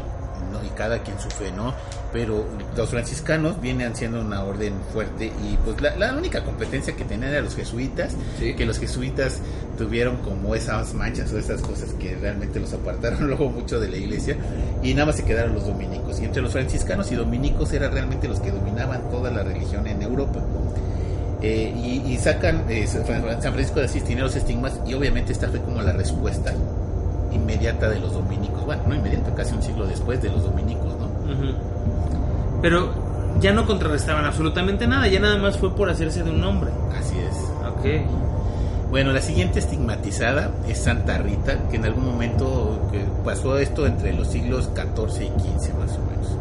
¿no? 0.59 0.65
y 0.65 0.69
cada 0.69 0.99
quien 0.99 1.19
su 1.19 1.29
fe, 1.29 1.51
¿no? 1.51 1.73
Pero 2.13 2.45
los 2.75 2.89
franciscanos 2.89 3.59
vienen 3.61 3.95
siendo 3.95 4.21
una 4.21 4.43
orden 4.43 4.73
fuerte 4.93 5.25
y 5.25 5.57
pues 5.63 5.81
la, 5.81 5.95
la 5.95 6.13
única 6.13 6.43
competencia 6.43 6.95
que 6.95 7.03
tenían 7.03 7.31
eran 7.31 7.45
los 7.45 7.55
jesuitas, 7.55 8.13
Sí. 8.39 8.53
que 8.55 8.65
los 8.65 8.79
jesuitas 8.79 9.39
tuvieron 9.77 10.17
como 10.17 10.55
esas 10.55 10.93
manchas 10.93 11.31
o 11.33 11.37
esas 11.37 11.61
cosas 11.61 11.91
que 11.99 12.15
realmente 12.15 12.59
los 12.59 12.71
apartaron 12.73 13.27
luego 13.27 13.49
mucho 13.49 13.79
de 13.79 13.89
la 13.89 13.97
iglesia 13.97 14.37
y 14.81 14.93
nada 14.93 15.07
más 15.07 15.17
se 15.17 15.23
quedaron 15.25 15.53
los 15.55 15.65
dominicos. 15.67 16.19
Y 16.19 16.25
entre 16.25 16.41
los 16.41 16.51
franciscanos 16.53 17.11
y 17.11 17.15
dominicos 17.15 17.73
eran 17.73 17.91
realmente 17.91 18.27
los 18.27 18.39
que 18.39 18.51
dominaban 18.51 19.09
toda 19.09 19.29
la 19.31 19.43
religión 19.43 19.85
en 19.87 20.01
Europa. 20.01 20.39
Eh, 21.41 21.73
y, 21.75 22.13
y 22.13 22.17
sacan, 22.17 22.63
eh, 22.69 22.87
San 22.87 23.05
San 23.05 23.21
Francisco 23.53 23.79
de 23.79 23.85
Asís 23.85 24.03
tiene 24.03 24.21
los 24.21 24.35
estigmas 24.35 24.79
y 24.87 24.93
obviamente 24.93 25.31
esta 25.33 25.49
fue 25.49 25.61
como 25.61 25.81
la 25.81 25.91
respuesta 25.91 26.53
inmediata 27.35 27.89
de 27.89 27.99
los 27.99 28.13
dominicos. 28.13 28.65
Bueno, 28.65 28.83
no 28.87 28.95
inmediata, 28.95 29.33
casi 29.35 29.53
un 29.53 29.61
siglo 29.61 29.85
después 29.85 30.21
de 30.21 30.29
los 30.29 30.43
dominicos, 30.43 30.95
¿no? 30.97 31.05
Ujú. 31.05 31.53
Pero 32.61 32.93
ya 33.39 33.53
no 33.53 33.65
contrarrestaban 33.65 34.25
absolutamente 34.25 34.87
nada, 34.87 35.07
ya 35.07 35.19
nada 35.19 35.37
más 35.37 35.57
fue 35.57 35.75
por 35.75 35.89
hacerse 35.89 36.23
de 36.23 36.31
un 36.31 36.41
nombre. 36.41 36.71
Así 36.97 37.15
es. 37.19 37.35
Ok. 37.67 37.85
Bueno, 38.89 39.11
la 39.11 39.21
siguiente 39.21 39.59
estigmatizada 39.59 40.51
es 40.67 40.77
Santa 40.77 41.17
Rita, 41.17 41.67
que 41.69 41.77
en 41.77 41.85
algún 41.85 42.05
momento 42.05 42.79
pasó 43.23 43.57
esto 43.57 43.85
entre 43.85 44.13
los 44.13 44.27
siglos 44.27 44.69
XIV 44.73 45.23
y 45.23 45.27
XV 45.27 45.73
más 45.77 45.97
o 45.97 46.01
menos. 46.09 46.37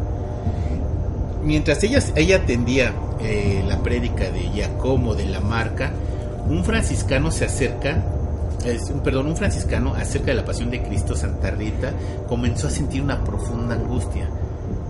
Mientras 1.43 1.83
ella, 1.83 1.99
ella 2.15 2.37
atendía 2.37 2.93
eh, 3.19 3.63
la 3.67 3.79
prédica 3.79 4.29
de 4.29 4.49
Giacomo 4.53 5.15
de 5.15 5.25
la 5.25 5.41
Marca, 5.41 5.91
un 6.47 6.63
franciscano 6.63 7.31
se 7.31 7.45
acerca, 7.45 8.03
es, 8.63 8.89
un- 8.89 9.01
perdón, 9.01 9.27
un 9.27 9.35
franciscano 9.37 9.93
acerca 9.95 10.27
de 10.27 10.35
la 10.35 10.45
pasión 10.45 10.69
de 10.71 10.81
Cristo, 10.83 11.15
Santa 11.15 11.51
Rita, 11.51 11.93
comenzó 12.27 12.67
a 12.67 12.71
sentir 12.71 13.01
una 13.01 13.23
profunda 13.23 13.75
angustia. 13.75 14.29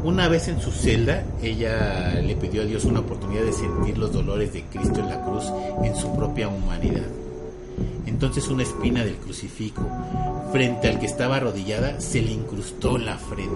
Una 0.03 0.27
vez 0.27 0.47
en 0.49 0.59
su 0.61 0.71
celda, 0.71 1.23
ella 1.41 2.13
le 2.21 2.35
pidió 2.35 2.61
a 2.61 2.65
Dios 2.65 2.85
una 2.85 2.99
oportunidad 2.99 3.43
de 3.43 3.53
sentir 3.53 3.97
los 3.97 4.11
dolores 4.13 4.53
de 4.53 4.63
Cristo 4.65 4.99
en 4.99 5.09
la 5.09 5.23
cruz 5.23 5.51
en 5.83 5.95
su 5.95 6.15
propia 6.15 6.47
humanidad. 6.47 7.05
Entonces 8.05 8.47
una 8.47 8.63
espina 8.63 9.03
del 9.03 9.15
crucifijo, 9.15 9.81
frente 10.51 10.87
al 10.87 10.99
que 10.99 11.07
estaba 11.07 11.37
arrodillada, 11.37 11.99
se 11.99 12.21
le 12.21 12.31
incrustó 12.31 12.97
en 12.97 13.05
la 13.07 13.17
frente. 13.17 13.55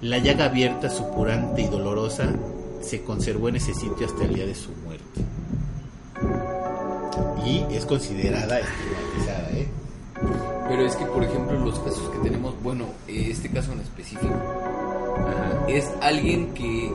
La 0.00 0.18
llaga 0.18 0.46
abierta, 0.46 0.88
supurante 0.90 1.62
y 1.62 1.66
dolorosa, 1.68 2.24
se 2.80 3.02
conservó 3.02 3.48
en 3.50 3.56
ese 3.56 3.74
sitio 3.74 4.06
hasta 4.06 4.24
el 4.24 4.34
día 4.34 4.46
de 4.46 4.54
su 4.54 4.70
muerte. 4.84 5.20
Y 7.46 7.74
es 7.74 7.84
considerada 7.84 8.60
estigmatizada, 9.18 9.50
¿eh? 9.58 9.68
Pero 10.68 10.86
es 10.86 10.96
que, 10.96 11.04
por 11.06 11.22
ejemplo, 11.24 11.58
los 11.58 11.78
casos 11.80 12.08
que 12.10 12.18
tenemos, 12.28 12.54
bueno, 12.62 12.86
este 13.08 13.48
caso 13.50 13.72
en 13.72 13.80
específico, 13.80 14.32
Ajá. 14.34 15.68
es 15.68 15.90
alguien 16.00 16.54
que 16.54 16.92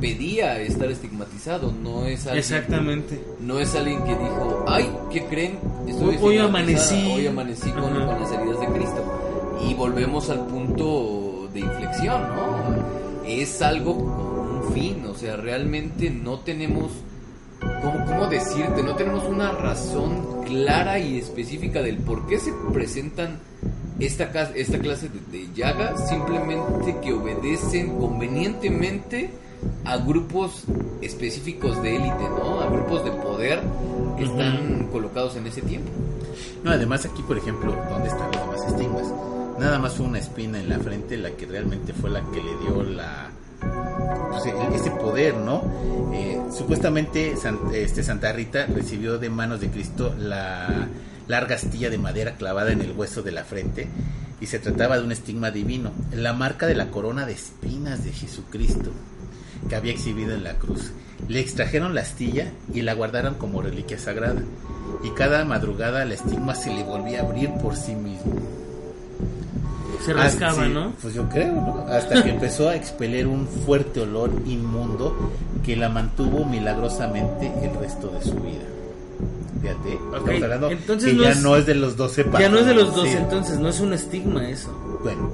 pedía 0.00 0.58
estar 0.60 0.90
estigmatizado, 0.90 1.72
no 1.72 2.04
es 2.06 2.20
alguien, 2.26 2.38
Exactamente. 2.38 3.20
no 3.40 3.58
es 3.58 3.74
alguien 3.74 4.02
que 4.04 4.10
dijo, 4.16 4.64
ay, 4.68 4.90
¿qué 5.12 5.24
creen? 5.26 5.58
Hoy- 5.84 5.90
Estoy 5.90 6.16
hoy 6.22 6.38
amanecí". 6.38 7.12
hoy 7.14 7.26
amanecí 7.26 7.70
con, 7.72 7.92
con 7.92 8.20
las 8.20 8.32
heridas 8.32 8.60
de 8.60 8.66
Cristo. 8.66 9.04
Y 9.68 9.74
volvemos 9.74 10.30
al 10.30 10.46
punto 10.46 11.48
de 11.52 11.60
inflexión, 11.60 12.22
¿no? 12.22 13.26
Es 13.26 13.60
algo 13.60 13.94
con 13.96 14.64
un 14.66 14.72
fin, 14.72 15.04
o 15.06 15.14
sea, 15.14 15.36
realmente 15.36 16.08
no 16.10 16.38
tenemos, 16.38 16.90
¿cómo, 17.60 18.04
cómo 18.06 18.26
decirte? 18.26 18.82
No 18.82 18.94
tenemos 18.96 19.24
una 19.24 19.52
razón 19.52 20.42
clara 20.44 20.98
y 20.98 21.18
específica 21.18 21.82
del 21.82 21.98
por 21.98 22.26
qué 22.26 22.38
se 22.38 22.52
presentan 22.72 23.38
esta, 23.98 24.24
esta 24.54 24.78
clase 24.78 25.08
de, 25.08 25.38
de 25.38 25.52
llagas, 25.54 26.08
simplemente 26.08 26.96
que 27.02 27.12
obedecen 27.12 27.98
convenientemente 27.98 29.30
a 29.84 29.98
grupos 29.98 30.64
específicos 31.02 31.82
de 31.82 31.96
élite, 31.96 32.28
¿no? 32.28 32.60
A 32.60 32.70
grupos 32.70 33.04
de 33.04 33.10
poder 33.10 33.60
que 34.16 34.24
están 34.24 34.88
colocados 34.90 35.36
en 35.36 35.46
ese 35.46 35.62
tiempo. 35.62 35.90
No, 36.62 36.70
además 36.70 37.04
aquí, 37.06 37.22
por 37.22 37.38
ejemplo, 37.38 37.76
¿dónde 37.90 38.08
están 38.08 38.30
los 38.32 38.40
demás 38.40 38.66
estigmas? 38.66 39.12
Nada 39.58 39.78
más 39.78 39.94
fue 39.94 40.06
una 40.06 40.18
espina 40.18 40.58
en 40.58 40.68
la 40.68 40.78
frente 40.78 41.16
la 41.16 41.30
que 41.32 41.46
realmente 41.46 41.92
fue 41.92 42.10
la 42.10 42.22
que 42.30 42.42
le 42.42 42.56
dio 42.62 42.82
la 42.82 43.30
pues, 43.60 44.46
el- 44.46 44.74
ese 44.74 44.90
poder, 44.90 45.36
¿no? 45.36 45.62
Eh, 46.12 46.40
supuestamente 46.56 47.34
este, 47.74 48.02
Santa 48.02 48.32
Rita 48.32 48.66
recibió 48.66 49.18
de 49.18 49.30
manos 49.30 49.60
de 49.60 49.68
Cristo 49.70 50.14
la 50.18 50.88
larga 51.28 51.54
astilla 51.56 51.90
de 51.90 51.98
madera 51.98 52.34
clavada 52.36 52.72
en 52.72 52.80
el 52.80 52.92
hueso 52.92 53.22
de 53.22 53.32
la 53.32 53.44
frente 53.44 53.86
y 54.40 54.46
se 54.46 54.58
trataba 54.58 54.98
de 54.98 55.04
un 55.04 55.12
estigma 55.12 55.50
divino, 55.50 55.92
la 56.12 56.32
marca 56.32 56.66
de 56.66 56.74
la 56.74 56.90
corona 56.90 57.26
de 57.26 57.32
espinas 57.34 58.04
de 58.04 58.12
Jesucristo 58.12 58.90
que 59.68 59.76
había 59.76 59.92
exhibido 59.92 60.34
en 60.34 60.42
la 60.44 60.54
cruz. 60.54 60.92
Le 61.28 61.38
extrajeron 61.40 61.94
la 61.94 62.00
astilla 62.00 62.50
y 62.72 62.80
la 62.80 62.94
guardaron 62.94 63.34
como 63.34 63.60
reliquia 63.62 63.98
sagrada. 63.98 64.40
Y 65.04 65.10
cada 65.10 65.44
madrugada 65.44 66.04
la 66.06 66.14
estigma 66.14 66.54
se 66.54 66.72
le 66.74 66.82
volvía 66.82 67.20
a 67.20 67.24
abrir 67.24 67.50
por 67.62 67.76
sí 67.76 67.94
mismo. 67.94 68.32
Se 70.04 70.12
Ah, 70.12 70.14
rascaba, 70.14 70.64
sí, 70.64 70.70
¿no? 70.72 70.92
Pues 71.02 71.14
yo 71.14 71.28
creo, 71.28 71.52
¿no? 71.54 71.84
Hasta 71.88 72.22
que 72.22 72.30
empezó 72.30 72.68
a 72.68 72.74
expeler 72.76 73.26
un 73.26 73.46
fuerte 73.46 74.00
olor 74.00 74.30
inmundo 74.46 75.14
que 75.64 75.76
la 75.76 75.88
mantuvo 75.88 76.44
milagrosamente 76.44 77.52
el 77.62 77.74
resto 77.78 78.08
de 78.08 78.22
su 78.24 78.34
vida. 78.36 78.64
Fíjate, 79.60 79.92
estamos 79.92 80.42
hablando 80.42 80.70
entonces 80.70 81.10
que 81.10 81.16
no 81.16 81.22
ya 81.24 81.30
es- 81.32 81.42
no 81.42 81.56
es 81.56 81.66
de 81.66 81.74
los 81.74 81.96
12 81.96 82.24
Ya 82.38 82.48
no 82.48 82.58
es 82.60 82.66
de 82.66 82.74
los 82.74 82.84
pasos, 82.88 82.96
12, 83.04 83.10
sí. 83.12 83.16
entonces 83.18 83.58
no 83.58 83.68
es 83.68 83.80
un 83.80 83.92
estigma 83.92 84.48
eso. 84.48 84.70
Bueno, 85.02 85.32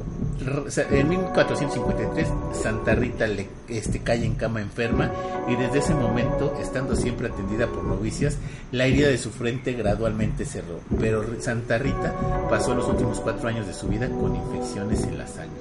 en 0.91 1.09
1453 1.09 2.29
Santa 2.53 2.95
Rita 2.95 3.27
le 3.27 3.49
este, 3.69 4.01
cae 4.01 4.25
en 4.25 4.35
cama 4.35 4.61
enferma 4.61 5.11
y 5.49 5.57
desde 5.57 5.79
ese 5.79 5.95
momento, 5.95 6.57
estando 6.61 6.97
siempre 6.97 7.29
atendida 7.29 7.67
por 7.67 7.85
novicias, 7.85 8.37
la 8.73 8.87
herida 8.87 9.09
de 9.09 9.19
su 9.19 9.31
frente 9.31 9.73
gradualmente 9.73 10.45
cerró. 10.45 10.81
Pero 10.99 11.25
Santa 11.41 11.79
Rita 11.79 12.15
pasó 12.51 12.75
los 12.75 12.89
últimos 12.89 13.21
cuatro 13.21 13.49
años 13.49 13.67
de 13.67 13.75
su 13.75 13.89
vida 13.89 14.09
con 14.09 14.35
infecciones 14.35 15.03
en 15.05 15.19
la 15.19 15.27
sangre. 15.27 15.61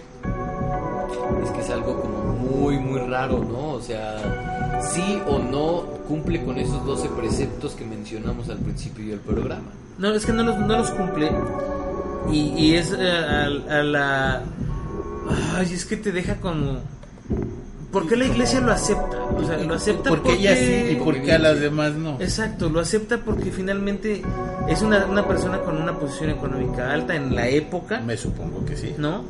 Es 1.44 1.52
que 1.52 1.62
es 1.62 1.70
algo 1.70 2.02
como 2.02 2.34
muy, 2.34 2.78
muy 2.80 3.00
raro, 3.02 3.40
¿no? 3.40 3.74
O 3.74 3.82
sea, 3.82 4.82
sí 4.82 5.22
o 5.28 5.40
no 5.40 5.86
cumple 6.08 6.44
con 6.44 6.58
esos 6.58 6.86
12 6.86 7.10
preceptos 7.10 7.76
que 7.76 7.86
mencionamos 7.86 8.50
al 8.50 8.58
principio 8.58 9.06
del 9.08 9.20
programa. 9.20 9.72
No, 9.98 10.14
es 10.14 10.26
que 10.26 10.34
no 10.34 10.44
los, 10.44 10.58
no 10.58 10.78
los 10.78 10.92
cumple. 10.92 11.32
Y, 12.32 12.54
y 12.58 12.76
es 12.76 12.92
eh, 12.98 13.08
a, 13.08 13.46
a 13.80 13.84
la. 13.84 14.44
Ay, 15.56 15.74
es 15.74 15.86
que 15.86 15.98
te 15.98 16.12
deja 16.12 16.36
como. 16.36 16.80
¿Por 17.92 18.10
qué 18.10 18.18
la 18.18 18.26
iglesia 18.26 18.60
lo 18.60 18.72
acepta? 18.72 19.24
O 19.24 19.46
sea, 19.46 19.58
lo 19.58 19.74
acepta 19.74 20.10
porque 20.10 20.32
porque. 20.32 20.40
ella 20.40 20.56
sí 20.56 20.94
y 20.94 20.96
porque 21.02 21.32
a 21.32 21.40
las 21.40 21.60
demás 21.60 21.94
no. 21.94 22.20
Exacto, 22.20 22.70
lo 22.70 22.82
acepta 22.82 23.20
porque 23.20 23.52
finalmente 23.52 24.22
es 24.68 24.82
una, 24.82 25.06
una 25.06 25.26
persona 25.26 25.60
con 25.62 25.82
una 25.82 25.98
posición 25.98 26.32
económica 26.32 26.92
alta 26.92 27.16
en 27.16 27.34
la 27.36 27.48
época, 27.48 28.02
Me 28.02 28.18
supongo 28.18 28.66
que 28.66 28.76
sí. 28.76 28.96
¿no? 28.98 29.24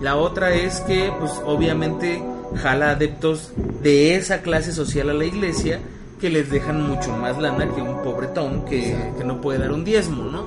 La 0.00 0.16
otra 0.16 0.54
es 0.54 0.80
que, 0.80 1.12
pues, 1.18 1.32
obviamente 1.44 2.22
jala 2.62 2.90
adeptos 2.90 3.52
de 3.82 4.14
esa 4.14 4.42
clase 4.42 4.72
social 4.72 5.10
a 5.10 5.14
la 5.14 5.24
iglesia 5.24 5.80
que 6.20 6.30
les 6.30 6.50
dejan 6.50 6.80
mucho 6.88 7.16
más 7.16 7.36
lana 7.38 7.66
que 7.74 7.82
un 7.82 8.02
pobretón 8.02 8.64
que, 8.64 8.96
que 9.18 9.24
no 9.24 9.40
puede 9.40 9.58
dar 9.58 9.72
un 9.72 9.84
diezmo, 9.84 10.22
¿no? 10.24 10.46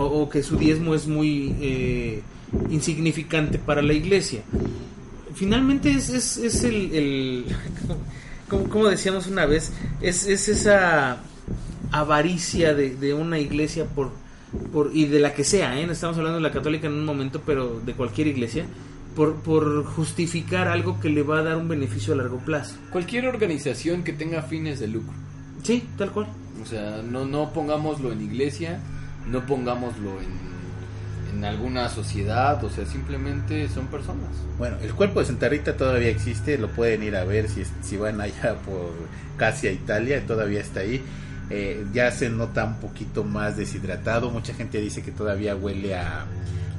O, 0.00 0.04
o 0.04 0.28
que 0.28 0.44
su 0.44 0.56
diezmo 0.56 0.94
es 0.94 1.08
muy 1.08 1.56
eh, 1.60 2.22
insignificante 2.70 3.58
para 3.58 3.82
la 3.82 3.92
iglesia. 3.92 4.42
Finalmente 5.34 5.90
es, 5.90 6.08
es, 6.10 6.36
es 6.36 6.64
el, 6.64 6.94
el 6.94 7.44
como, 8.48 8.64
como 8.64 8.88
decíamos 8.88 9.26
una 9.26 9.46
vez, 9.46 9.72
es, 10.00 10.26
es 10.26 10.48
esa 10.48 11.18
avaricia 11.90 12.74
de, 12.74 12.94
de 12.96 13.14
una 13.14 13.38
iglesia 13.38 13.86
por, 13.86 14.10
por 14.72 14.90
y 14.92 15.06
de 15.06 15.20
la 15.20 15.34
que 15.34 15.44
sea, 15.44 15.78
¿eh? 15.78 15.86
estamos 15.90 16.16
hablando 16.16 16.38
de 16.38 16.42
la 16.42 16.52
católica 16.52 16.86
en 16.86 16.94
un 16.94 17.04
momento, 17.04 17.42
pero 17.44 17.80
de 17.84 17.92
cualquier 17.94 18.26
iglesia, 18.26 18.66
por, 19.14 19.36
por 19.36 19.84
justificar 19.84 20.68
algo 20.68 21.00
que 21.00 21.08
le 21.08 21.22
va 21.22 21.38
a 21.38 21.42
dar 21.42 21.56
un 21.56 21.68
beneficio 21.68 22.14
a 22.14 22.16
largo 22.16 22.38
plazo. 22.38 22.76
Cualquier 22.90 23.26
organización 23.26 24.04
que 24.04 24.12
tenga 24.12 24.42
fines 24.42 24.80
de 24.80 24.88
lucro. 24.88 25.14
Sí, 25.62 25.84
tal 25.96 26.12
cual. 26.12 26.28
O 26.62 26.66
sea, 26.66 27.02
no, 27.02 27.24
no 27.24 27.52
pongámoslo 27.52 28.12
en 28.12 28.20
iglesia, 28.20 28.80
no 29.30 29.44
pongámoslo 29.46 30.10
en, 30.20 30.57
en 31.32 31.44
alguna 31.44 31.88
sociedad, 31.88 32.62
o 32.64 32.70
sea, 32.70 32.86
simplemente 32.86 33.68
son 33.68 33.86
personas. 33.88 34.28
Bueno, 34.58 34.76
el 34.82 34.92
cuerpo 34.94 35.20
de 35.20 35.26
Santa 35.26 35.48
Rita 35.48 35.76
todavía 35.76 36.08
existe, 36.08 36.58
lo 36.58 36.68
pueden 36.68 37.02
ir 37.02 37.16
a 37.16 37.24
ver 37.24 37.48
si, 37.48 37.64
si 37.82 37.96
van 37.96 38.20
allá 38.20 38.56
por 38.64 38.92
casi 39.36 39.68
a 39.68 39.72
Italia, 39.72 40.24
todavía 40.26 40.60
está 40.60 40.80
ahí. 40.80 41.02
Eh, 41.50 41.86
ya 41.92 42.10
se 42.10 42.28
nota 42.28 42.64
un 42.64 42.76
poquito 42.76 43.24
más 43.24 43.56
deshidratado, 43.56 44.30
mucha 44.30 44.52
gente 44.54 44.80
dice 44.80 45.02
que 45.02 45.12
todavía 45.12 45.56
huele 45.56 45.96
a, 45.96 46.26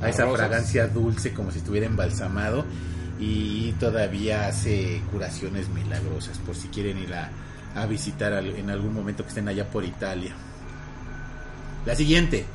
a 0.01 0.05
¿A 0.05 0.09
esa 0.09 0.26
rosas? 0.26 0.38
fragancia 0.47 0.88
dulce 0.88 1.34
como 1.34 1.51
si 1.51 1.57
estuviera 1.59 1.88
embalsamado 1.88 2.65
y 3.19 3.71
todavía 3.80 4.47
hace 4.47 5.01
curaciones 5.11 5.69
milagrosas 5.69 6.38
por 6.38 6.55
si 6.55 6.67
quieren 6.69 6.97
ir 6.99 7.13
a, 7.13 7.30
a 7.76 7.86
visitar 7.88 8.32
en 8.34 8.69
algún 8.69 8.93
momento 8.93 9.24
que 9.24 9.30
estén 9.30 9.47
allá 9.47 9.65
por 9.69 9.84
Italia. 9.84 10.34
La 11.86 11.95
siguiente, 11.95 12.45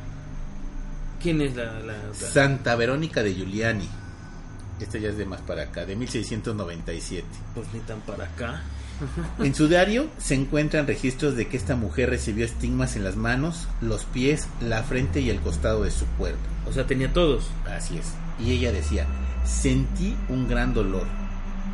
¿Quién 1.24 1.40
es 1.40 1.56
la, 1.56 1.80
la 1.80 1.94
otra? 2.10 2.28
Santa 2.28 2.76
Verónica 2.76 3.22
de 3.22 3.34
Giuliani. 3.34 3.88
Esta 4.78 4.98
ya 4.98 5.08
es 5.08 5.16
de 5.16 5.24
más 5.24 5.40
para 5.40 5.62
acá, 5.62 5.86
de 5.86 5.96
1697. 5.96 7.26
Pues 7.54 7.66
ni 7.72 7.80
tan 7.80 8.02
para 8.02 8.24
acá. 8.24 8.62
En 9.38 9.54
su 9.54 9.66
diario 9.66 10.08
se 10.18 10.34
encuentran 10.34 10.86
registros 10.86 11.34
de 11.34 11.48
que 11.48 11.56
esta 11.56 11.76
mujer 11.76 12.10
recibió 12.10 12.44
estigmas 12.44 12.94
en 12.94 13.04
las 13.04 13.16
manos, 13.16 13.68
los 13.80 14.04
pies, 14.04 14.48
la 14.60 14.82
frente 14.82 15.22
y 15.22 15.30
el 15.30 15.40
costado 15.40 15.84
de 15.84 15.90
su 15.90 16.04
cuerpo. 16.18 16.42
O 16.68 16.74
sea, 16.74 16.86
tenía 16.86 17.10
todos. 17.10 17.46
Así 17.74 17.96
es. 17.96 18.12
Y 18.38 18.52
ella 18.52 18.70
decía, 18.70 19.06
sentí 19.46 20.14
un 20.28 20.46
gran 20.46 20.74
dolor, 20.74 21.06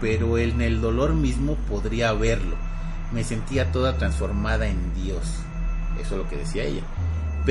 pero 0.00 0.38
en 0.38 0.62
el 0.62 0.80
dolor 0.80 1.14
mismo 1.14 1.56
podría 1.68 2.12
verlo. 2.12 2.54
Me 3.12 3.24
sentía 3.24 3.72
toda 3.72 3.98
transformada 3.98 4.68
en 4.68 4.94
Dios. 4.94 5.24
Eso 6.00 6.14
es 6.14 6.22
lo 6.22 6.28
que 6.28 6.36
decía 6.36 6.62
ella. 6.62 6.82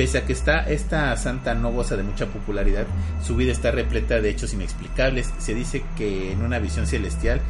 Pese 0.00 0.16
a 0.16 0.24
que 0.24 0.32
está, 0.32 0.60
esta 0.60 1.14
santa 1.18 1.54
no 1.54 1.72
goza 1.72 1.94
de 1.94 2.02
mucha 2.02 2.24
popularidad, 2.24 2.86
su 3.22 3.36
vida 3.36 3.52
está 3.52 3.70
repleta 3.70 4.18
de 4.18 4.30
hechos 4.30 4.54
inexplicables. 4.54 5.30
Se 5.36 5.52
dice 5.52 5.84
que 5.94 6.32
en 6.32 6.40
una 6.40 6.58
visión 6.58 6.86
celestial 6.86 7.42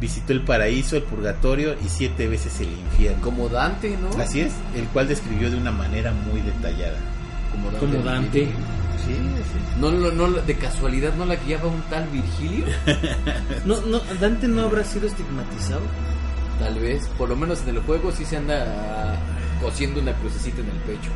visitó 0.00 0.32
el 0.32 0.42
paraíso, 0.42 0.96
el 0.96 1.02
purgatorio 1.02 1.74
y 1.84 1.88
siete 1.88 2.28
veces 2.28 2.60
el 2.60 2.68
infierno. 2.70 3.20
Como 3.22 3.48
Dante, 3.48 3.96
¿no? 3.96 4.22
Así 4.22 4.40
es, 4.40 4.52
el 4.76 4.84
cual 4.90 5.08
describió 5.08 5.50
de 5.50 5.56
una 5.56 5.72
manera 5.72 6.12
muy 6.12 6.42
detallada. 6.42 6.96
Como 7.50 7.72
Dante. 7.72 7.80
Como 7.80 8.04
Dante. 8.04 8.44
Sí, 9.04 9.12
sí. 9.12 9.80
No, 9.80 9.90
no, 9.90 10.12
no, 10.12 10.30
de 10.30 10.54
casualidad 10.54 11.12
no 11.14 11.24
la 11.24 11.34
guiaba 11.34 11.66
un 11.66 11.82
tal 11.90 12.06
Virgilio. 12.10 12.66
No, 13.64 13.80
no, 13.80 13.98
Dante 14.20 14.46
no 14.46 14.62
habrá 14.62 14.84
sido 14.84 15.08
estigmatizado. 15.08 15.82
Tal 16.60 16.78
vez, 16.78 17.08
por 17.18 17.28
lo 17.28 17.34
menos 17.34 17.62
en 17.62 17.70
el 17.70 17.80
juego 17.80 18.12
sí 18.12 18.24
se 18.24 18.36
anda 18.36 19.16
cosiendo 19.60 20.00
una 20.00 20.12
crucecita 20.12 20.60
en 20.60 20.68
el 20.68 20.78
pecho. 20.82 21.10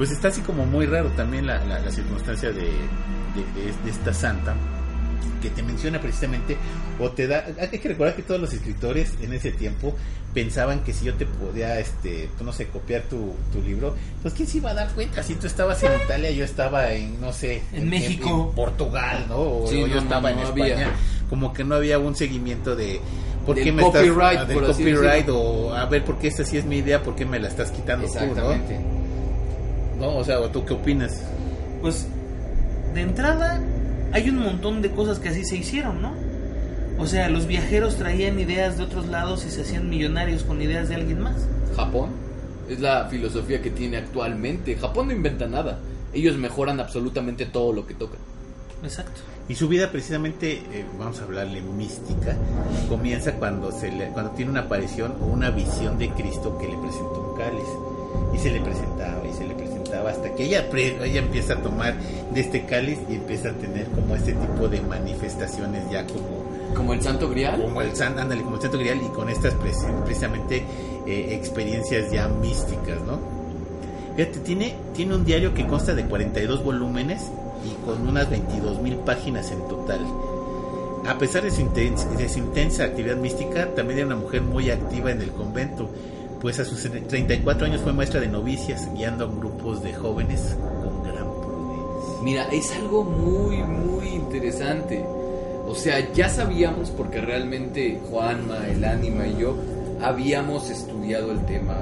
Pues 0.00 0.12
está 0.12 0.28
así 0.28 0.40
como 0.40 0.64
muy 0.64 0.86
raro 0.86 1.10
también 1.10 1.46
la, 1.46 1.62
la, 1.66 1.78
la 1.78 1.90
circunstancia 1.90 2.48
de, 2.52 2.62
de, 2.62 2.70
de- 3.54 3.84
de 3.84 3.90
esta 3.90 4.14
santa 4.14 4.54
que 5.42 5.50
te 5.50 5.62
menciona 5.62 6.00
precisamente 6.00 6.56
o 6.98 7.10
te 7.10 7.26
da 7.26 7.44
hay 7.60 7.68
que 7.78 7.88
recordar 7.88 8.16
que 8.16 8.22
todos 8.22 8.40
los 8.40 8.52
escritores 8.54 9.12
en 9.20 9.34
ese 9.34 9.50
tiempo 9.52 9.94
pensaban 10.32 10.80
que 10.84 10.94
si 10.94 11.04
yo 11.04 11.12
te 11.14 11.26
podía 11.26 11.78
este 11.78 12.30
pues, 12.32 12.42
no 12.46 12.52
sé 12.54 12.68
copiar 12.68 13.02
tu, 13.02 13.34
tu 13.52 13.60
libro 13.62 13.94
pues 14.22 14.32
quién 14.32 14.48
se 14.48 14.56
iba 14.56 14.70
a 14.70 14.74
dar 14.74 14.88
cuenta 14.92 15.22
si 15.22 15.34
tú 15.34 15.46
estabas 15.46 15.82
en 15.82 15.92
Italia 16.02 16.30
yo 16.30 16.44
estaba 16.46 16.92
en 16.94 17.20
no 17.20 17.32
sé 17.34 17.60
En 17.74 17.90
México. 17.90 18.48
en 18.50 18.54
Portugal 18.56 19.26
no 19.28 19.36
o, 19.36 19.66
Sí, 19.68 19.82
o 19.82 19.86
yo 19.86 19.96
no, 19.96 20.00
estaba 20.02 20.30
no, 20.30 20.38
en 20.38 20.44
España 20.46 20.74
había. 20.74 20.90
como 21.28 21.52
que 21.52 21.62
no 21.64 21.74
había 21.74 21.98
un 21.98 22.16
seguimiento 22.16 22.74
de 22.74 23.00
por 23.44 23.54
qué 23.56 23.70
me 23.72 23.82
copyright, 23.82 24.40
estás 24.40 24.42
ah, 24.42 24.44
del 24.46 24.64
así 24.64 24.82
copyright 24.82 25.28
o 25.30 25.74
a 25.74 25.84
ver 25.86 26.04
por 26.06 26.18
qué 26.18 26.28
esta 26.28 26.42
sí 26.44 26.56
es 26.56 26.64
mi 26.64 26.78
idea 26.78 27.02
por 27.02 27.14
qué 27.16 27.26
me 27.26 27.38
la 27.38 27.48
estás 27.48 27.70
quitando 27.70 28.06
Exactamente. 28.06 28.78
no 28.78 28.99
no 30.00 30.16
o 30.16 30.24
sea 30.24 30.40
o 30.40 30.48
tú 30.48 30.64
qué 30.64 30.74
opinas 30.74 31.22
Pues, 31.80 32.06
de 32.94 33.02
entrada, 33.02 33.60
hay 34.12 34.28
un 34.30 34.38
montón 34.38 34.82
de 34.82 34.90
cosas 34.90 35.18
que 35.18 35.28
así 35.28 35.44
se 35.44 35.56
hicieron, 35.56 36.02
¿no? 36.02 36.12
O 36.98 37.06
sea, 37.06 37.30
los 37.30 37.46
viajeros 37.46 37.96
traían 37.96 38.38
ideas 38.38 38.76
de 38.76 38.84
otros 38.84 39.06
lados 39.06 39.46
y 39.46 39.50
se 39.50 39.62
hacían 39.62 39.88
millonarios 39.88 40.42
con 40.42 40.60
ideas 40.60 40.88
de 40.88 40.96
alguien 40.96 41.20
más. 41.20 41.46
Japón 41.76 42.10
es 42.68 42.80
la 42.80 43.06
filosofía 43.06 43.62
que 43.62 43.70
tiene 43.70 43.96
actualmente. 43.96 44.76
Japón 44.76 45.06
no 45.06 45.14
inventa 45.14 45.46
nada. 45.46 45.78
Ellos 46.12 46.36
mejoran 46.36 46.78
absolutamente 46.80 47.46
todo 47.46 47.72
lo 47.72 47.86
que 47.86 47.94
tocan. 47.94 48.18
Exacto. 48.82 49.20
Y 49.48 49.54
su 49.54 49.66
vida 49.68 49.90
precisamente, 49.90 50.62
eh, 50.72 50.84
vamos 50.98 51.20
a 51.20 51.24
hablarle 51.24 51.60
mística, 51.62 52.36
comienza 52.88 53.32
cuando, 53.34 53.72
se 53.72 53.90
le, 53.90 54.08
cuando 54.08 54.32
tiene 54.32 54.50
una 54.50 54.60
aparición 54.60 55.14
o 55.22 55.26
una 55.26 55.50
visión 55.50 55.98
de 55.98 56.10
Cristo 56.10 56.58
que 56.58 56.68
le 56.68 56.76
presentó 56.76 57.30
un 57.32 57.38
cáliz. 57.38 57.68
Y 58.34 58.38
se 58.38 58.50
le 58.50 58.60
presentaba 58.60 59.22
y 59.26 59.32
se 59.32 59.46
le 59.46 59.54
presentaba 59.54 59.79
hasta 60.08 60.34
que 60.34 60.44
ella, 60.44 60.66
ella 60.72 61.20
empieza 61.20 61.54
a 61.54 61.56
tomar 61.56 61.94
de 62.32 62.40
este 62.40 62.64
cáliz 62.64 62.98
y 63.08 63.14
empieza 63.14 63.50
a 63.50 63.52
tener 63.52 63.86
como 63.86 64.14
este 64.14 64.32
tipo 64.32 64.68
de 64.68 64.80
manifestaciones 64.80 65.90
ya 65.90 66.06
como, 66.06 66.74
Como 66.74 66.92
el 66.94 67.02
Santo 67.02 67.28
Grial. 67.28 67.60
como 67.60 67.82
el 67.82 67.94
san, 67.94 68.18
ándale, 68.18 68.42
como 68.42 68.56
el 68.56 68.62
santo 68.62 68.78
grial 68.78 69.00
y 69.04 69.08
con 69.08 69.28
estas 69.28 69.54
precisamente 69.54 70.64
eh, 71.06 71.34
experiencias 71.34 72.10
ya 72.10 72.28
místicas, 72.28 73.02
¿no? 73.06 73.18
Fíjate, 74.16 74.40
tiene, 74.40 74.74
tiene 74.94 75.14
un 75.14 75.24
diario 75.24 75.54
que 75.54 75.66
consta 75.66 75.94
de 75.94 76.04
42 76.04 76.64
volúmenes 76.64 77.30
y 77.64 77.84
con 77.84 78.06
unas 78.06 78.28
22 78.30 78.80
mil 78.80 78.96
páginas 78.96 79.50
en 79.50 79.66
total. 79.68 80.00
A 81.06 81.16
pesar 81.16 81.42
de 81.42 81.50
su, 81.50 81.60
intensa, 81.62 82.08
de 82.10 82.28
su 82.28 82.38
intensa 82.38 82.84
actividad 82.84 83.16
mística, 83.16 83.74
también 83.74 84.00
era 84.00 84.06
una 84.08 84.16
mujer 84.16 84.42
muy 84.42 84.70
activa 84.70 85.10
en 85.10 85.22
el 85.22 85.30
convento, 85.30 85.88
pues 86.40 86.58
a 86.58 86.64
sus 86.64 86.82
34 86.82 87.66
años 87.66 87.82
fue 87.82 87.92
maestra 87.92 88.20
de 88.20 88.28
novicias, 88.28 88.88
guiando 88.94 89.24
a 89.26 89.28
grupos 89.28 89.82
de 89.82 89.92
jóvenes 89.92 90.56
con 90.82 91.02
gran 91.02 91.26
prudencia. 91.26 92.22
Mira, 92.22 92.48
es 92.50 92.72
algo 92.72 93.04
muy, 93.04 93.58
muy 93.58 94.08
interesante. 94.08 95.04
O 95.66 95.74
sea, 95.74 96.12
ya 96.12 96.28
sabíamos, 96.28 96.90
porque 96.90 97.20
realmente 97.20 98.00
Juanma, 98.10 98.66
el 98.68 98.82
ánima 98.84 99.26
y 99.26 99.38
yo 99.38 99.54
habíamos 100.02 100.70
estudiado 100.70 101.30
el 101.30 101.44
tema 101.44 101.76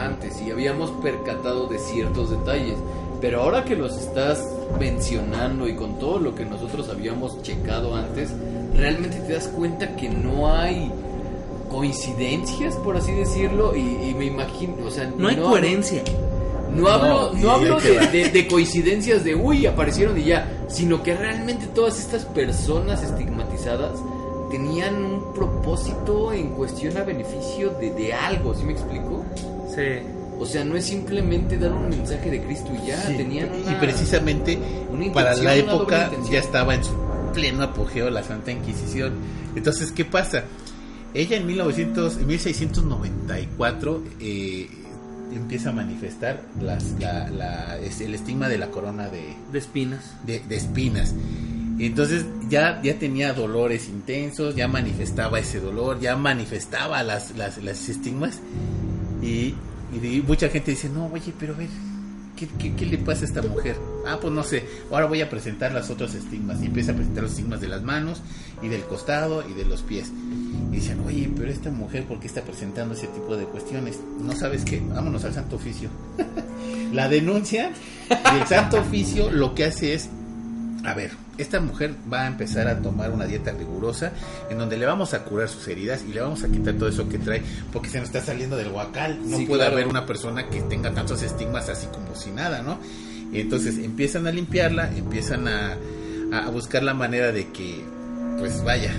antes 0.00 0.40
y 0.40 0.50
habíamos 0.50 0.90
percatado 1.02 1.66
de 1.66 1.78
ciertos 1.78 2.30
detalles. 2.30 2.76
Pero 3.20 3.42
ahora 3.42 3.64
que 3.64 3.74
los 3.74 3.96
estás 3.96 4.46
mencionando 4.78 5.68
y 5.68 5.74
con 5.74 5.98
todo 5.98 6.18
lo 6.18 6.34
que 6.34 6.44
nosotros 6.44 6.88
habíamos 6.88 7.42
checado 7.42 7.96
antes, 7.96 8.30
realmente 8.76 9.18
te 9.20 9.32
das 9.32 9.48
cuenta 9.48 9.96
que 9.96 10.08
no 10.08 10.52
hay 10.52 10.92
coincidencias, 11.74 12.76
por 12.76 12.96
así 12.96 13.12
decirlo, 13.12 13.74
y, 13.74 13.80
y 13.80 14.14
me 14.16 14.26
imagino, 14.26 14.74
o 14.86 14.90
sea, 14.90 15.10
No 15.16 15.28
hay 15.28 15.36
coherencia. 15.36 16.02
no 16.74 16.88
hablo, 16.88 17.32
No, 17.34 17.50
hablo 17.50 17.80
de, 17.80 17.90
ver. 17.92 18.10
de- 18.12 18.28
de 18.30 18.46
coincidencias 18.48 19.24
de 19.24 19.34
uy, 19.34 19.66
aparecieron 19.66 20.18
y 20.18 20.24
ya, 20.24 20.50
sino 20.68 21.02
que 21.02 21.14
realmente 21.14 21.66
todas 21.68 21.98
estas 21.98 22.24
personas 22.24 23.02
estigmatizadas 23.02 23.92
tenían 24.50 25.04
un 25.04 25.32
propósito 25.34 26.32
en 26.32 26.50
cuestión 26.50 26.96
a 26.96 27.02
beneficio 27.02 27.70
de, 27.80 27.90
de 27.92 28.12
algo, 28.12 28.54
¿sí 28.54 28.64
me 28.64 28.72
explico? 28.72 29.24
Sí. 29.74 29.82
O 30.38 30.46
sea, 30.46 30.64
no 30.64 30.76
es 30.76 30.84
simplemente 30.84 31.56
dar 31.58 31.72
un 31.72 31.88
mensaje 31.88 32.28
de 32.30 32.42
Cristo 32.42 32.70
y 32.82 32.88
ya, 32.88 33.00
Sí, 33.02 33.16
tenían 33.16 33.48
y 33.68 33.74
precisamente 33.76 34.58
una 34.92 35.12
para 35.12 35.34
la 35.36 35.54
época 35.56 36.10
ya 36.30 36.38
estaba 36.40 36.74
en 36.74 36.82
su 36.84 36.92
pleno 37.32 37.62
apogeo 37.64 38.10
la 38.10 38.22
Santa 38.22 38.50
Inquisición. 38.52 39.14
Entonces, 39.56 39.90
¿qué 39.92 40.04
pasa? 40.04 40.44
Ella 41.14 41.36
en 41.36 41.46
1900, 41.46 42.16
en 42.16 42.26
1694 42.26 44.02
eh, 44.20 44.68
empieza 45.32 45.70
a 45.70 45.72
manifestar 45.72 46.42
las, 46.60 46.84
la- 46.98 47.30
la- 47.30 47.78
es 47.78 48.00
el 48.00 48.14
estigma 48.14 48.48
de 48.48 48.58
la 48.58 48.70
corona 48.70 49.08
de, 49.08 49.34
De 49.52 49.58
espinas. 49.58 50.14
de, 50.26 50.40
de 50.40 50.56
espinas. 50.56 51.14
Entonces 51.78 52.24
ya, 52.48 52.80
ya 52.82 52.98
tenía 52.98 53.32
dolores 53.32 53.88
intensos, 53.88 54.54
ya 54.54 54.68
manifestaba 54.68 55.38
ese 55.40 55.60
dolor, 55.60 55.98
ya 56.00 56.16
manifestaba 56.16 57.02
las, 57.02 57.36
las, 57.36 57.58
las 57.62 57.88
estigmas. 57.88 58.38
Y, 59.22 59.54
mucha 60.26 60.48
gente 60.48 60.72
dice, 60.72 60.88
no, 60.88 61.06
oye, 61.06 61.32
pero 61.38 61.54
a 61.54 61.56
ver, 61.56 61.68
¿qué, 62.36 62.46
qué, 62.58 62.74
qué 62.74 62.86
le 62.86 62.98
pasa 62.98 63.22
a 63.22 63.24
esta 63.28 63.42
mujer? 63.42 63.76
Ah, 64.06 64.18
pues 64.20 64.32
no 64.32 64.42
sé, 64.44 64.64
ahora 64.90 65.06
voy 65.06 65.20
a 65.20 65.30
presentar 65.30 65.72
las 65.72 65.90
otros 65.90 66.14
estigmas. 66.14 66.62
Y 66.62 66.66
empieza 66.66 66.92
a 66.92 66.94
presentar 66.94 67.22
los 67.24 67.32
estigmas 67.32 67.60
de 67.60 67.68
las 67.68 67.82
manos 67.82 68.20
y 68.62 68.68
del 68.68 68.82
costado 68.84 69.42
y 69.48 69.52
de 69.54 69.64
los 69.64 69.82
pies. 69.82 70.12
Y 70.74 70.78
dicen, 70.78 70.98
oye, 71.06 71.30
pero 71.36 71.52
esta 71.52 71.70
mujer, 71.70 72.04
¿por 72.04 72.18
qué 72.18 72.26
está 72.26 72.42
presentando 72.42 72.94
ese 72.94 73.06
tipo 73.06 73.36
de 73.36 73.44
cuestiones? 73.44 74.00
No 74.20 74.34
sabes 74.34 74.64
qué, 74.64 74.80
vámonos 74.80 75.24
al 75.24 75.32
Santo 75.32 75.54
Oficio. 75.54 75.88
La 76.92 77.08
denuncia 77.08 77.70
y 78.10 78.40
el 78.40 78.46
Santo 78.48 78.78
Oficio 78.80 79.30
lo 79.30 79.54
que 79.54 79.64
hace 79.66 79.94
es 79.94 80.08
a 80.84 80.94
ver, 80.94 81.12
esta 81.38 81.60
mujer 81.60 81.94
va 82.12 82.22
a 82.22 82.26
empezar 82.26 82.66
a 82.68 82.80
tomar 82.82 83.10
una 83.12 83.24
dieta 83.26 83.52
rigurosa 83.52 84.12
en 84.50 84.58
donde 84.58 84.76
le 84.76 84.84
vamos 84.84 85.14
a 85.14 85.22
curar 85.24 85.48
sus 85.48 85.66
heridas 85.68 86.04
y 86.08 86.12
le 86.12 86.20
vamos 86.20 86.42
a 86.44 86.48
quitar 86.48 86.74
todo 86.74 86.88
eso 86.88 87.08
que 87.08 87.18
trae 87.18 87.40
porque 87.72 87.88
se 87.88 87.98
nos 88.00 88.08
está 88.08 88.20
saliendo 88.20 88.56
del 88.56 88.68
huacal. 88.72 89.18
No 89.24 89.38
Sí, 89.38 89.46
puede 89.46 89.60
claro. 89.60 89.74
haber 89.76 89.86
una 89.86 90.04
persona 90.06 90.48
que 90.50 90.60
tenga 90.62 90.92
tantos 90.92 91.22
estigmas 91.22 91.68
así 91.68 91.86
como 91.86 92.14
si 92.16 92.30
nada, 92.32 92.62
¿no? 92.62 92.78
Y 93.32 93.40
entonces 93.40 93.78
empiezan 93.78 94.26
a 94.26 94.30
limpiarla, 94.32 94.90
empiezan 94.96 95.46
a, 95.48 95.76
a 96.32 96.50
buscar 96.50 96.82
la 96.82 96.94
manera 96.94 97.30
de 97.32 97.48
que, 97.48 97.82
pues 98.38 98.62
vaya, 98.62 98.92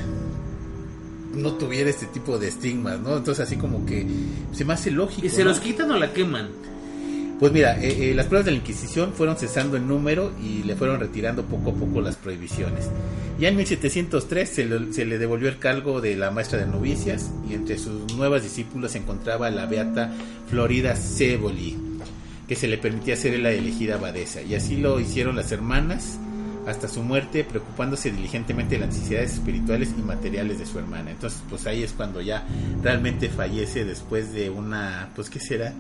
no 1.35 1.53
tuviera 1.53 1.89
este 1.89 2.05
tipo 2.07 2.37
de 2.37 2.47
estigmas, 2.47 2.99
¿no? 2.99 3.17
Entonces 3.17 3.45
así 3.45 3.57
como 3.57 3.85
que 3.85 4.05
se 4.51 4.65
me 4.65 4.73
hace 4.73 4.91
lógico. 4.91 5.25
¿Y 5.25 5.29
se 5.29 5.43
¿no? 5.43 5.49
los 5.49 5.59
quitan 5.59 5.91
o 5.91 5.97
la 5.97 6.13
queman? 6.13 6.49
Pues 7.39 7.51
mira, 7.51 7.77
eh, 7.81 8.11
eh, 8.11 8.13
las 8.15 8.27
pruebas 8.27 8.45
de 8.45 8.51
la 8.51 8.57
Inquisición 8.57 9.11
fueron 9.13 9.35
cesando 9.35 9.75
en 9.75 9.89
número 9.89 10.31
y 10.41 10.63
le 10.63 10.75
fueron 10.75 11.01
retirando 11.01 11.43
poco 11.43 11.71
a 11.71 11.73
poco 11.73 11.99
las 11.99 12.15
prohibiciones. 12.15 12.89
Ya 13.37 13.49
en 13.49 13.57
1703 13.57 14.49
se 14.49 14.65
le, 14.65 14.93
se 14.93 15.03
le 15.03 15.17
devolvió 15.17 15.49
el 15.49 15.59
cargo 15.59 15.99
de 15.99 16.15
la 16.15 16.31
maestra 16.31 16.59
de 16.59 16.65
novicias 16.65 17.31
y 17.49 17.53
entre 17.53 17.77
sus 17.77 18.13
nuevas 18.15 18.43
discípulas 18.43 18.93
se 18.93 18.99
encontraba 18.99 19.49
la 19.49 19.65
beata 19.65 20.13
Florida 20.49 20.95
Ceboli, 20.95 21.77
que 22.47 22.55
se 22.55 22.69
le 22.69 22.77
permitía 22.77 23.17
ser 23.17 23.37
la 23.39 23.51
elegida 23.51 23.95
abadesa. 23.95 24.41
Y 24.41 24.55
así 24.55 24.77
lo 24.77 25.01
hicieron 25.01 25.35
las 25.35 25.51
hermanas 25.51 26.17
hasta 26.67 26.87
su 26.87 27.01
muerte, 27.03 27.43
preocupándose 27.43 28.11
diligentemente 28.11 28.75
de 28.75 28.81
las 28.85 28.95
necesidades 28.95 29.33
espirituales 29.33 29.93
y 29.97 30.01
materiales 30.01 30.59
de 30.59 30.65
su 30.65 30.79
hermana. 30.79 31.11
Entonces, 31.11 31.41
pues 31.49 31.65
ahí 31.67 31.83
es 31.83 31.91
cuando 31.93 32.21
ya 32.21 32.43
realmente 32.81 33.29
fallece 33.29 33.85
después 33.85 34.33
de 34.33 34.49
una, 34.49 35.09
pues, 35.15 35.29
¿qué 35.29 35.39
será? 35.39 35.73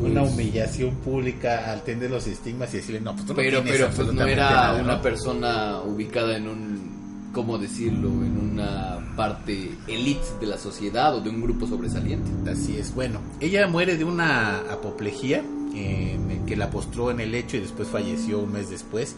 una 0.00 0.22
Pues- 0.22 0.32
humillación 0.32 0.94
pública 0.96 1.70
al 1.70 1.82
tener 1.82 2.10
los 2.10 2.26
estigmas 2.26 2.72
y 2.72 2.78
decirle, 2.78 3.00
no, 3.02 3.12
pues 3.12 3.26
tú 3.26 3.32
no 3.32 3.36
Pero, 3.36 3.60
tienes 3.62 3.80
pero 3.82 3.90
pues 3.94 4.14
no 4.14 4.22
era 4.26 4.50
nada, 4.50 4.82
una 4.82 4.96
¿no? 4.96 5.02
persona 5.02 5.80
ubicada 5.82 6.36
en 6.38 6.48
un 6.48 6.94
¿cómo 7.34 7.58
decirlo? 7.58 8.08
En 8.08 8.38
una 8.52 9.12
parte 9.16 9.72
elite 9.88 10.24
de 10.40 10.46
la 10.46 10.56
sociedad 10.56 11.14
o 11.16 11.20
de 11.20 11.28
un 11.30 11.42
grupo 11.42 11.66
sobresaliente. 11.66 12.30
Así 12.50 12.78
es, 12.78 12.94
bueno, 12.94 13.20
ella 13.40 13.66
muere 13.66 13.96
de 13.98 14.04
una 14.04 14.58
apoplejía 14.70 15.42
en 15.74 16.30
el 16.30 16.44
que 16.46 16.56
la 16.56 16.70
postró 16.70 17.10
en 17.10 17.18
el 17.20 17.32
lecho 17.32 17.56
y 17.56 17.60
después 17.60 17.88
falleció 17.88 18.38
un 18.38 18.52
mes 18.52 18.70
después. 18.70 19.16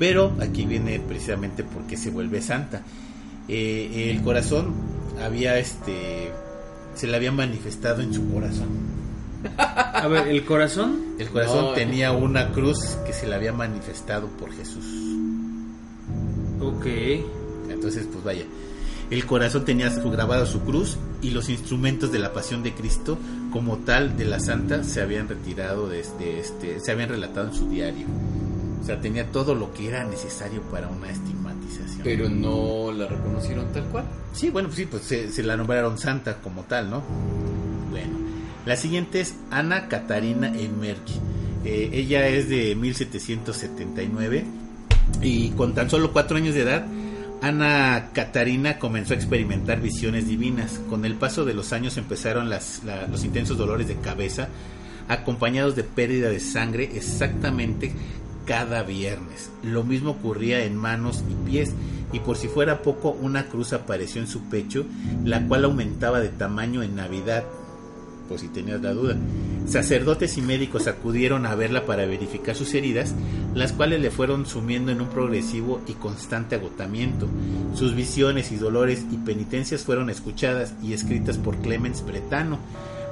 Pero 0.00 0.32
aquí 0.40 0.64
viene 0.64 0.98
precisamente 0.98 1.62
porque 1.62 1.96
se 1.96 2.10
vuelve 2.10 2.42
santa. 2.42 2.82
Eh, 3.46 4.10
el 4.10 4.22
corazón 4.22 4.72
había 5.22 5.58
este 5.58 6.32
se 6.94 7.06
le 7.06 7.16
había 7.16 7.30
manifestado 7.30 8.02
en 8.02 8.12
su 8.12 8.28
corazón. 8.32 8.68
A 9.58 10.06
ver, 10.08 10.28
¿el 10.28 10.44
corazón? 10.44 10.98
El 11.18 11.28
corazón 11.30 11.66
No. 11.66 11.72
tenía 11.72 12.12
una 12.12 12.50
cruz 12.52 12.78
que 13.06 13.12
se 13.12 13.26
le 13.26 13.34
había 13.36 13.52
manifestado 13.52 14.26
por 14.26 14.52
Jesús. 14.52 14.84
Ok. 16.60 16.86
Entonces, 17.70 18.06
pues 18.12 18.24
vaya. 18.24 18.44
El 19.10 19.24
corazón 19.26 19.64
tenía 19.64 19.90
su- 19.90 20.10
grabado 20.10 20.46
su 20.46 20.60
cruz 20.60 20.96
y 21.22 21.30
los 21.30 21.48
instrumentos 21.48 22.12
de 22.12 22.18
la 22.20 22.32
pasión 22.32 22.62
de 22.62 22.74
Cristo, 22.74 23.18
como 23.52 23.78
tal 23.78 24.16
de 24.16 24.24
la 24.24 24.38
santa, 24.40 24.84
se 24.84 25.00
habían 25.00 25.28
retirado 25.28 25.88
desde 25.88 26.38
este, 26.40 26.78
se 26.80 26.92
habían 26.92 27.08
relatado 27.08 27.48
en 27.48 27.54
su 27.54 27.68
diario. 27.68 28.06
O 28.80 28.84
sea, 28.84 29.00
tenía 29.00 29.30
todo 29.30 29.54
lo 29.54 29.72
que 29.74 29.88
era 29.88 30.04
necesario 30.04 30.62
para 30.62 30.88
una 30.88 31.10
estigmatización. 31.10 32.00
Pero 32.02 32.28
no 32.28 32.90
la 32.92 33.06
reconocieron 33.06 33.72
tal 33.72 33.84
cual. 33.84 34.04
Sí, 34.32 34.48
bueno, 34.50 34.68
pues 34.68 34.78
sí, 34.78 34.86
pues 34.86 35.02
se, 35.02 35.30
se 35.30 35.42
la 35.42 35.56
nombraron 35.56 35.98
santa 35.98 36.38
como 36.40 36.62
tal, 36.62 36.88
¿no? 36.90 37.02
Bueno, 37.90 38.18
la 38.66 38.76
siguiente 38.76 39.20
es 39.20 39.34
Ana 39.50 39.88
Catarina 39.88 40.48
Emerki. 40.48 41.14
Eh, 41.64 41.90
ella 41.92 42.26
es 42.28 42.48
de 42.48 42.74
1779 42.74 44.44
y 45.22 45.50
con 45.50 45.74
tan 45.74 45.90
solo 45.90 46.12
cuatro 46.12 46.36
años 46.36 46.54
de 46.54 46.62
edad, 46.62 46.86
Ana 47.42 48.10
Catarina 48.14 48.78
comenzó 48.78 49.14
a 49.14 49.16
experimentar 49.16 49.80
visiones 49.80 50.26
divinas. 50.28 50.80
Con 50.88 51.04
el 51.04 51.14
paso 51.14 51.44
de 51.44 51.54
los 51.54 51.72
años 51.72 51.96
empezaron 51.96 52.48
las- 52.50 52.82
la- 52.84 53.06
los 53.06 53.24
intensos 53.24 53.56
dolores 53.58 53.88
de 53.88 53.96
cabeza, 53.96 54.48
acompañados 55.08 55.74
de 55.74 55.82
pérdida 55.84 56.28
de 56.30 56.38
sangre 56.40 56.90
exactamente 56.94 57.92
cada 58.50 58.82
viernes. 58.82 59.48
Lo 59.62 59.84
mismo 59.84 60.10
ocurría 60.10 60.64
en 60.64 60.74
manos 60.74 61.22
y 61.30 61.48
pies, 61.48 61.72
y 62.12 62.18
por 62.18 62.36
si 62.36 62.48
fuera 62.48 62.82
poco, 62.82 63.12
una 63.12 63.46
cruz 63.46 63.72
apareció 63.72 64.20
en 64.20 64.26
su 64.26 64.48
pecho, 64.48 64.86
la 65.24 65.46
cual 65.46 65.66
aumentaba 65.66 66.18
de 66.18 66.30
tamaño 66.30 66.82
en 66.82 66.96
Navidad, 66.96 67.44
por 68.28 68.40
si 68.40 68.48
tenías 68.48 68.80
la 68.82 68.92
duda. 68.92 69.16
Sacerdotes 69.68 70.36
y 70.36 70.42
médicos 70.42 70.88
acudieron 70.88 71.46
a 71.46 71.54
verla 71.54 71.86
para 71.86 72.06
verificar 72.06 72.56
sus 72.56 72.74
heridas, 72.74 73.14
las 73.54 73.72
cuales 73.72 74.00
le 74.00 74.10
fueron 74.10 74.46
sumiendo 74.46 74.90
en 74.90 75.00
un 75.00 75.10
progresivo 75.10 75.80
y 75.86 75.92
constante 75.92 76.56
agotamiento. 76.56 77.28
Sus 77.76 77.94
visiones 77.94 78.50
y 78.50 78.56
dolores 78.56 79.06
y 79.12 79.16
penitencias 79.18 79.84
fueron 79.84 80.10
escuchadas 80.10 80.74
y 80.82 80.92
escritas 80.92 81.38
por 81.38 81.58
Clemens 81.58 82.04
Bretano, 82.04 82.58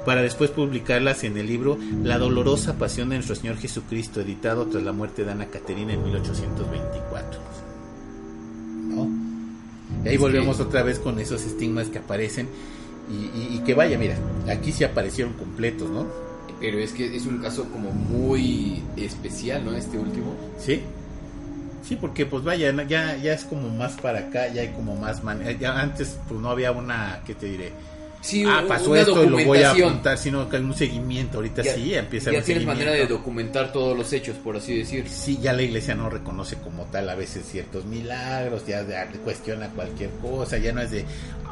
para 0.05 0.21
después 0.21 0.49
publicarlas 0.51 1.23
en 1.23 1.37
el 1.37 1.47
libro 1.47 1.77
La 2.03 2.17
dolorosa 2.17 2.75
pasión 2.75 3.09
de 3.09 3.15
nuestro 3.15 3.35
Señor 3.35 3.57
Jesucristo, 3.57 4.21
editado 4.21 4.65
tras 4.67 4.83
la 4.83 4.91
muerte 4.91 5.23
de 5.25 5.31
Ana 5.31 5.45
Caterina 5.47 5.93
en 5.93 6.03
1824. 6.03 7.39
¿No? 8.89 9.07
Y 10.03 10.07
ahí 10.07 10.15
Es 10.15 10.21
volvemos 10.21 10.57
que- 10.57 10.63
otra 10.63 10.83
vez 10.83 10.99
con 10.99 11.19
esos 11.19 11.43
estigmas 11.43 11.87
que 11.87 11.99
aparecen 11.99 12.47
y, 13.09 13.13
y- 13.37 13.55
y 13.55 13.59
que 13.59 13.73
vaya, 13.73 13.97
mira, 13.97 14.15
aquí 14.49 14.71
sí 14.71 14.83
aparecieron 14.83 15.33
completos, 15.33 15.89
¿no? 15.89 16.05
Pero 16.59 16.77
es 16.79 16.91
que 16.91 17.15
es 17.15 17.25
un 17.25 17.39
caso 17.39 17.65
como 17.71 17.91
muy 17.91 18.83
especial, 18.97 19.63
¿no? 19.65 19.73
Este 19.73 19.97
último. 19.97 20.35
Sí. 20.59 20.81
Sí, 21.87 21.95
porque 21.95 22.25
pues 22.25 22.43
vaya, 22.43 22.71
ya, 22.87 23.17
ya 23.17 23.33
es 23.33 23.45
como 23.45 23.69
más 23.69 23.93
para 23.93 24.19
acá, 24.19 24.47
ya 24.53 24.61
hay 24.61 24.69
como 24.73 24.95
más... 24.95 25.23
man- 25.23 25.41
ya 25.59 25.79
antes 25.81 26.17
pues 26.27 26.39
no 26.39 26.49
había 26.49 26.71
una, 26.71 27.21
¿qué 27.25 27.33
te 27.33 27.47
diré? 27.47 27.71
Sí, 28.21 28.43
ah, 28.45 28.63
pasó 28.67 28.95
esto 28.95 29.23
y 29.23 29.29
lo 29.29 29.45
voy 29.45 29.63
a 29.63 29.71
apuntar, 29.71 30.17
sino 30.17 30.49
que 30.49 30.57
hay 30.57 30.63
un 30.63 30.73
seguimiento, 30.75 31.37
ahorita 31.37 31.63
Ya- 31.63 31.73
sí, 31.75 31.93
empieza 31.93 32.31
Ya 32.31 32.41
tienes 32.41 32.65
manera 32.65 32.91
de 32.91 33.07
documentar 33.07 33.71
todos 33.71 33.97
los 33.97 34.11
hechos, 34.11 34.35
por 34.37 34.57
así 34.57 34.77
decir. 34.77 35.07
Sí, 35.07 35.39
ya 35.41 35.53
la 35.53 35.61
iglesia 35.61 35.95
no 35.95 36.09
reconoce 36.09 36.57
como 36.57 36.83
tal 36.85 37.09
a 37.09 37.15
veces 37.15 37.45
ciertos 37.49 37.85
milagros, 37.85 38.65
ya 38.67 38.85
cuestiona 39.23 39.69
cualquier 39.69 40.09
cosa, 40.21 40.57
ya 40.57 40.73
no 40.73 40.81
es 40.81 40.91
de, 40.91 41.05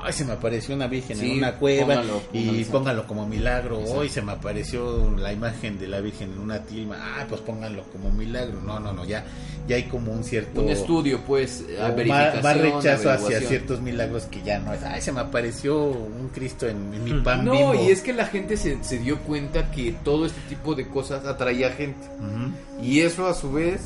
ay, 0.04 0.12
se 0.12 0.26
me 0.26 0.34
apareció 0.34 0.76
una 0.76 0.88
virgen 0.88 1.18
Sí, 1.18 1.32
en 1.32 1.38
una 1.38 1.54
cueva 1.56 1.96
póngalo, 1.96 2.22
y 2.34 2.64
póngalo. 2.66 3.08
como 3.08 3.26
milagro, 3.26 3.80
Exacto. 3.80 4.00
hoy 4.02 4.10
se 4.10 4.22
me 4.22 4.32
apareció 4.34 5.16
la 5.18 5.32
imagen 5.32 5.80
de 5.80 5.88
la 5.88 6.02
virgen 6.02 6.34
en 6.34 6.40
una 6.40 6.64
tilma, 6.64 6.98
ah, 7.00 7.26
pues 7.30 7.40
pónganlo 7.42 7.84
como 7.94 8.12
milagro, 8.12 8.60
no, 8.62 8.80
no, 8.80 8.92
no, 8.92 9.06
ya, 9.06 9.24
ya 9.68 9.76
hay 9.78 9.84
como 9.84 10.12
un 10.12 10.24
cierto... 10.24 10.62
Un 10.64 10.70
estudio, 10.70 11.22
pues, 11.26 11.64
a 11.82 11.90
verificación. 11.92 12.44
más 12.44 12.58
rechazo 12.58 13.10
hacia 13.12 13.40
ciertos 13.42 13.80
milagros 13.82 14.24
que 14.26 14.42
ya 14.44 14.60
no 14.60 14.74
es, 14.74 14.84
ay, 14.84 15.02
se 15.02 15.12
me 15.14 15.22
apareció 15.22 15.78
un 15.82 16.30
Cristo 16.34 16.57
en, 16.66 16.94
en 16.94 17.04
mi 17.04 17.14
pan 17.22 17.46
No, 17.46 17.52
bimbo". 17.52 17.76
y 17.76 17.92
es 17.92 18.02
que 18.02 18.14
la 18.14 18.26
gente 18.26 18.58
se, 18.58 18.84
se 18.84 18.98
dio 19.00 19.20
cuenta 19.20 19.70
que 19.72 19.92
todo 20.04 20.26
este 20.26 20.42
tipo 20.50 20.74
de 20.76 20.88
cosas 20.88 21.26
atraía 21.26 21.72
gente. 21.72 22.08
Y 22.82 23.02
eso 23.02 23.28
a 23.28 23.34
su 23.34 23.52
vez 23.52 23.82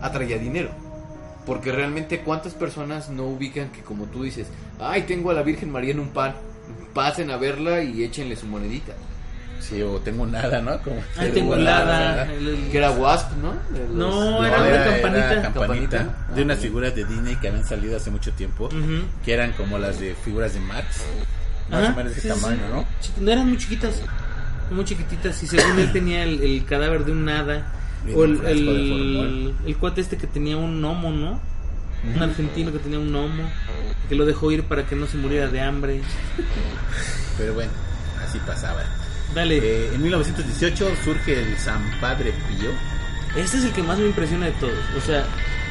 atraía 0.00 0.38
dinero. 0.38 0.70
Porque 1.46 1.72
realmente 1.72 2.20
cuántas 2.20 2.54
personas 2.54 3.10
no 3.10 3.24
ubican 3.24 3.70
que 3.70 3.82
como 3.82 4.04
tú 4.06 4.22
dices, 4.22 4.46
ay, 4.80 5.02
tengo 5.02 5.30
a 5.30 5.34
la 5.34 5.42
Virgen 5.42 5.70
María 5.70 5.90
en 5.90 6.00
un 6.00 6.08
pan, 6.08 6.34
pasen 6.94 7.30
a 7.30 7.36
verla 7.36 7.82
y 7.82 8.04
échenle 8.04 8.36
su 8.36 8.46
monedita. 8.46 8.92
Sí, 9.60 9.80
o 9.80 9.98
tengo 10.00 10.26
nada, 10.26 10.60
¿no? 10.60 10.80
Como 10.82 10.96
Ahí 11.16 11.30
tengo 11.30 11.54
el- 11.54 11.64
Que 12.72 12.78
era 12.78 12.90
Wasp, 12.90 13.30
¿no? 13.40 13.54
Los- 13.78 13.90
No, 13.90 14.44
era 14.44 14.58
No, 14.58 14.64
una 14.68 14.84
campanita. 14.84 15.42
campanita 15.42 15.52
Campanita. 15.98 16.26
de 16.34 16.42
unas 16.42 16.58
figuras 16.58 16.94
de 16.96 17.04
Disney 17.04 17.36
que 17.36 17.46
habían 17.48 17.64
salido 17.64 17.96
hace 17.96 18.10
mucho 18.10 18.32
tiempo, 18.32 18.68
que 19.24 19.32
eran 19.32 19.52
como 19.52 19.78
las 19.78 20.00
de 20.00 20.14
figuras 20.16 20.54
de 20.54 20.60
Max, 20.60 21.04
más 21.70 21.82
Ajá, 21.82 21.92
o 21.92 21.96
menos 21.96 22.12
de 22.14 22.18
ese 22.20 22.32
sí, 22.34 22.40
tamaño, 22.40 22.84
sí. 23.00 23.12
¿no? 23.20 23.30
Eran 23.30 23.48
muy 23.48 23.58
chiquitas, 23.58 24.00
muy 24.70 24.84
chiquititas. 24.84 25.42
Y 25.42 25.46
según 25.46 25.78
él 25.78 25.92
tenía 25.92 26.24
el, 26.24 26.42
el 26.42 26.64
cadáver 26.64 27.04
de 27.04 27.12
un 27.12 27.28
hada. 27.28 27.72
O 28.16 28.24
el, 28.24 28.44
el, 28.44 29.54
el 29.64 29.76
cuate 29.76 30.00
este 30.00 30.16
que 30.16 30.26
tenía 30.26 30.56
un 30.56 30.80
gnomo, 30.80 31.12
¿no? 31.12 31.40
Un 32.16 32.20
argentino 32.22 32.72
que 32.72 32.78
tenía 32.80 32.98
un 32.98 33.12
gnomo. 33.12 33.44
Que 34.08 34.16
lo 34.16 34.26
dejó 34.26 34.50
ir 34.50 34.64
para 34.64 34.84
que 34.86 34.96
no 34.96 35.06
se 35.06 35.16
muriera 35.18 35.46
de 35.48 35.60
hambre. 35.60 36.00
Pero 37.38 37.54
bueno, 37.54 37.70
así 38.26 38.38
pasaba. 38.46 38.82
Dale. 39.34 39.58
Eh, 39.58 39.90
en 39.94 40.02
1918 40.02 40.90
surge 41.04 41.40
el 41.40 41.56
San 41.58 41.82
Padre 42.00 42.34
Pío. 42.48 42.70
Este 43.36 43.58
es 43.58 43.64
el 43.64 43.72
que 43.72 43.82
más 43.82 43.98
me 43.98 44.06
impresiona 44.06 44.46
de 44.46 44.52
todos. 44.52 44.74
O 44.96 45.00
sea, 45.00 45.24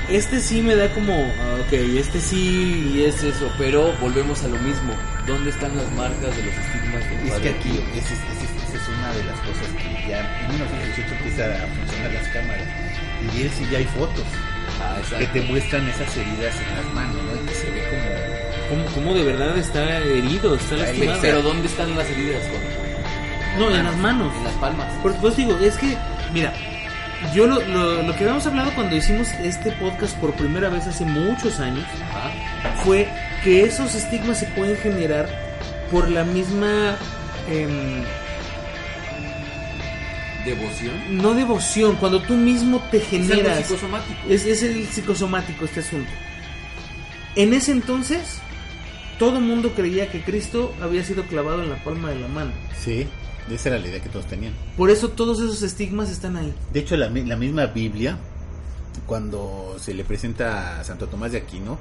este 0.10 0.40
sí 0.40 0.62
me 0.62 0.76
da 0.76 0.88
como. 0.94 1.14
ah, 1.14 1.58
Ok, 1.66 1.74
este 1.74 2.20
sí. 2.20 2.92
Y 2.96 3.04
es 3.04 3.24
eso, 3.24 3.52
pero 3.58 3.94
volvemos 4.02 4.44
a 4.44 4.48
lo 4.48 4.58
mismo. 4.60 4.94
¿Dónde 5.28 5.50
están 5.52 5.76
las 5.78 5.90
marcas 5.92 6.36
de 6.36 6.44
los 6.44 6.54
estigmas 6.56 7.10
del 7.10 7.28
Es 7.28 7.40
que 7.40 7.50
aquí, 7.50 7.80
esa 7.96 8.14
es, 8.14 8.20
es- 8.20 8.52
esa 8.72 8.78
es 8.84 8.88
una 8.98 9.14
de 9.14 9.24
las 9.26 9.40
cosas 9.42 9.68
que 9.78 10.10
ya 10.10 10.40
en 10.44 10.52
1918 10.52 11.14
empieza 11.16 11.46
a 11.46 11.68
funcionar 11.68 12.12
las 12.14 12.28
cámaras. 12.30 12.68
Y 13.36 13.42
él 13.44 13.52
sí 13.56 13.68
ya 13.72 13.78
hay 13.80 13.86
fotos 13.86 14.24
Ah, 14.82 14.98
que 15.20 15.26
te 15.28 15.42
muestran 15.42 15.88
esas 15.90 16.16
heridas 16.18 16.56
en 16.56 16.76
las 16.76 16.94
manos, 16.96 17.16
¿no? 17.22 17.36
Y 17.36 17.46
que 17.48 17.54
se 17.54 17.70
ve 17.70 17.84
como... 17.90 18.82
¿Cómo, 18.84 18.96
cómo 18.96 19.14
de 19.14 19.24
verdad 19.26 19.56
está 19.58 19.98
herido? 20.00 20.56
Está 20.56 20.76
lastimado. 20.78 21.20
Pero 21.22 21.42
¿dónde 21.44 21.68
están 21.68 21.96
las 21.96 22.10
heridas? 22.10 22.42
No, 23.60 23.70
en 23.76 23.84
las 23.84 23.98
manos. 23.98 24.34
En 24.38 24.44
las 24.46 24.54
palmas. 24.54 24.88
Por 25.04 25.14
supuesto 25.14 25.42
digo, 25.42 25.60
es 25.60 25.76
que, 25.76 25.96
mira, 26.34 26.54
yo 27.34 27.48
lo, 27.48 27.62
lo, 27.62 28.04
lo 28.04 28.14
que 28.16 28.24
habíamos 28.24 28.46
hablado 28.48 28.74
cuando 28.74 28.96
hicimos 28.96 29.30
este 29.44 29.72
podcast 29.74 30.18
por 30.18 30.34
primera 30.34 30.70
vez 30.70 30.88
hace 30.88 31.06
muchos 31.06 31.60
años 31.60 31.86
Ajá. 32.10 32.32
fue 32.84 33.08
que 33.44 33.64
esos 33.64 33.96
estigmas 33.96 34.40
se 34.40 34.48
pueden 34.48 34.76
generar 34.78 35.30
por 35.92 36.10
la 36.10 36.24
misma, 36.24 36.96
em, 37.50 38.04
Devoción. 40.46 40.94
no 41.18 41.34
devoción, 41.36 41.96
cuando 41.98 42.22
tú 42.24 42.34
mismo 42.34 42.80
te 42.90 42.98
Es 42.98 43.08
generas. 43.08 43.60
psicosomático. 43.66 44.20
Es, 44.28 44.46
es 44.46 44.64
el 44.64 44.88
psicosomático 44.88 45.66
este 45.66 45.82
asunto. 45.82 46.10
En 47.36 47.54
ese 47.54 47.72
entonces, 47.72 48.40
todo 49.20 49.38
el 49.38 49.44
mundo 49.44 49.74
creía 49.76 50.10
que 50.10 50.22
Cristo 50.24 50.74
había 50.82 51.04
sido 51.04 51.24
clavado 51.26 51.62
en 51.62 51.70
la 51.70 51.76
palma 51.84 52.10
de 52.10 52.20
la 52.20 52.28
mano. 52.28 52.52
Sí, 52.76 53.08
esa 53.56 53.70
era 53.70 53.80
la 53.80 53.88
idea 53.88 54.02
que 54.02 54.10
todos 54.10 54.26
tenían. 54.26 54.54
Por 54.78 54.90
eso 54.90 55.10
todos 55.10 55.40
esos 55.40 55.62
estigmas 55.64 56.10
están 56.10 56.38
ahí. 56.38 56.54
De 56.74 56.80
hecho, 56.80 56.96
la, 56.98 57.10
mi- 57.10 57.24
la 57.26 57.36
misma 57.36 57.66
Biblia, 57.68 58.18
cuando 59.06 59.76
se 59.80 59.94
le 59.94 60.04
presenta 60.04 60.80
a 60.80 60.84
Santo 60.84 61.08
Tomás 61.08 61.32
de 61.32 61.40
Aquino, 61.40 61.78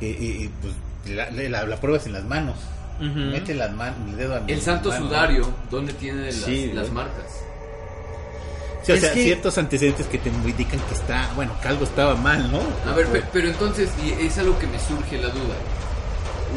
eh, 0.00 0.16
eh, 0.20 0.44
eh, 0.44 0.50
pues 0.60 0.74
la, 1.14 1.30
la, 1.30 1.66
la 1.66 1.76
pruebas 1.80 2.06
en 2.06 2.12
las 2.12 2.24
manos. 2.24 2.56
Mete 2.98 3.52
las 3.54 3.72
manos, 3.74 3.98
el 4.08 4.16
dedo 4.16 4.34
a 4.36 4.42
El 4.46 4.60
santo 4.62 4.88
mano. 4.88 5.06
sudario, 5.06 5.46
¿dónde 5.70 5.92
tiene 5.92 6.24
las, 6.26 6.34
Sí, 6.34 6.70
las 6.72 6.88
¿no? 6.88 6.94
marcas? 6.94 7.26
Sí, 8.84 8.92
o 8.92 8.94
Es 8.94 9.00
sea, 9.02 9.12
que- 9.12 9.22
ciertos 9.24 9.58
antecedentes 9.58 10.06
que 10.06 10.16
te 10.18 10.30
indican 10.30 10.80
que 10.80 10.94
está, 10.94 11.30
bueno, 11.34 11.52
que 11.60 11.68
algo 11.68 11.84
estaba 11.84 12.14
mal, 12.14 12.50
¿no? 12.50 12.60
A 12.90 12.94
ver, 12.94 13.06
pe- 13.08 13.22
pero 13.34 13.48
entonces, 13.48 13.90
y 14.02 14.24
es 14.24 14.38
algo 14.38 14.58
que 14.58 14.66
me 14.66 14.78
surge 14.78 15.18
la 15.20 15.28
duda. 15.28 15.56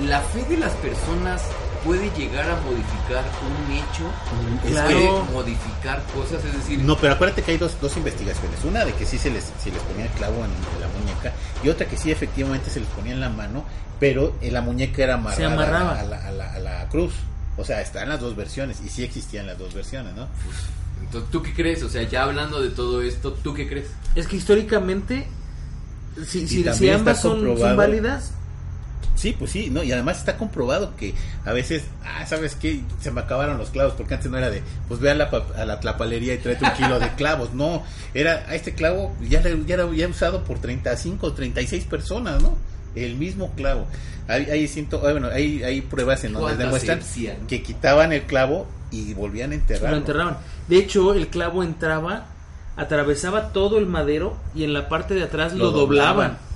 ¿La 0.08 0.22
fe 0.22 0.44
de 0.46 0.58
las 0.58 0.72
personas 0.76 1.42
puede 1.84 2.10
llegar 2.18 2.50
a 2.50 2.56
modificar 2.62 3.24
un 3.68 3.72
hecho, 3.74 4.72
Claro. 4.72 4.88
puede 4.90 5.32
modificar 5.34 6.04
cosas, 6.14 6.44
es 6.46 6.54
decir, 6.54 6.80
No, 6.80 6.98
pero 6.98 7.14
acuérdate 7.14 7.42
que 7.44 7.52
hay 7.52 7.58
dos, 7.58 7.80
dos 7.82 7.96
investigaciones. 7.98 8.64
Una 8.64 8.86
de 8.86 8.94
que 8.94 9.06
sí 9.06 9.18
se 9.18 9.30
les, 9.30 9.46
se 9.64 9.72
les 9.72 9.82
ponía 9.84 10.06
el 10.06 10.12
clavo 10.12 10.36
en 10.46 10.82
la 10.82 10.88
muñeca 11.00 11.34
y 11.64 11.70
otra 11.70 11.88
que 11.88 11.98
sí 11.98 12.12
efectivamente 12.12 12.70
se 12.70 12.80
les 12.80 12.90
ponía 12.90 13.14
en 13.14 13.20
la 13.20 13.30
mano, 13.30 13.64
pero 14.00 14.36
en 14.42 14.54
la 14.54 14.62
muñeca 14.62 15.04
era 15.04 15.16
amarrada 15.16 15.38
Se 15.38 15.46
amarraba. 15.46 16.00
A, 16.00 16.04
la, 16.04 16.28
a 16.28 16.32
la- 16.32 16.54
a 16.54 16.60
la 16.60 16.88
cruz. 16.90 17.14
O 17.58 17.66
sea, 17.66 17.82
están 17.82 18.08
las 18.10 18.20
dos 18.22 18.36
versiones 18.36 18.78
y 18.86 18.90
sí 18.90 19.04
existían 19.04 19.46
las 19.48 19.58
dos 19.58 19.74
versiones, 19.74 20.16
¿no? 20.16 20.28
entonces, 21.02 21.30
¿tú 21.32 21.42
qué 21.42 21.54
crees? 21.54 21.82
O 21.84 21.90
sea, 21.90 22.04
ya 22.04 22.24
hablando 22.24 22.62
de 22.62 22.70
todo 22.70 23.02
esto, 23.02 23.34
¿tú 23.34 23.54
qué 23.54 23.68
crees? 23.68 23.88
Es 24.16 24.28
que 24.28 24.36
históricamente, 24.38 25.28
si, 26.26 26.48
si, 26.48 26.64
si 26.74 26.90
ambas 26.90 27.22
son, 27.22 27.58
son 27.58 27.76
válidas, 27.78 28.32
Sí, 29.20 29.36
pues 29.38 29.52
sí, 29.52 29.70
no, 29.70 29.84
y 29.84 29.92
además 29.92 30.20
está 30.20 30.38
comprobado 30.38 30.96
que 30.96 31.14
a 31.44 31.52
veces, 31.52 31.84
ah, 32.06 32.26
¿sabes 32.26 32.56
qué? 32.56 32.80
Se 33.02 33.12
me 33.12 33.20
acabaron 33.20 33.58
los 33.58 33.70
clavos, 33.70 33.94
porque 33.98 34.14
antes 34.14 34.32
no 34.32 34.38
era 34.38 34.50
de, 34.50 34.64
pues 34.88 35.02
ve 35.02 35.12
a 35.12 35.16
la, 35.16 35.26
a 35.58 35.66
la 35.66 35.80
tlapalería 35.82 36.34
y 36.36 36.38
tráete 36.38 36.64
un 36.64 36.72
kilo 36.72 37.00
de 37.02 37.10
clavos, 37.16 37.54
no, 37.54 37.84
era, 38.14 38.46
a 38.48 38.56
este 38.56 38.74
clavo 38.76 39.14
ya, 39.22 39.42
ya 39.44 39.74
era 39.74 39.92
ya 39.94 40.08
usado 40.08 40.46
por 40.46 40.60
35 40.60 41.28
o 41.28 41.34
36 41.34 41.84
personas, 41.84 42.42
¿no? 42.42 42.58
El 42.96 43.16
mismo 43.16 43.52
clavo. 43.58 43.88
Hay, 44.30 44.46
hay, 44.46 44.68
ciento- 44.70 45.02
ah, 45.06 45.12
bueno, 45.12 45.28
hay, 45.28 45.64
hay 45.64 45.82
pruebas 45.82 46.24
en 46.24 46.32
donde 46.34 46.48
¿Cuánta 46.56 46.64
demuestran 46.64 47.00
no? 47.00 47.48
que 47.48 47.62
quitaban 47.62 48.14
el 48.14 48.24
clavo 48.24 48.68
y 48.90 49.14
volvían 49.16 49.52
a 49.52 49.56
enterrarlo. 49.56 49.90
lo 49.92 49.98
enterraban. 49.98 50.38
De 50.70 50.78
hecho, 50.78 51.14
el 51.14 51.28
clavo 51.28 51.62
entraba, 51.64 52.28
atravesaba 52.78 53.50
todo 53.52 53.78
el 53.80 53.86
madero 53.86 54.38
y 54.56 54.64
en 54.64 54.74
la 54.74 54.88
parte 54.88 55.14
de 55.14 55.24
atrás 55.24 55.54
lo, 55.54 55.66
Lo 55.66 55.72
doblaban. 55.72 56.14
doblaban. 56.16 56.49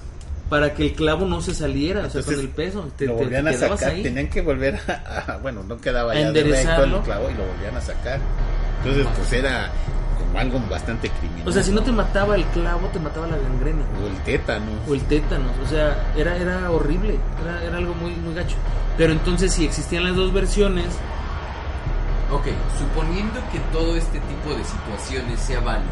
Para 0.49 0.73
que 0.73 0.83
el 0.87 0.93
clavo 0.93 1.25
no 1.25 1.41
se 1.41 1.53
saliera, 1.55 2.01
o 2.01 2.09
sea, 2.09 2.19
Entonces, 2.21 2.35
con 2.35 2.43
el 2.45 2.49
peso. 2.49 2.87
Te, 2.97 3.05
lo 3.07 3.15
volvían 3.15 3.45
te 3.45 3.51
a 3.51 3.57
sacar, 3.57 3.89
ahí. 3.91 4.03
tenían 4.03 4.27
que 4.27 4.41
volver 4.41 4.79
a, 4.87 5.33
a- 5.33 5.37
bueno, 5.37 5.63
no 5.63 5.77
quedaba 5.77 6.13
ya 6.13 6.31
recto 6.31 6.83
el 6.83 7.01
clavo 7.01 7.29
y 7.29 7.33
lo 7.33 7.45
volvían 7.45 7.75
a 7.75 7.81
sacar. 7.81 8.19
Entonces, 8.83 9.07
pues 9.17 9.33
era 9.33 9.71
como 10.19 10.37
algo 10.39 10.59
bastante 10.69 11.09
criminal. 11.09 11.47
O 11.47 11.51
sea, 11.51 11.63
si 11.63 11.71
no 11.71 11.81
te 11.81 11.91
mataba 11.91 12.35
el 12.35 12.43
clavo, 12.45 12.87
te 12.89 12.99
mataba 12.99 13.25
la 13.27 13.37
gangrena. 13.37 13.83
O 14.03 14.07
el 14.07 14.17
tétano. 14.23 14.65
o 14.87 14.93
el 14.93 15.01
tétanos, 15.05 15.51
o 15.63 15.67
sea, 15.67 16.11
era, 16.17 16.35
era 16.37 16.69
horrible, 16.69 17.17
era, 17.41 17.63
era 17.63 17.77
algo 17.77 17.93
muy, 17.95 18.11
muy 18.11 18.33
gacho. 18.35 18.57
Pero 18.97 19.13
entonces 19.13 19.51
si 19.53 19.65
existían 19.65 20.03
las 20.03 20.15
dos 20.15 20.31
versiones, 20.33 20.85
Ok, 22.31 22.47
suponiendo 22.79 23.39
que 23.51 23.59
todo 23.71 23.95
este 23.95 24.19
tipo 24.19 24.55
de 24.57 24.63
situaciones 24.63 25.39
sea 25.39 25.59
válido, 25.59 25.91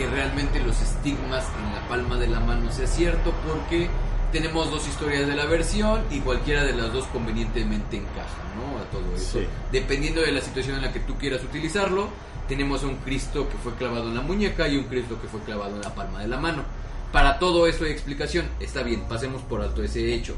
que 0.00 0.06
realmente 0.06 0.60
los 0.60 0.80
estigmas 0.80 1.44
en 1.58 1.74
la 1.74 1.86
palma 1.86 2.16
de 2.16 2.26
la 2.26 2.40
mano 2.40 2.72
sea 2.72 2.86
cierto, 2.86 3.34
porque 3.46 3.90
tenemos 4.32 4.70
dos 4.70 4.88
historias 4.88 5.26
de 5.26 5.36
la 5.36 5.44
versión 5.44 6.00
y 6.10 6.20
cualquiera 6.20 6.64
de 6.64 6.72
las 6.72 6.90
dos 6.90 7.04
convenientemente 7.08 7.98
encaja, 7.98 8.42
¿no? 8.56 8.78
A 8.78 8.84
todo 8.84 9.14
eso. 9.14 9.40
Sí. 9.40 9.46
Dependiendo 9.70 10.22
de 10.22 10.32
la 10.32 10.40
situación 10.40 10.76
en 10.76 10.82
la 10.82 10.92
que 10.94 11.00
tú 11.00 11.18
quieras 11.18 11.44
utilizarlo, 11.44 12.08
tenemos 12.48 12.82
a 12.82 12.86
un 12.86 12.96
Cristo 12.96 13.46
que 13.50 13.58
fue 13.58 13.74
clavado 13.74 14.08
en 14.08 14.14
la 14.14 14.22
muñeca 14.22 14.68
y 14.68 14.78
un 14.78 14.84
Cristo 14.84 15.20
que 15.20 15.28
fue 15.28 15.40
clavado 15.40 15.76
en 15.76 15.82
la 15.82 15.94
palma 15.94 16.20
de 16.20 16.28
la 16.28 16.38
mano. 16.38 16.62
Para 17.12 17.38
todo 17.38 17.66
eso 17.66 17.84
hay 17.84 17.90
explicación, 17.90 18.46
está 18.58 18.82
bien, 18.82 19.02
pasemos 19.02 19.42
por 19.42 19.60
alto 19.60 19.82
ese 19.82 20.14
hecho. 20.14 20.34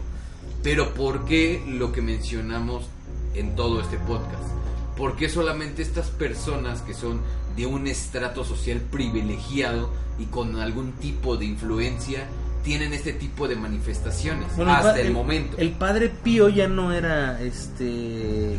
Pero 0.64 0.92
¿por 0.92 1.24
qué 1.24 1.62
lo 1.68 1.92
que 1.92 2.02
mencionamos 2.02 2.86
en 3.34 3.54
todo 3.54 3.80
este 3.80 3.98
podcast? 3.98 4.42
¿Por 4.96 5.14
qué 5.14 5.28
solamente 5.28 5.82
estas 5.82 6.10
personas 6.10 6.82
que 6.82 6.94
son 6.94 7.20
de 7.56 7.66
un 7.66 7.86
estrato 7.86 8.44
social 8.44 8.80
privilegiado 8.90 9.90
y 10.18 10.24
con 10.26 10.56
algún 10.60 10.92
tipo 10.92 11.36
de 11.36 11.46
influencia 11.46 12.26
tienen 12.62 12.92
este 12.92 13.12
tipo 13.12 13.48
de 13.48 13.56
manifestaciones 13.56 14.46
bueno, 14.56 14.72
hasta 14.72 15.00
el, 15.00 15.12
momento? 15.12 15.56
El 15.58 15.70
padre 15.70 16.10
Pío 16.10 16.48
ya 16.48 16.68
no 16.68 16.92
era 16.92 17.40
este 17.42 18.56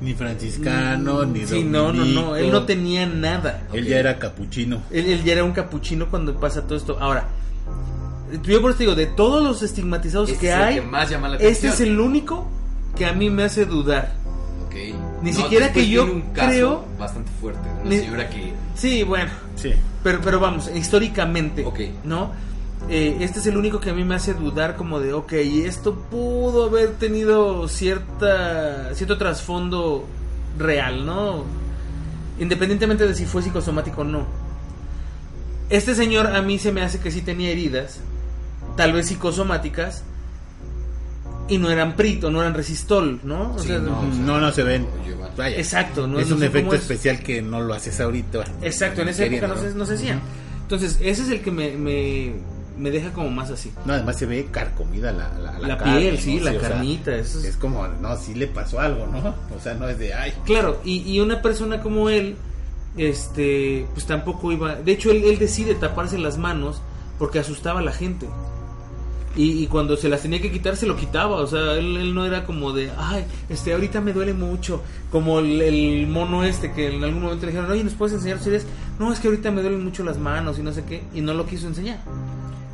Ni 0.00 0.14
franciscano, 0.14 1.24
ni 1.24 1.46
Sí, 1.46 1.62
no, 1.62 1.92
no, 1.92 2.04
no, 2.04 2.22
dominico. 2.22 2.36
él 2.36 2.50
no 2.50 2.64
tenía 2.64 3.06
nada. 3.06 3.66
Él 3.72 3.86
ya 3.86 3.98
era 3.98 4.18
capuchino. 4.18 4.82
Él, 4.90 5.06
él 5.06 5.22
ya 5.22 5.34
era 5.34 5.44
un 5.44 5.52
capuchino 5.52 6.08
cuando 6.08 6.38
pasa 6.40 6.62
todo 6.62 6.76
esto. 6.76 6.96
Ahora, 6.98 7.28
yo 8.42 8.60
por 8.62 8.70
eso 8.70 8.78
te 8.78 8.84
digo, 8.84 8.94
de 8.94 9.06
todos 9.06 9.42
los 9.42 9.62
estigmatizados 9.62 10.30
Este 10.30 10.40
que 10.40 10.48
es 10.52 10.56
el 10.56 10.62
hay, 10.62 10.74
que 10.76 10.82
más 10.82 11.10
llama 11.10 11.28
la 11.28 11.34
este 11.36 11.48
atención. 11.48 11.72
es 11.74 11.80
el 11.80 12.00
único 12.00 12.48
que 12.96 13.04
a 13.06 13.12
mí 13.12 13.28
me 13.30 13.44
hace 13.44 13.66
dudar. 13.66 14.14
Ni 15.22 15.32
siquiera 15.32 15.66
después 15.66 15.84
que 15.84 15.90
yo 15.90 16.04
tiene 16.04 16.20
un 16.22 16.30
caso 16.32 16.48
creo- 16.50 16.84
bastante 16.98 17.30
fuerte, 17.40 17.68
una 17.80 17.90
Ni- 17.90 17.98
señora 17.98 18.28
que 18.30 18.52
Sí, 18.74 19.02
bueno, 19.02 19.30
Sí. 19.56 19.72
Pero, 20.02 20.20
pero 20.22 20.40
vamos, 20.40 20.70
históricamente, 20.74 21.64
Ok. 21.64 21.80
¿no? 22.04 22.32
Eh, 22.88 23.18
este 23.20 23.38
es 23.38 23.46
el 23.46 23.56
único 23.56 23.78
que 23.78 23.90
a 23.90 23.94
mí 23.94 24.02
me 24.02 24.16
hace 24.16 24.34
dudar 24.34 24.74
como 24.76 24.98
de, 24.98 25.12
ok, 25.12 25.32
esto 25.34 25.94
pudo 26.10 26.64
haber 26.64 26.94
tenido 26.94 27.68
cierta 27.68 28.92
cierto 28.94 29.18
trasfondo 29.18 30.04
real, 30.58 31.06
¿no? 31.06 31.44
Independientemente 32.40 33.06
de 33.06 33.14
si 33.14 33.24
fue 33.26 33.42
psicosomático 33.42 34.00
o 34.00 34.04
no. 34.04 34.26
Este 35.70 35.94
señor 35.94 36.26
a 36.26 36.42
mí 36.42 36.58
se 36.58 36.72
me 36.72 36.82
hace 36.82 36.98
que 36.98 37.10
sí 37.10 37.22
tenía 37.22 37.50
heridas, 37.50 38.00
tal 38.76 38.92
vez 38.92 39.06
psicosomáticas, 39.06 40.02
y 41.48 41.58
no 41.58 41.70
eran 41.70 41.96
prito, 41.96 42.30
no 42.30 42.40
eran 42.40 42.54
resistol, 42.54 43.20
¿no? 43.24 43.54
O 43.54 43.58
Sí, 43.58 43.68
sea, 43.68 43.78
no. 43.78 44.00
o 44.00 44.12
sea, 44.12 44.22
No, 44.22 44.40
no 44.40 44.52
se 44.52 44.62
ven. 44.62 44.86
Vaya. 45.36 45.56
Exacto, 45.56 46.06
no 46.06 46.18
es 46.20 46.28
no 46.28 46.36
un 46.36 46.42
efecto 46.42 46.74
es. 46.74 46.82
especial 46.82 47.20
que 47.20 47.40
no 47.42 47.60
lo 47.60 47.72
haces 47.74 47.98
ahorita. 48.00 48.44
Exacto, 48.62 49.00
en 49.02 49.08
esa 49.08 49.24
época 49.24 49.46
no 49.48 49.54
se, 49.54 49.60
Queriendo, 49.60 49.78
no 49.78 49.86
se 49.86 49.94
hacía. 49.94 50.20
Entonces, 50.62 50.98
ese 51.00 51.22
es 51.22 51.28
el 51.30 51.40
que 51.40 51.50
me, 51.50 51.70
me, 51.76 52.32
me 52.78 52.90
deja 52.90 53.12
como 53.12 53.30
más 53.30 53.50
así. 53.50 53.72
No, 53.86 53.94
además 53.94 54.18
se 54.18 54.26
ve 54.26 54.46
carcomida 54.50 55.10
la, 55.12 55.30
la, 55.38 55.58
La, 55.58 55.78
carne, 55.78 56.00
piel, 56.00 56.14
¿no? 56.16 56.20
sí, 56.20 56.40
la 56.40 56.50
o 56.52 56.60
sea, 56.60 56.68
carnita. 56.68 57.14
eso 57.16 57.38
es- 57.38 57.44
es 57.46 57.56
como, 57.56 57.86
no, 57.88 58.16
sí 58.18 58.34
le 58.34 58.46
pasó 58.46 58.78
algo, 58.80 59.06
¿no? 59.06 59.34
O 59.56 59.60
sea, 59.62 59.72
no 59.74 59.88
es 59.88 59.98
de, 59.98 60.12
ay, 60.14 60.32
Claro, 60.44 60.80
y, 60.84 60.98
y 61.10 61.20
una 61.20 61.40
persona 61.40 61.80
como 61.80 62.08
él, 62.10 62.36
este, 62.96 63.86
pues 63.94 64.06
tampoco 64.06 64.52
iba. 64.52 64.74
De 64.76 64.92
hecho, 64.92 65.10
él, 65.10 65.24
él 65.24 65.38
decide 65.38 65.74
taparse 65.74 66.18
las 66.18 66.38
manos 66.38 66.80
porque 67.18 67.38
asustaba 67.38 67.80
a 67.80 67.82
la 67.82 67.92
gente. 67.92 68.28
Y, 69.34 69.62
y 69.62 69.66
cuando 69.66 69.96
se 69.96 70.08
las 70.10 70.20
tenía 70.22 70.42
que 70.42 70.52
quitar, 70.52 70.76
se 70.76 70.86
lo 70.86 70.96
quitaba. 70.96 71.36
O 71.36 71.46
sea, 71.46 71.72
él, 71.74 71.96
él 71.96 72.14
no 72.14 72.26
era 72.26 72.44
como 72.44 72.72
de, 72.72 72.90
ay, 72.98 73.24
este, 73.48 73.72
ahorita 73.72 74.00
me 74.00 74.12
duele 74.12 74.34
mucho. 74.34 74.82
Como 75.10 75.38
el, 75.38 75.60
el 75.62 76.06
mono 76.06 76.44
este 76.44 76.72
que 76.72 76.94
en 76.94 77.02
algún 77.02 77.22
momento 77.22 77.46
le 77.46 77.52
dijeron, 77.52 77.70
oye, 77.70 77.82
¿nos 77.84 77.94
puedes 77.94 78.14
enseñar 78.14 78.38
tus? 78.38 78.64
No, 78.98 79.12
es 79.12 79.20
que 79.20 79.28
ahorita 79.28 79.50
me 79.50 79.62
duelen 79.62 79.82
mucho 79.82 80.04
las 80.04 80.18
manos 80.18 80.58
y 80.58 80.62
no 80.62 80.72
sé 80.72 80.84
qué. 80.84 81.02
Y 81.14 81.20
no 81.22 81.32
lo 81.34 81.46
quiso 81.46 81.66
enseñar. 81.66 82.00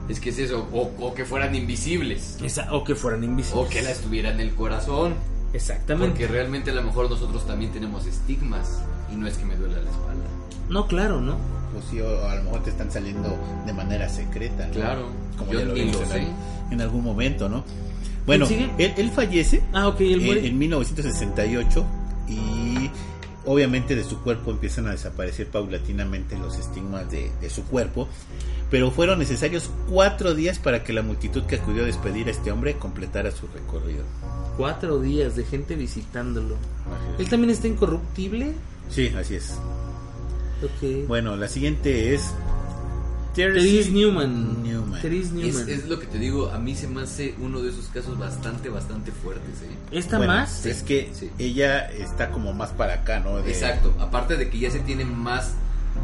Es 0.09 0.21
que 0.21 0.31
es 0.31 0.39
eso, 0.39 0.67
o, 0.73 0.91
o 1.01 1.13
que 1.15 1.27
fueran 1.27 1.55
invisibles, 1.55 2.39
Esa, 2.43 2.73
o 2.73 2.83
que 2.83 2.95
fueran 2.95 3.23
invisibles. 3.25 3.67
o 3.67 3.69
que 3.69 3.83
la 3.83 3.91
estuviera 3.91 4.31
en 4.33 4.41
el 4.41 4.55
corazón. 4.55 5.15
Exactamente. 5.53 6.09
Porque 6.11 6.27
realmente 6.27 6.71
a 6.71 6.75
lo 6.75 6.83
mejor 6.83 7.09
nosotros 7.11 7.47
también 7.47 7.73
tenemos 7.73 8.07
estigmas 8.07 8.83
y 9.13 9.17
no 9.17 9.27
es 9.27 9.37
que 9.37 9.45
me 9.45 9.55
duela 9.57 9.77
la 9.83 9.91
espalda. 9.91 10.25
No, 10.71 10.87
claro, 10.87 11.21
¿no? 11.21 11.37
Pues 11.79 11.91
sí, 11.91 12.01
o 12.01 12.29
a 12.29 12.35
lo 12.37 12.43
mejor 12.45 12.63
te 12.65 12.71
están 12.71 12.91
saliendo 12.91 13.37
de 13.67 13.73
manera 13.73 14.09
secreta. 14.09 14.67
¿no? 14.67 14.73
Claro, 14.73 15.09
como 15.37 15.53
yo 15.53 15.61
ya 15.61 15.65
lo 15.67 15.75
vimos 15.75 16.11
en, 16.15 16.29
en 16.71 16.81
algún 16.81 17.05
momento, 17.05 17.49
¿no? 17.49 17.65
Bueno, 18.27 18.47
él, 18.47 18.93
él 18.97 19.11
fallece 19.11 19.63
Ah, 19.73 19.95
él 19.99 20.23
en, 20.29 20.45
en 20.45 20.59
1968 20.59 21.85
y 22.29 22.91
obviamente 23.47 23.97
de 23.97 24.05
su 24.05 24.21
cuerpo 24.23 24.51
empiezan 24.51 24.87
a 24.87 24.91
desaparecer 24.91 25.47
paulatinamente 25.49 26.37
los 26.37 26.59
estigmas 26.59 27.11
de, 27.11 27.31
de 27.41 27.49
su 27.49 27.65
cuerpo, 27.65 28.07
pero 28.71 28.91
fueron 28.91 29.19
necesarios 29.19 29.71
cuatro 29.89 30.35
días 30.35 30.59
para 30.59 30.85
que 30.85 30.93
la 30.93 31.01
multitud 31.01 31.45
que 31.45 31.57
acudió 31.57 31.85
a 31.85 31.87
despedir 31.87 32.29
a 32.29 32.31
este 32.31 32.53
hombre 32.53 32.75
completara 32.75 33.31
su 33.31 33.47
recorrido. 33.47 34.05
Cuatro 34.59 34.99
días 35.01 35.35
de 35.37 35.45
gente 35.45 35.75
visitándolo. 35.77 36.57
¿Él 37.19 37.29
también 37.31 37.51
está 37.51 37.67
incorruptible? 37.69 38.53
Sí, 38.91 39.09
así 39.17 39.37
es. 39.37 39.55
Ok. 40.63 41.07
Bueno, 41.07 41.37
la 41.37 41.49
siguiente 41.49 42.15
es 42.15 42.33
Therese 43.35 43.91
Newman. 43.91 44.63
Newman. 44.63 45.01
Therese 45.01 45.27
Es, 45.29 45.33
Newman. 45.33 45.69
es 45.69 45.87
lo 45.89 46.01
que 46.01 46.07
te 46.07 46.19
digo, 46.19 46.51
a 46.51 46.59
mí 46.59 46.75
se 46.75 46.89
me 46.89 47.03
hace 47.03 47.35
uno 47.41 47.61
de 47.61 47.71
esos 47.71 47.87
casos 47.87 48.19
bastante, 48.19 48.69
bastante 48.69 49.13
fuertes. 49.13 49.63
¿eh? 49.63 49.71
¿Esta 49.93 50.19
Bueno, 50.19 50.33
más? 50.33 50.67
Es 50.67 50.83
que 50.83 51.11
Sí. 51.15 51.31
ella 51.39 51.89
está 51.93 52.31
como 52.31 52.53
más 52.53 52.71
para 52.71 52.95
acá, 52.95 53.21
¿no? 53.21 53.37
De- 53.37 53.51
Exacto, 53.51 53.95
aparte 54.01 54.37
de 54.37 54.51
que 54.51 54.59
ya 54.59 54.71
se 54.71 54.81
tiene 54.81 55.05
más 55.05 55.55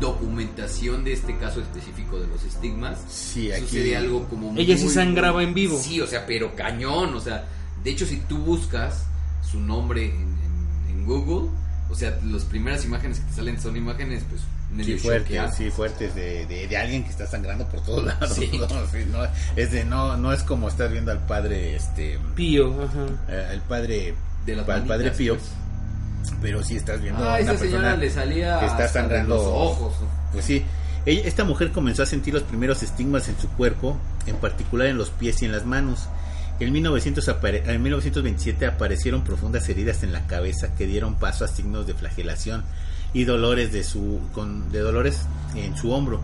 documentación 0.00 1.02
de 1.04 1.12
este 1.12 1.36
caso 1.36 1.60
específico 1.60 2.18
de 2.20 2.26
los 2.28 2.44
estigmas, 2.44 2.98
Sí, 3.08 3.50
aquí- 3.52 3.66
sería 3.66 3.98
algo 3.98 4.24
como 4.28 4.54
Ella 4.56 4.76
sí 4.76 4.84
muy- 4.84 4.92
sangraba 4.94 5.42
en 5.42 5.54
vivo. 5.54 5.78
Sí, 5.78 6.00
o 6.00 6.06
sea, 6.06 6.26
pero 6.26 6.54
cañón, 6.54 7.14
o 7.14 7.20
sea, 7.20 7.46
de 7.82 7.90
hecho 7.90 8.06
si 8.06 8.16
tú 8.28 8.38
buscas 8.38 9.04
su 9.50 9.60
nombre 9.60 10.06
en, 10.06 10.12
en- 10.12 10.98
en 11.00 11.06
Google, 11.06 11.50
o 11.94 11.96
sea, 11.96 12.18
las 12.24 12.42
primeras 12.44 12.84
imágenes 12.84 13.20
que 13.20 13.26
te 13.26 13.32
salen 13.34 13.60
son 13.60 13.76
imágenes 13.76 14.24
pues 14.28 14.42
medio 14.72 14.96
Sí, 14.96 15.02
fuertes, 15.04 15.54
sí, 15.56 15.70
fuertes 15.70 16.14
de, 16.16 16.44
de, 16.46 16.66
de 16.66 16.76
alguien 16.76 17.04
que 17.04 17.10
está 17.10 17.26
sangrando 17.26 17.66
por 17.68 17.80
todos 17.82 18.04
lados. 18.04 18.30
Sí. 18.34 18.50
¿no? 18.58 18.66
Sí, 18.68 19.06
no, 19.10 19.20
es 19.56 19.70
de 19.70 19.84
no, 19.84 20.16
no 20.16 20.32
es 20.32 20.42
como 20.42 20.68
estar 20.68 20.90
viendo 20.90 21.12
al 21.12 21.20
padre, 21.26 21.76
este, 21.76 22.18
Pío, 22.34 22.74
ajá. 22.82 23.06
eh, 23.28 23.48
al 23.52 23.60
padre, 23.62 24.14
De 24.44 24.56
las 24.56 24.68
al 24.68 24.84
padre 24.84 25.12
Pío, 25.12 25.36
pues. 25.36 25.48
pero 26.42 26.62
sí 26.64 26.76
estás 26.76 27.00
viendo 27.00 27.22
Ah, 27.22 27.36
a 27.36 27.40
una 27.40 27.52
esa 27.52 27.56
señora 27.58 27.82
persona 27.82 27.96
le 27.96 28.10
salía 28.10 28.58
que 28.60 28.66
está 28.66 28.88
sangrando 28.88 29.36
los 29.36 29.44
ojos. 29.46 29.94
Pues 30.32 30.44
sí, 30.44 30.64
ella- 31.06 31.22
esta 31.28 31.44
mujer 31.44 31.70
comenzó 31.70 32.02
a 32.02 32.06
sentir 32.06 32.34
los 32.34 32.42
primeros 32.42 32.82
estigmas 32.82 33.28
en 33.28 33.38
su 33.38 33.48
cuerpo, 33.50 33.96
en 34.26 34.36
particular 34.36 34.88
en 34.88 34.98
los 34.98 35.10
pies 35.10 35.40
y 35.42 35.44
en 35.44 35.52
las 35.52 35.64
manos, 35.64 36.08
En, 36.60 36.72
1900 36.72 37.28
apare- 37.28 37.62
en 37.66 37.82
1927 37.82 38.66
aparecieron 38.66 39.24
profundas 39.24 39.68
heridas 39.68 40.02
en 40.02 40.12
la 40.12 40.26
cabeza 40.26 40.74
que 40.76 40.86
dieron 40.86 41.16
paso 41.16 41.44
a 41.44 41.48
signos 41.48 41.86
de 41.86 41.94
flagelación 41.94 42.62
y 43.12 43.24
dolores 43.24 43.72
de 43.72 43.82
su 43.84 44.20
con, 44.32 44.70
de 44.70 44.80
dolores 44.80 45.20
en 45.56 45.76
su 45.76 45.92
hombro. 45.92 46.20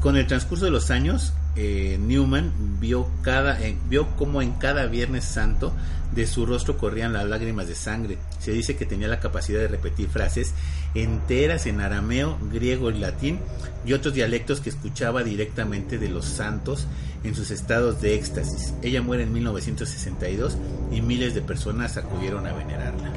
Con 0.00 0.16
el 0.16 0.26
transcurso 0.26 0.64
de 0.64 0.70
los 0.70 0.90
años, 0.90 1.34
eh, 1.56 1.98
Newman 2.00 2.52
vio 2.80 3.08
cada 3.22 3.60
eh, 3.60 3.76
vio 3.88 4.08
como 4.16 4.40
en 4.40 4.52
cada 4.52 4.86
Viernes 4.86 5.24
Santo 5.24 5.72
de 6.12 6.26
su 6.26 6.46
rostro 6.46 6.76
corrían 6.76 7.12
las 7.12 7.26
lágrimas 7.26 7.68
de 7.68 7.74
sangre. 7.74 8.18
Se 8.38 8.52
dice 8.52 8.76
que 8.76 8.86
tenía 8.86 9.08
la 9.08 9.20
capacidad 9.20 9.60
de 9.60 9.68
repetir 9.68 10.08
frases 10.08 10.54
enteras 10.94 11.66
en 11.66 11.80
arameo, 11.80 12.36
griego 12.52 12.90
y 12.90 12.98
latín 12.98 13.38
y 13.84 13.92
otros 13.92 14.14
dialectos 14.14 14.60
que 14.60 14.70
escuchaba 14.70 15.22
directamente 15.22 15.98
de 15.98 16.08
los 16.08 16.24
santos 16.24 16.86
en 17.22 17.34
sus 17.34 17.50
estados 17.50 18.00
de 18.00 18.14
éxtasis. 18.14 18.74
Ella 18.82 19.02
muere 19.02 19.22
en 19.22 19.32
1962 19.32 20.56
y 20.90 21.00
miles 21.00 21.34
de 21.34 21.42
personas 21.42 21.96
acudieron 21.96 22.46
a 22.46 22.52
venerarla. 22.52 23.12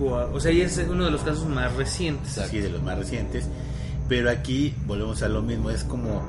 O 0.00 0.40
sea, 0.40 0.50
es 0.50 0.80
uno 0.88 1.04
de 1.04 1.10
los 1.10 1.20
casos 1.22 1.46
más 1.46 1.74
recientes. 1.76 2.38
así 2.38 2.60
de 2.60 2.70
los 2.70 2.82
más 2.82 2.98
recientes. 2.98 3.46
Pero 4.08 4.30
aquí 4.30 4.74
volvemos 4.86 5.22
a 5.22 5.28
lo 5.28 5.42
mismo, 5.42 5.70
es 5.70 5.84
como, 5.84 6.22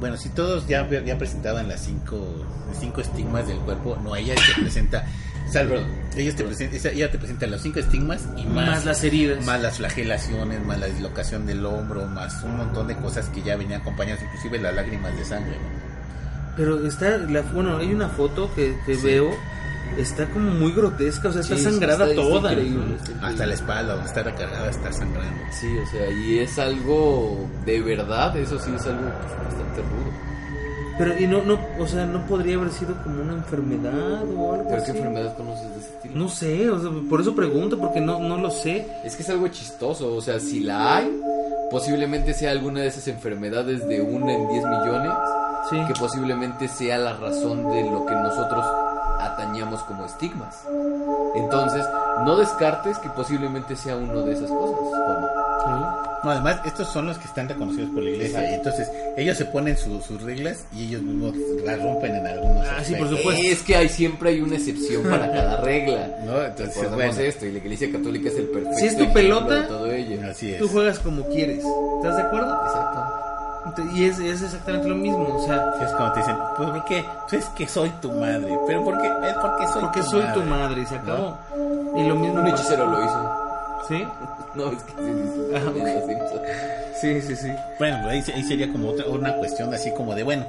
bueno, 0.00 0.16
si 0.16 0.28
todos 0.30 0.66
ya 0.66 0.80
habían 0.80 1.18
presentado 1.18 1.58
en 1.60 1.68
las 1.68 1.80
cinco, 1.84 2.18
cinco 2.78 3.00
estigmas 3.00 3.46
del 3.46 3.58
cuerpo, 3.58 3.98
no, 4.02 4.14
ella 4.16 4.34
te 4.34 4.60
presenta, 4.62 5.04
salvo, 5.50 5.76
ellos 6.16 6.34
te 6.36 6.44
presentan, 6.44 6.76
esa- 6.76 6.90
ella 6.90 7.10
te 7.10 7.18
presenta 7.18 7.46
los 7.46 7.60
cinco 7.62 7.78
estigmas 7.80 8.26
y 8.36 8.44
más, 8.46 8.68
Más 8.68 8.84
las 8.84 9.04
heridas. 9.04 9.44
más 9.44 9.60
las 9.60 9.76
flagelaciones, 9.78 10.64
más 10.64 10.78
la 10.78 10.86
dislocación 10.86 11.46
del 11.46 11.64
hombro, 11.66 12.06
más 12.06 12.42
un 12.44 12.56
montón 12.56 12.86
de 12.88 12.96
cosas 12.96 13.28
que 13.28 13.42
ya 13.42 13.56
venían 13.56 13.80
acompañadas, 13.80 14.22
inclusive 14.22 14.58
las 14.58 14.74
lágrimas 14.74 15.16
de 15.16 15.24
sangre. 15.24 15.52
¿no? 15.52 15.88
Pero 16.56 16.86
está, 16.86 17.18
la, 17.18 17.42
bueno, 17.42 17.76
hay 17.78 17.92
una 17.92 18.08
foto 18.08 18.52
que, 18.54 18.76
que 18.84 18.96
Sí. 18.96 19.06
veo, 19.06 19.30
está 19.96 20.26
como 20.26 20.50
muy 20.50 20.72
grotesca, 20.72 21.28
o 21.28 21.32
sea, 21.32 21.40
está 21.42 21.56
Sí, 21.56 21.62
sangrada 21.64 22.08
está- 22.08 22.20
está 22.20 22.22
toda. 22.22 22.52
increíble, 22.52 22.96
está 22.96 23.26
Hasta 23.26 23.46
la 23.46 23.54
espalda, 23.54 23.92
donde 23.94 24.08
está 24.08 24.22
recargada, 24.22 24.68
está 24.70 24.92
sangrando. 24.92 25.40
Sí, 25.52 25.66
o 25.78 25.86
sea, 25.90 26.10
y 26.10 26.38
es 26.38 26.58
algo 26.58 27.48
de 27.64 27.80
verdad, 27.80 28.36
eso 28.36 28.58
sí 28.58 28.70
es 28.74 28.86
algo 28.86 29.00
pues, 29.02 29.44
bastante 29.44 29.80
rudo. 29.82 30.28
Pero, 30.98 31.16
y 31.20 31.26
no, 31.28 31.42
no, 31.44 31.58
o 31.78 31.86
sea, 31.86 32.06
no 32.06 32.26
podría 32.26 32.56
haber 32.56 32.70
sido 32.72 33.00
como 33.04 33.22
una 33.22 33.34
enfermedad 33.34 34.22
o 34.36 34.54
algo 34.54 34.64
¿Pero 34.68 34.82
así. 34.82 34.90
qué 34.92 34.98
enfermedad 34.98 35.36
conoces 35.36 35.70
de 35.70 35.78
ese 35.78 35.88
estilo? 35.94 36.14
No 36.16 36.28
sé, 36.28 36.68
o 36.70 36.80
sea, 36.80 36.90
por 37.08 37.20
eso 37.20 37.34
pregunto, 37.36 37.78
porque 37.78 38.00
no, 38.00 38.18
no 38.18 38.36
lo 38.36 38.50
sé. 38.50 38.84
Es 39.04 39.14
que 39.14 39.22
es 39.22 39.30
algo 39.30 39.46
chistoso, 39.48 40.12
o 40.14 40.20
sea, 40.20 40.40
si 40.40 40.58
la 40.60 40.96
hay, 40.96 41.20
posiblemente 41.70 42.34
sea 42.34 42.50
alguna 42.50 42.80
de 42.80 42.88
esas 42.88 43.06
enfermedades 43.06 43.86
de 43.86 44.00
una 44.00 44.32
en 44.32 44.48
10 44.48 44.64
millones, 44.64 45.12
Sí. 45.70 45.76
que 45.86 45.94
posiblemente 46.00 46.66
sea 46.66 46.98
la 46.98 47.12
razón 47.12 47.70
de 47.70 47.82
lo 47.90 48.04
que 48.06 48.14
nosotros 48.14 48.64
atañamos 49.58 49.82
como 49.84 50.04
estigmas. 50.04 50.56
Entonces, 51.34 51.84
no 52.24 52.36
descartes 52.36 52.98
que 52.98 53.08
posiblemente 53.10 53.76
sea 53.76 53.96
uno 53.96 54.22
de 54.22 54.32
esas 54.34 54.48
cosas. 54.50 54.78
Juanma. 55.64 56.04
No, 56.24 56.30
además, 56.32 56.60
estos 56.66 56.88
son 56.88 57.06
los 57.06 57.16
que 57.18 57.26
están 57.26 57.48
reconocidos 57.48 57.90
por 57.90 58.02
la 58.02 58.10
iglesia. 58.10 58.50
Y 58.50 58.54
entonces, 58.54 58.90
ellos 59.16 59.36
se 59.36 59.44
ponen 59.44 59.76
su- 59.76 60.00
sus 60.00 60.20
reglas 60.22 60.64
y 60.72 60.86
ellos 60.88 61.02
mismos 61.02 61.32
las 61.64 61.80
rompen 61.80 62.14
en 62.16 62.26
algunos. 62.26 62.66
Ah, 62.66 62.82
sí, 62.82 62.94
por 62.94 63.04
aspectos. 63.04 63.18
supuesto. 63.18 63.42
Es 63.44 63.62
que 63.62 63.76
hay 63.76 63.88
siempre 63.88 64.30
hay 64.30 64.40
una 64.40 64.56
excepción 64.56 65.02
para 65.04 65.30
cada 65.32 65.60
regla. 65.60 66.08
¿No? 66.24 66.42
Entonces, 66.44 66.90
bueno. 66.92 67.12
esto, 67.20 67.46
y 67.46 67.52
la 67.52 67.58
Iglesia 67.58 67.92
Católica 67.92 68.28
es 68.30 68.36
el 68.36 68.46
perfecto 68.48 68.78
Si 68.78 68.86
es 68.86 68.96
tu 68.98 69.12
pelota, 69.12 69.68
todo 69.68 69.86
ello. 69.92 70.18
Así 70.28 70.52
es. 70.54 70.58
Tú 70.58 70.68
juegas 70.68 70.98
como 70.98 71.22
quieres. 71.26 71.64
¿Estás 71.98 72.16
de 72.16 72.22
acuerdo? 72.22 72.52
Exacto. 72.66 73.04
Y 73.94 74.04
es, 74.04 74.18
es 74.18 74.42
exactamente 74.42 74.88
lo 74.88 74.94
mismo, 74.94 75.26
o 75.36 75.44
sea, 75.46 75.72
Es 75.80 75.92
como 75.92 76.10
te 76.12 76.20
dicen, 76.20 76.36
pues 76.56 76.70
¿por 76.70 76.84
qué? 76.86 77.04
Pues 77.28 77.42
es 77.44 77.48
que 77.50 77.68
soy 77.68 77.90
tu 78.00 78.10
madre. 78.12 78.58
Pero 78.66 78.82
¿por 78.84 79.00
qué? 79.00 79.08
Es 79.08 79.34
porque 79.34 79.66
soy 79.68 79.82
porque 79.82 80.00
tu 80.00 80.06
soy 80.06 80.22
madre. 80.22 80.34
tu 80.40 80.46
madre 80.48 80.80
y 80.82 80.86
se 80.86 80.94
acabó. 80.96 81.36
Y 81.96 82.02
lo 82.04 82.14
mismo. 82.14 82.40
Un 82.40 82.46
hechicero 82.48 82.86
lo 82.86 83.04
hizo. 83.04 83.32
¿Sí? 83.88 84.06
No, 84.54 84.72
es 84.72 84.82
que 84.82 84.92
sí, 84.92 85.12
sí, 85.34 85.52
Ah, 85.54 86.92
sí, 87.00 87.20
sí, 87.22 87.36
sí. 87.36 87.52
Bueno, 87.78 87.98
pues 88.02 88.28
ahí, 88.28 88.34
ahí 88.34 88.42
sería 88.42 88.72
como 88.72 88.88
otra, 88.90 89.06
una 89.06 89.34
cuestión 89.36 89.72
así 89.72 89.92
como 89.92 90.14
de, 90.14 90.22
bueno. 90.24 90.44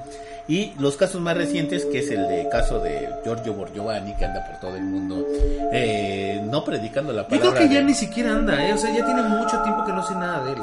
Y 0.47 0.74
los 0.80 0.97
casos 0.97 1.22
más 1.22 1.38
recientes, 1.38 1.86
que 1.86 1.99
es 1.99 2.10
el 2.10 2.28
de 2.28 2.47
caso 2.49 2.80
de 2.80 3.07
Giorgio 3.24 3.53
Borgiovanni, 3.53 4.14
que 4.16 4.26
anda 4.26 4.43
por 4.47 4.55
todo 4.62 4.76
el 4.78 4.84
mundo, 4.84 5.24
eh, 5.72 6.41
no 6.43 6.64
predicando 6.64 7.14
la 7.14 7.24
Yo 7.24 7.28
palabra. 7.28 7.51
creo 7.51 7.68
que 7.68 7.74
ya 7.74 7.80
de- 7.82 7.86
ni 7.86 7.93
siquiera 7.93 8.32
anda, 8.32 8.66
¿eh? 8.68 8.74
O 8.74 8.78
sea, 8.78 8.89
ya 8.89 9.05
tiene 9.05 9.22
mucho 9.22 9.62
tiempo 9.62 9.86
que 9.86 9.91
no 9.93 10.01
sé 10.07 10.16
nada 10.16 10.43
de 10.45 10.53
él. 10.53 10.62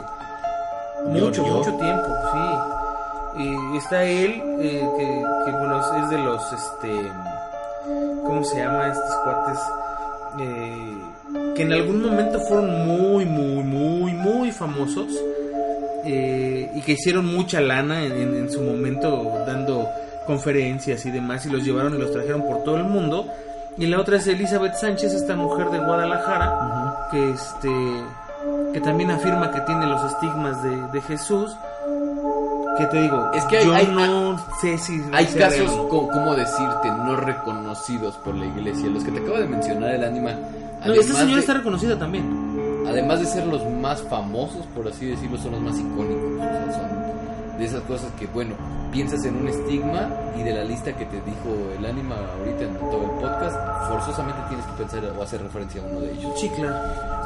Mucho, 1.11 1.43
mucho 1.45 1.73
tiempo, 1.75 2.09
sí. 2.33 3.43
Y 3.43 3.77
está 3.77 4.05
él, 4.05 4.43
eh, 4.61 4.89
que, 4.97 5.25
que, 5.45 5.51
bueno, 5.59 5.81
es, 5.81 6.03
es 6.05 6.11
de 6.11 6.19
los, 6.19 6.53
este, 6.53 7.13
¿cómo 8.25 8.43
se 8.45 8.57
llama 8.59 8.89
estos 8.89 9.15
cuates? 9.25 9.59
Eh, 10.41 10.99
que 11.55 11.63
en 11.63 11.73
algún 11.73 12.03
momento 12.03 12.39
fueron 12.41 12.87
muy, 12.87 13.25
muy, 13.27 13.63
muy, 13.65 14.13
muy 14.15 14.51
famosos. 14.53 15.07
eh, 16.09 16.71
y 16.75 16.81
que 16.83 16.93
hicieron 16.93 17.27
mucha 17.27 17.61
lana 17.61 18.05
en, 18.05 18.13
en- 18.13 18.37
en 18.37 18.51
su 18.51 18.61
momento 18.63 19.33
dando 19.45 19.89
conferencias 20.25 21.05
y 21.05 21.11
demás 21.11 21.45
y 21.47 21.51
los 21.51 21.65
llevaron 21.65 21.95
y 21.97 21.99
los 21.99 22.13
trajeron 22.13 22.43
por 22.43 22.63
todo 22.63 22.77
el 22.77 22.85
mundo. 22.85 23.27
Y 23.77 23.87
la 23.87 24.01
otra 24.01 24.17
es 24.19 24.27
Elizabeth 24.29 24.75
Sánchez, 24.77 25.13
esta 25.15 25.35
mujer 25.35 25.69
de 25.71 25.79
Guadalajara, 25.81 27.09
que 27.11 27.31
este 27.33 27.71
que 28.77 28.83
también 28.83 29.11
afirma 29.11 29.51
que 29.53 29.61
tiene 29.63 29.87
los 29.87 30.03
estigmas 30.05 30.63
de, 30.63 30.77
de 30.93 31.01
Jesús. 31.01 31.57
Que 32.77 32.85
te 32.89 33.01
digo, 33.01 33.31
Es 33.33 33.43
que 33.47 33.57
hay- 33.57 33.65
yo 33.65 33.73
hay- 33.75 33.87
no 33.87 34.39
sé 34.61 34.77
si 34.77 35.03
Hay 35.15 35.25
casos, 35.29 35.61
real. 35.73 35.89
co- 35.89 36.09
¿cómo 36.11 36.35
decirte? 36.35 36.89
No 36.91 37.17
reconocidos 37.17 38.17
por 38.19 38.35
la 38.35 38.45
iglesia. 38.45 38.87
Los 38.91 39.03
que 39.03 39.13
te 39.13 39.21
acabo 39.21 39.39
de 39.39 39.47
mencionar, 39.47 39.93
el 39.95 40.05
ánima. 40.05 40.33
No, 40.85 40.93
esta 40.93 41.15
señora 41.15 41.37
de- 41.37 41.41
está 41.41 41.55
reconocida 41.55 41.99
también. 41.99 42.85
Además 42.87 43.21
de 43.21 43.27
ser 43.27 43.47
los 43.47 43.65
más 43.81 44.03
famosos, 44.03 44.67
por 44.75 44.87
así 44.89 45.07
decirlo, 45.07 45.39
son 45.39 45.53
los 45.53 45.61
más 45.63 45.79
icónicos. 45.79 46.33
O 46.35 46.39
sea, 46.39 46.89
son 46.91 46.96
de 47.59 47.65
esas 47.65 47.83
cosas 47.83 48.11
que, 48.19 48.27
bueno, 48.27 48.55
piensas 48.93 49.25
en 49.25 49.37
un 49.37 49.49
estigma 49.49 50.09
y 50.39 50.43
de 50.43 50.55
la 50.55 50.65
lista 50.65 50.97
que 50.97 51.05
te 51.07 51.17
dijo 51.17 51.73
el 51.79 51.85
ánima 51.85 52.17
ahorita 52.39 52.65
en 52.65 52.75
todo 52.75 53.05
el 53.05 53.11
podcast, 53.21 53.57
forzosamente 53.89 54.41
tienes 54.49 54.67
que 54.67 54.73
pensar 54.73 55.05
o 55.05 55.23
hacer 55.23 55.43
referencia 55.43 55.83
a 55.83 55.85
uno 55.85 56.01
de 56.01 56.13
ellos. 56.13 56.41
Sí, 56.41 56.49
claro. 56.51 56.77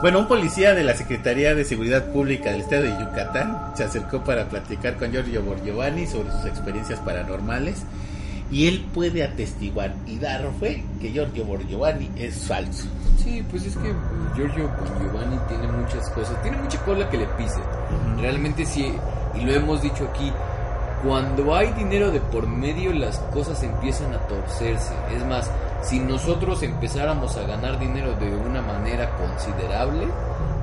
Bueno, 0.02 0.20
un 0.20 0.28
policía 0.28 0.74
de 0.74 0.82
la 0.84 0.94
Secretaría 0.94 1.54
de 1.54 1.64
Seguridad 1.64 2.06
Pública 2.06 2.50
del 2.50 2.62
Estado 2.62 2.82
de 2.82 2.90
Yucatán 2.90 3.72
se 3.74 3.84
acercó 3.84 4.24
para 4.24 4.48
platicar 4.48 4.96
con 4.96 5.12
Giorgio 5.12 5.42
Borgiovanni 5.42 6.06
sobre 6.06 6.30
sus 6.32 6.46
experiencias 6.46 6.98
paranormales 7.00 7.82
y 8.50 8.66
él 8.66 8.84
puede 8.92 9.22
atestiguar 9.22 9.94
y 10.06 10.18
dar 10.18 10.42
fe 10.58 10.84
que 11.00 11.12
Giorgio 11.12 11.44
Borgiovanni 11.44 12.10
es 12.16 12.46
falso. 12.46 12.88
Sí, 13.22 13.44
pues 13.50 13.66
es 13.66 13.76
que 13.76 13.92
Giorgio 14.34 14.70
Giovanni 15.00 15.36
tiene 15.48 15.68
muchas 15.68 16.08
cosas, 16.10 16.40
tiene 16.42 16.56
mucha 16.56 16.82
cola 16.84 17.08
que 17.10 17.18
le 17.18 17.26
pise. 17.26 17.60
Realmente 18.18 18.64
sí, 18.64 18.92
y 19.34 19.40
lo 19.40 19.52
hemos 19.52 19.82
dicho 19.82 20.06
aquí, 20.10 20.32
cuando 21.04 21.54
hay 21.54 21.72
dinero 21.72 22.10
de 22.10 22.20
por 22.20 22.46
medio 22.46 22.92
las 22.92 23.18
cosas 23.32 23.62
empiezan 23.62 24.12
a 24.14 24.18
torcerse. 24.18 24.92
Es 25.16 25.24
más, 25.24 25.50
si 25.82 25.98
nosotros 25.98 26.62
empezáramos 26.62 27.36
a 27.36 27.42
ganar 27.44 27.78
dinero 27.78 28.12
de 28.20 28.34
una 28.36 28.60
manera 28.60 29.10
considerable, 29.16 30.06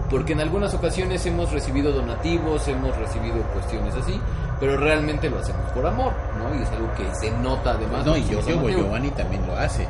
porque 0.09 0.33
en 0.33 0.41
algunas 0.41 0.73
ocasiones 0.73 1.25
hemos 1.25 1.51
recibido 1.51 1.91
donativos, 1.91 2.67
hemos 2.67 2.95
recibido 2.97 3.41
cuestiones 3.53 3.93
así, 3.95 4.19
pero 4.59 4.77
realmente 4.77 5.29
lo 5.29 5.39
hacemos 5.39 5.69
por 5.71 5.85
amor, 5.85 6.13
¿no? 6.37 6.57
Y 6.57 6.63
es 6.63 6.69
algo 6.69 6.87
que 6.95 7.13
se 7.15 7.31
nota 7.39 7.71
además. 7.71 8.05
No, 8.05 8.15
y 8.15 8.23
Giorgio 8.23 8.53
somos 8.55 8.71
Borgiovanni 8.71 9.09
también 9.11 9.45
lo 9.45 9.55
hace. 9.57 9.87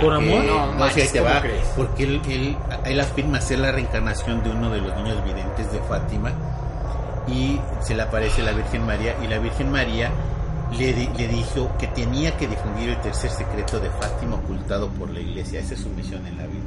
¿Por 0.00 0.12
amor? 0.12 0.44
No, 0.44 0.72
No, 0.74 0.84
ahí 0.84 0.92
te 0.94 1.18
¿cómo 1.18 1.30
va. 1.32 1.40
crees? 1.40 1.66
Porque 1.74 2.04
él, 2.04 2.20
él, 2.28 2.56
él 2.84 3.00
afirma 3.00 3.40
ser 3.40 3.60
la 3.60 3.72
reencarnación 3.72 4.42
de 4.44 4.50
uno 4.50 4.68
de 4.70 4.82
los 4.82 4.94
niños 4.96 5.24
videntes 5.24 5.72
de 5.72 5.78
Fátima 5.80 6.30
y 7.30 7.60
se 7.82 7.94
le 7.94 8.02
aparece 8.02 8.42
la 8.42 8.52
Virgen 8.52 8.84
María 8.86 9.14
y 9.22 9.26
la 9.28 9.38
Virgen 9.38 9.70
María 9.70 10.10
le, 10.76 10.92
di- 10.92 11.08
le 11.16 11.28
dijo 11.28 11.70
que 11.78 11.86
tenía 11.88 12.36
que 12.36 12.46
difundir 12.46 12.90
el 12.90 13.00
tercer 13.00 13.30
secreto 13.30 13.80
de 13.80 13.88
Fátima 13.90 14.36
ocultado 14.36 14.88
por 14.88 15.10
la 15.10 15.20
iglesia. 15.20 15.60
Esa 15.60 15.74
es 15.74 15.80
su 15.80 15.88
misión 15.90 16.26
en 16.26 16.36
la 16.36 16.44
vida. 16.46 16.62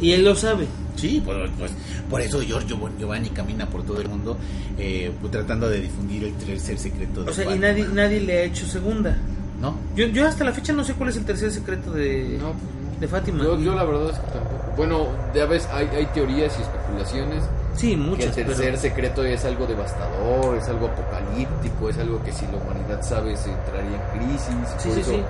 Y 0.00 0.12
él 0.12 0.24
lo 0.24 0.34
sabe. 0.36 0.66
Sí, 0.96 1.20
pues, 1.24 1.36
pues, 1.58 1.72
por 2.08 2.20
eso 2.20 2.40
Giorgio 2.40 2.76
Giovanni 2.98 3.30
camina 3.30 3.66
por 3.66 3.82
todo 3.84 4.00
el 4.00 4.08
mundo 4.08 4.36
eh, 4.78 5.12
pues, 5.20 5.32
tratando 5.32 5.68
de 5.68 5.80
difundir 5.80 6.24
el 6.24 6.34
tercer 6.34 6.78
secreto 6.78 7.24
de 7.24 7.30
O 7.30 7.34
sea, 7.34 7.54
y 7.54 7.58
nadie, 7.58 7.86
nadie 7.92 8.20
le 8.20 8.38
ha 8.38 8.42
hecho 8.44 8.66
segunda. 8.66 9.16
¿No? 9.60 9.74
Yo, 9.96 10.06
yo 10.06 10.24
hasta 10.26 10.44
la 10.44 10.52
fecha 10.52 10.72
no 10.72 10.84
sé 10.84 10.94
cuál 10.94 11.08
es 11.10 11.16
el 11.16 11.24
tercer 11.24 11.50
secreto 11.50 11.90
de, 11.90 12.38
No, 12.40 12.52
pues 12.52 12.62
no. 12.94 13.00
de 13.00 13.08
Fátima. 13.08 13.42
Yo, 13.42 13.58
yo 13.58 13.74
la 13.74 13.82
verdad 13.84 14.10
es 14.10 14.18
que 14.18 14.26
tampoco. 14.30 14.72
Bueno, 14.76 15.06
ya 15.34 15.46
ves, 15.46 15.68
hay, 15.72 15.88
hay 15.88 16.06
teorías 16.06 16.56
y 16.56 16.62
especulaciones 16.62 17.42
sí, 17.78 17.96
que 18.16 18.24
el 18.24 18.32
tercer 18.32 18.56
pero... 18.66 18.76
secreto 18.76 19.24
es 19.24 19.44
algo 19.44 19.66
devastador, 19.66 20.56
es 20.56 20.68
algo 20.68 20.86
apocalíptico, 20.88 21.88
es 21.88 21.98
algo 21.98 22.22
que 22.22 22.32
si 22.32 22.46
la 22.46 22.58
humanidad 22.58 23.02
sabe 23.02 23.36
se 23.36 23.50
entraría 23.50 23.96
en 23.96 24.18
crisis. 24.20 24.56
Sí, 24.78 24.88
por 24.88 24.94
sí, 24.94 25.00
eso 25.00 25.10
sí. 25.12 25.24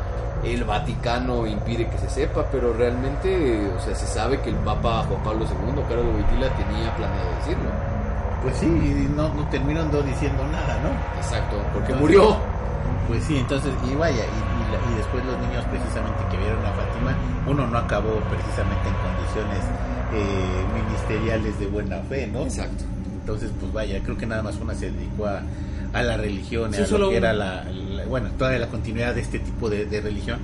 el 0.44 0.64
Vaticano 0.64 1.46
impide 1.46 1.86
que 1.88 1.99
se 1.99 2.09
sepa, 2.11 2.44
pero 2.51 2.72
realmente, 2.72 3.70
o 3.76 3.80
sea, 3.80 3.94
se 3.94 4.07
sabe 4.07 4.40
que 4.40 4.51
el 4.51 4.57
Papa 4.57 5.05
Juan 5.09 5.22
Pablo 5.22 5.44
II, 5.44 5.82
Carlos 5.88 6.07
Wojtyla, 6.07 6.49
tenía 6.57 6.96
planeado 6.96 7.28
decirlo. 7.38 7.70
Pues 8.42 8.57
sí, 8.57 8.66
y 8.66 9.09
no, 9.16 9.28
no 9.34 9.49
terminó 9.49 9.82
no 9.84 10.01
diciendo 10.03 10.44
nada, 10.46 10.78
¿no? 10.82 10.90
Exacto, 11.20 11.57
porque 11.72 11.92
Entonces- 11.92 12.01
murió. 12.01 12.36
Pues 13.09 13.24
sí, 13.24 13.38
entonces, 13.38 13.72
y 13.90 13.94
vaya, 13.96 14.20
y, 14.20 14.38
y 14.38 14.62
la- 14.70 14.92
y 14.92 14.96
después 14.99 15.24
los 15.24 15.38
niños 15.40 15.64
precisamente 15.72 16.20
que 16.30 16.36
vieron 16.36 16.61
a 16.61 16.70
Fátima, 16.76 17.16
uno 17.46 17.66
no 17.66 17.78
acabó 17.78 18.20
precisamente 18.28 18.84
en 18.84 18.94
condiciones 19.01 19.64
eh, 20.13 20.65
ministeriales 20.85 21.59
de 21.59 21.67
buena 21.67 21.99
fe, 22.03 22.27
¿no? 22.27 22.43
Exacto. 22.43 22.85
Entonces, 23.21 23.51
pues 23.61 23.73
vaya, 23.73 24.01
creo 24.03 24.17
que 24.17 24.27
nada 24.27 24.43
más 24.43 24.57
una 24.57 24.75
se 24.75 24.91
dedicó 24.91 25.27
a, 25.27 25.43
a 25.93 26.03
la 26.03 26.17
religión, 26.17 26.73
Sí, 26.73 26.83
a 26.83 26.87
solo 26.87 27.07
lo 27.07 27.11
que 27.11 27.17
era 27.19 27.33
la, 27.33 27.65
la- 27.65 28.05
bueno, 28.07 28.31
toda 28.39 28.53
la 28.59 28.69
continuidad 28.69 29.15
de 29.15 29.21
este 29.21 29.39
tipo 29.39 29.69
de, 29.69 29.85
de 29.87 30.01
religión. 30.01 30.39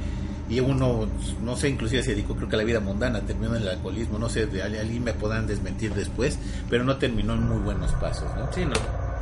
Y 0.51 0.61
uno, 0.61 1.07
no 1.43 1.57
sé, 1.57 1.71
inclusive 1.71 2.03
se 2.03 2.11
dedicó 2.11 2.37
creo 2.37 2.49
que 2.51 2.57
a 2.57 2.59
la 2.59 2.65
vida 2.65 2.79
mundana, 2.81 3.21
terminó 3.21 3.57
en 3.57 3.63
el 3.63 3.69
alcoholismo, 3.69 4.19
no 4.19 4.29
sé, 4.29 4.45
de 4.45 4.63
alguien 4.63 5.03
me 5.03 5.15
podrán 5.15 5.47
desmentir 5.47 5.95
después, 5.95 6.39
pero 6.69 6.85
no 6.85 6.97
terminó 6.97 7.33
en 7.33 7.49
muy 7.49 7.59
buenos 7.63 7.93
pasos, 7.93 8.29
¿no? 8.37 8.53
Sí, 8.53 8.67
no. 8.67 8.73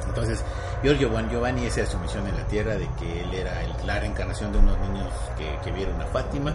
Entonces, 0.09 0.43
Giorgio 0.83 1.11
Giovanni, 1.31 1.67
esa 1.67 1.83
es 1.83 1.89
su 1.89 1.99
misión 1.99 2.27
en 2.27 2.37
la 2.37 2.45
tierra, 2.47 2.75
de 2.75 2.89
que 2.99 3.23
él 3.23 3.33
era 3.35 3.63
el- 3.63 3.87
la 3.87 4.01
reencarnación 4.01 4.53
de 4.53 4.59
unos 4.59 4.79
niños 4.81 5.09
que, 5.39 5.47
que 5.65 5.71
vieron 5.77 6.01
a 6.01 6.07
Fátima, 6.07 6.55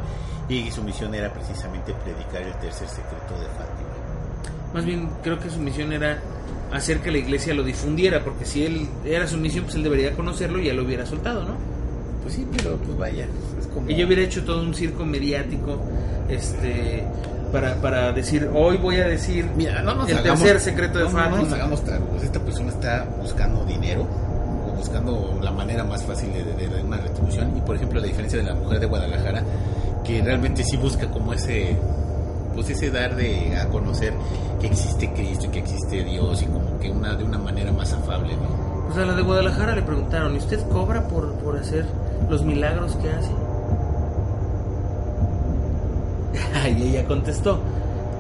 y 0.50 0.70
su 0.72 0.84
misión 0.84 1.14
era 1.16 1.32
precisamente 1.34 1.94
predicar 1.94 2.42
el 2.42 2.54
tercer 2.60 2.88
secreto 2.88 3.34
de 3.40 3.48
Fátima. 3.48 3.90
Más 4.74 4.86
bien, 4.86 5.10
creo 5.24 5.40
que 5.40 5.50
su 5.50 5.60
misión 5.60 5.92
era 5.94 6.20
hacer 6.72 7.00
que 7.00 7.12
la 7.12 7.18
iglesia 7.20 7.54
lo 7.54 7.64
difundiera, 7.64 8.24
porque 8.24 8.46
si 8.46 8.66
él 8.66 8.88
era 9.06 9.26
su 9.28 9.38
misión, 9.38 9.64
pues 9.66 9.76
él 9.76 9.84
debería 9.84 10.14
conocerlo 10.16 10.60
y 10.60 10.66
ya 10.66 10.74
lo 10.74 10.84
hubiera 10.84 11.06
soltado, 11.06 11.44
¿no? 11.44 11.56
Pues 12.24 12.36
sí, 12.36 12.46
pero 12.58 12.76
pues 12.78 12.98
vaya, 12.98 13.26
es 13.60 13.68
como... 13.68 13.90
Ella 13.90 14.06
hubiera 14.06 14.22
hecho 14.22 14.44
todo 14.44 14.62
un 14.62 14.74
circo 14.74 15.06
mediático, 15.06 15.80
este, 16.28 17.06
para, 17.52 17.76
para 17.76 18.12
decir, 18.14 18.50
hoy 18.54 18.78
voy 18.78 18.98
a 18.98 19.08
decir 19.08 19.50
Mira, 19.56 19.82
no 19.82 19.92
el 20.06 20.18
hagamos- 20.18 20.24
tercer 20.44 20.60
secreto 20.60 21.00
de 21.00 21.06
no, 21.06 21.30
no, 21.30 21.38
nos 21.44 21.54
hagamos 21.54 21.84
tarugos. 21.84 22.24
Esta 22.24 22.40
persona 22.40 22.70
está 22.70 23.06
buscando 23.22 23.64
dinero 23.66 24.06
o 24.68 24.76
buscando 24.76 25.40
la 25.42 25.52
manera 25.52 25.84
más 25.84 26.04
fácil 26.04 26.32
de, 26.34 26.44
de- 26.44 26.68
de 26.68 26.84
una 26.84 26.98
retribución. 26.98 27.56
Y 27.58 27.62
por 27.62 27.76
ejemplo, 27.76 28.00
la 28.00 28.08
diferencia 28.08 28.40
de 28.40 28.46
la 28.46 28.56
mujer 28.56 28.80
de 28.80 28.86
Guadalajara, 28.86 29.44
que 30.04 30.22
realmente 30.22 30.64
sí 30.64 30.78
busca 30.78 31.08
como 31.08 31.34
ese, 31.34 31.76
pues 32.54 32.70
ese 32.70 32.92
dar 32.92 33.16
de 33.16 33.58
a 33.58 33.68
conocer 33.68 34.14
que 34.62 34.68
existe 34.68 35.12
Cristo 35.14 35.46
y 35.46 35.50
que 35.50 35.60
existe 35.60 36.04
Dios 36.04 36.42
y 36.42 36.46
como 36.46 36.80
que 36.80 36.90
una 36.92 37.14
de 37.16 37.24
una 37.24 37.38
manera 37.38 37.72
más 37.72 37.92
afable, 37.94 38.34
¿no? 38.36 38.68
O 38.90 38.94
sea, 38.96 39.06
la 39.06 39.14
de 39.16 39.22
Guadalajara 39.22 39.76
le 39.76 39.82
preguntaron, 39.82 40.34
¿y 40.34 40.38
usted 40.38 40.60
cobra 40.70 41.08
por, 41.08 41.34
por 41.36 41.58
hacer 41.58 41.86
los 42.30 42.44
milagros 42.44 42.96
que 42.96 43.10
hace? 43.12 43.30
y 46.78 46.84
ella 46.84 47.06
contestó, 47.06 47.60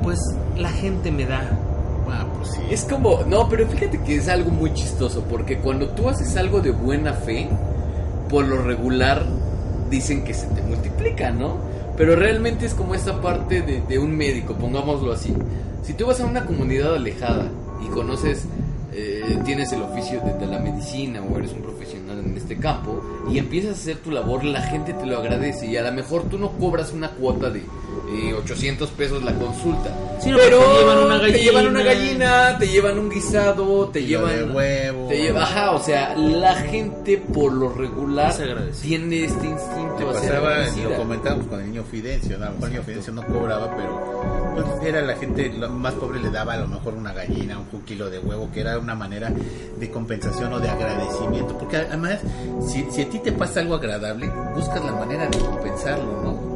pues 0.04 0.20
la 0.58 0.70
gente 0.70 1.12
me 1.12 1.26
da. 1.26 1.50
Ah, 2.10 2.26
pues 2.38 2.52
sí. 2.52 2.62
Es 2.70 2.84
como, 2.86 3.24
no, 3.28 3.50
pero 3.50 3.68
fíjate 3.68 4.02
que 4.02 4.16
es 4.16 4.30
algo 4.30 4.52
muy 4.52 4.74
chistoso, 4.74 5.24
porque 5.30 5.58
cuando 5.58 5.90
tú 5.90 6.08
haces 6.10 6.38
algo 6.38 6.62
de 6.62 6.72
buena 6.72 7.14
fe, 7.14 7.50
por 8.30 8.46
lo 8.46 8.62
regular 8.62 9.26
dicen 9.90 10.24
que 10.24 10.34
se 10.34 10.48
te 10.48 10.62
multiplica, 10.62 11.32
¿no? 11.32 11.58
Pero 11.98 12.16
realmente 12.16 12.66
es 12.66 12.74
como 12.74 12.94
esta 12.94 13.22
parte 13.22 13.62
de, 13.62 14.00
un 14.00 14.16
médico, 14.16 14.54
pongámoslo 14.54 15.12
así. 15.12 15.34
Si 15.84 15.94
tú 15.94 16.06
vas 16.06 16.20
a 16.20 16.26
una 16.26 16.46
comunidad 16.46 16.96
alejada 16.96 17.50
y 17.84 17.88
conoces, 17.88 18.46
eh, 18.94 19.40
tienes 19.46 19.72
el 19.74 19.82
oficio 19.82 20.22
de, 20.22 20.34
de 20.34 20.46
la 20.46 20.60
medicina 20.60 21.22
o 21.22 21.38
eres 21.38 21.54
un 21.54 21.62
profesional 21.62 22.20
en 22.20 22.38
este 22.38 22.58
campo 22.58 23.02
y 23.32 23.40
empiezas 23.40 23.72
a 23.72 23.74
hacer 23.82 23.98
tu 23.98 24.12
labor, 24.12 24.44
la 24.44 24.62
gente 24.62 24.94
te 24.94 25.06
lo 25.06 25.18
agradece 25.18 25.66
y 25.68 25.78
a 25.78 25.82
lo 25.82 25.92
mejor 25.92 26.24
tú 26.24 26.38
no 26.38 26.52
cobras 26.52 26.94
una 26.94 27.10
cuota 27.10 27.50
de 27.50 27.64
eh, 28.10 28.34
800 28.34 28.90
pesos 28.92 29.24
la 29.24 29.34
consulta. 29.34 29.96
Sí, 30.20 30.32
no, 30.32 30.38
pero 30.38 30.60
te 30.60 30.80
llevan 30.80 30.98
una 31.00 31.22
te 31.22 31.44
llevan 31.44 31.68
una 31.68 31.84
gallina. 31.84 32.26
gallina, 32.26 32.58
te 32.58 32.68
llevan 32.68 33.00
un 33.00 33.10
guisado, 33.10 33.90
te 33.90 34.00
Kilo 34.00 34.28
llevan 34.28 34.48
de 34.48 34.54
huevo. 34.54 35.08
te 35.08 35.18
lleva, 35.18 35.44
ajá, 35.44 35.72
o 35.72 35.80
sea, 35.84 36.16
la 36.16 36.56
gente 36.56 37.18
por 37.18 37.52
lo 37.54 37.70
regular 37.70 38.34
tiene 38.82 39.26
este 39.26 39.42
Te 39.42 39.48
instinto 39.48 40.12
pasaba, 40.14 40.58
lo 40.84 40.96
comentábamos 40.96 41.48
con 41.48 41.60
el 41.60 41.68
niño 41.68 41.84
Fidencio, 41.84 42.38
¿no? 42.38 42.46
a 42.46 42.50
lo 42.50 42.54
mejor 42.54 42.68
el 42.68 42.74
niño 42.74 42.84
Fidencio 42.86 43.14
no 43.14 43.26
cobraba, 43.26 43.76
pero 43.76 44.54
pues, 44.56 44.90
era 44.90 45.02
la 45.02 45.16
gente 45.16 45.54
lo 45.58 45.70
más 45.70 45.94
pobre 45.94 46.20
le 46.20 46.30
daba 46.30 46.54
a 46.54 46.58
lo 46.58 46.68
mejor 46.68 46.94
una 46.94 47.14
gallina, 47.14 47.60
un 47.60 47.82
kilo 47.82 48.10
de 48.10 48.20
huevo, 48.20 48.50
que 48.52 48.62
era 48.62 48.80
una 48.80 48.96
manera 48.96 49.32
de 49.78 49.92
compensación 49.92 50.54
o 50.54 50.60
de 50.60 50.70
agradecimiento, 50.70 51.58
porque 51.58 51.78
además, 51.78 52.20
si, 52.68 52.86
si 52.90 53.02
a 53.02 53.10
ti 53.10 53.20
te 53.20 53.32
pasa 53.32 53.60
algo 53.60 53.76
agradable, 53.76 54.32
buscas 54.56 54.84
la 54.84 54.94
manera 54.94 55.28
de 55.28 55.38
compensarlo, 55.38 56.22
¿no? 56.24 56.47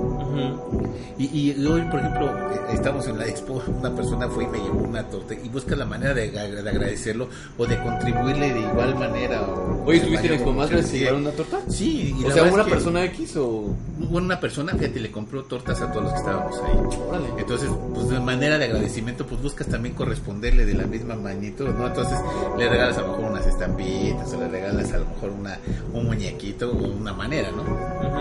Y, 1.17 1.51
y 1.51 1.65
hoy, 1.65 1.81
por 1.83 1.99
ejemplo, 1.99 2.27
eh, 2.51 2.59
estamos 2.73 3.07
en 3.07 3.17
la 3.17 3.27
expo, 3.27 3.61
una 3.79 3.93
persona 3.95 4.27
fue 4.27 4.45
y 4.45 4.47
me 4.47 4.57
llevó 4.59 4.81
una 4.81 5.03
torta 5.07 5.33
y 5.33 5.49
busca 5.49 5.75
la 5.75 5.85
manera 5.85 6.13
de, 6.13 6.31
ag- 6.33 6.61
de 6.63 6.69
agradecerlo 6.69 7.29
o 7.57 7.65
de 7.65 7.77
contribuirle 7.81 8.53
de 8.53 8.59
igual 8.61 8.95
manera. 8.97 9.41
O, 9.43 9.83
Oye, 9.85 9.97
¿estuviste 9.97 10.27
en 10.27 10.33
Expo 10.33 10.53
Más 10.53 10.69
sí. 10.69 10.81
¿Se 10.83 10.97
llevaron 10.99 11.21
una 11.21 11.31
torta? 11.31 11.59
Sí, 11.69 12.15
y 12.19 12.23
O 12.23 12.27
la 12.29 12.33
sea, 12.33 12.43
una 12.43 12.65
persona 12.65 13.03
X 13.05 13.35
o... 13.37 13.75
bueno, 13.99 14.25
una 14.25 14.39
persona, 14.39 14.73
fíjate, 14.73 14.99
le 14.99 15.11
compró 15.11 15.43
tortas 15.43 15.81
a 15.81 15.91
todos 15.91 16.03
los 16.05 16.13
que 16.13 16.19
estábamos 16.19 16.55
ahí. 16.63 16.97
Órale. 17.09 17.25
Entonces, 17.37 17.69
pues 17.93 18.09
de 18.09 18.19
manera 18.19 18.57
de 18.57 18.65
agradecimiento, 18.65 19.25
pues 19.25 19.41
buscas 19.41 19.67
también 19.67 19.93
corresponderle 19.95 20.65
de 20.65 20.73
la 20.73 20.85
misma 20.85 21.15
magnitud, 21.15 21.67
¿no? 21.69 21.87
Entonces, 21.87 22.17
le 22.57 22.69
regalas 22.69 22.97
a 22.97 23.01
lo 23.01 23.07
mejor 23.09 23.25
unas 23.31 23.45
estampitas 23.47 24.33
o 24.33 24.39
le 24.39 24.47
regalas 24.47 24.91
a 24.93 24.97
lo 24.97 25.05
mejor 25.05 25.29
una, 25.31 25.59
un 25.93 26.05
muñequito 26.07 26.71
o 26.71 26.87
una 26.97 27.13
manera, 27.13 27.49
¿no? 27.51 27.63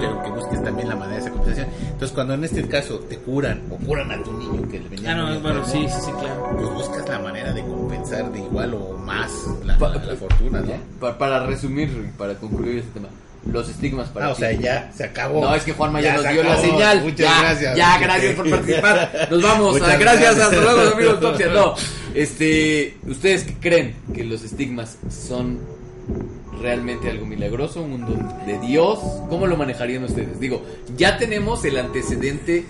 Pero 0.01 0.23
que 0.23 0.31
busques 0.31 0.63
también 0.63 0.89
la 0.89 0.97
manera 0.97 1.17
de 1.19 1.23
esa 1.23 1.31
compensación. 1.31 1.69
Entonces, 2.01 2.15
cuando 2.15 2.33
en 2.33 2.45
este 2.45 2.67
caso 2.67 2.99
te 3.01 3.19
curan 3.19 3.61
o 3.71 3.77
curan 3.77 4.11
a 4.11 4.23
tu 4.23 4.33
niño 4.33 4.67
que 4.71 4.79
le 4.81 4.89
venía 4.89 5.13
Ah, 5.13 5.15
no, 5.17 5.41
bueno, 5.41 5.59
enfermo, 5.59 5.67
sí, 5.67 5.95
sí, 5.95 6.01
sí, 6.07 6.11
claro. 6.19 6.49
pues 6.57 6.71
buscas 6.71 7.07
la 7.07 7.19
manera 7.19 7.53
de 7.53 7.61
compensar 7.61 8.33
de 8.33 8.39
igual 8.39 8.73
o 8.73 8.97
más 8.97 9.31
la, 9.67 9.77
Pa- 9.77 9.91
la- 9.91 10.05
la 10.07 10.17
fortuna, 10.17 10.63
¿no? 10.63 11.19
Para 11.19 11.45
resumir 11.45 11.89
y 11.91 12.19
para 12.19 12.37
concluir 12.37 12.79
este 12.79 12.91
tema, 12.93 13.09
los 13.53 13.69
estigmas 13.69 14.09
para 14.09 14.29
Ah, 14.29 14.31
o 14.31 14.35
ti. 14.35 14.41
sea, 14.41 14.53
ya 14.53 14.91
se 14.97 15.05
acabó. 15.05 15.43
No, 15.43 15.55
es 15.55 15.63
que 15.63 15.75
Juanma 15.75 16.01
ya, 16.01 16.09
Ya 16.09 16.15
nos 16.17 16.23
se 16.25 16.33
dio 16.33 16.43
la 16.43 16.53
acabó. 16.55 16.67
señal. 16.69 17.03
Muchas 17.03 17.19
ya, 17.19 17.41
gracias. 17.43 17.77
Ya, 17.77 17.99
gracias 17.99 18.35
por 18.35 18.51
participar. 18.51 19.29
Nos 19.31 19.43
vamos. 19.43 19.73
Muchas 19.75 19.99
gracias, 19.99 20.37
gracias. 20.37 20.47
hasta 20.47 20.57
luego, 20.75 20.95
amigos 20.95 21.15
Autopsia. 21.17 21.47
No, 21.49 21.75
este, 22.15 22.97
¿ustedes 23.07 23.45
qué 23.45 23.55
creen 23.61 23.95
que 24.15 24.25
los 24.25 24.43
estigmas 24.43 24.97
son 25.11 25.59
realmente 26.61 27.11
algo 27.11 27.27
milagroso, 27.27 27.83
un 27.83 28.01
don 28.07 28.29
de 28.47 28.59
Dios? 28.61 28.99
¿Cómo 29.29 29.47
lo 29.47 29.57
manejarían 29.57 30.05
ustedes? 30.05 30.39
Digo, 30.41 30.63
ya 30.97 31.17
tenemos 31.19 31.65
el 31.65 31.79
antecedente 31.79 32.65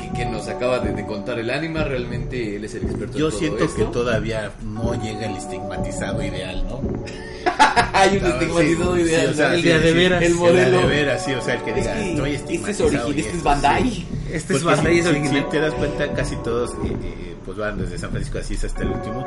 que, 0.00 0.10
que 0.12 0.24
nos 0.26 0.46
acaba 0.48 0.78
de, 0.78 0.92
de 0.92 1.04
contar 1.06 1.38
el 1.38 1.50
ánima. 1.50 1.84
Realmente 1.84 2.56
él 2.56 2.64
es 2.64 2.74
el 2.74 2.84
experto 2.84 3.18
Yo 3.18 3.26
en 3.26 3.30
todo 3.30 3.38
siento 3.40 3.64
esto. 3.64 3.76
que 3.76 3.84
todavía 3.86 4.52
no 4.62 4.94
llega 5.02 5.26
el 5.26 5.36
estigmatizado 5.36 6.22
ideal, 6.22 6.64
¿no? 6.68 6.80
Hay 7.92 8.16
un 8.18 8.24
estigmatizado 8.24 8.94
sí, 8.96 9.02
ideal. 9.02 9.26
sí, 9.26 9.32
o 9.32 9.34
sea, 9.34 9.54
el 9.54 9.62
sí, 9.62 9.68
de 9.68 9.92
veras. 9.92 10.22
El 10.22 10.28
El 10.32 10.34
modelo. 10.36 10.78
de 10.78 10.86
veras, 10.86 11.24
sí, 11.24 11.32
o 11.32 11.40
sea, 11.42 11.54
el 11.54 11.62
que 11.62 11.70
Es 11.70 11.76
diga, 11.76 11.94
que 11.94 12.10
estoy 12.10 12.34
este 12.34 12.54
es 12.54 12.68
estigmatizado. 12.68 13.12
y 13.12 13.20
este 13.20 13.36
es 13.36 13.42
Bandai. 13.42 14.06
Este 14.34 14.54
es 14.54 14.64
Bandai, 14.64 14.92
si- 14.94 14.98
es 15.00 15.04
si- 15.04 15.10
original. 15.10 15.44
si 15.44 15.50
te 15.50 15.60
das 15.60 15.74
cuenta, 15.74 16.12
casi 16.12 16.36
todos, 16.36 16.72
eh, 16.84 17.36
pues 17.44 17.56
van 17.56 17.78
desde 17.78 17.98
San 17.98 18.10
Francisco 18.10 18.38
de 18.38 18.44
Asís 18.44 18.64
hasta 18.64 18.82
el 18.82 18.90
último, 18.90 19.24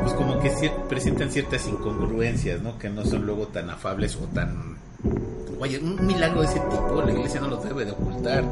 pues 0.00 0.12
como 0.14 0.38
que 0.40 0.50
cier- 0.54 0.86
presentan 0.88 1.30
ciertas 1.30 1.66
incongruencias, 1.68 2.60
¿no? 2.62 2.78
Que 2.78 2.88
no 2.88 3.04
son 3.04 3.26
luego 3.26 3.48
tan 3.48 3.68
afables 3.70 4.16
o 4.16 4.26
tan... 4.34 4.76
Oye, 5.58 5.78
un 5.78 6.04
milagro 6.06 6.40
de 6.42 6.46
ese 6.48 6.60
tipo, 6.60 7.02
la 7.04 7.12
iglesia 7.12 7.40
no 7.40 7.48
lo 7.48 7.56
debe 7.58 7.84
de 7.84 7.92
ocultar. 7.92 8.44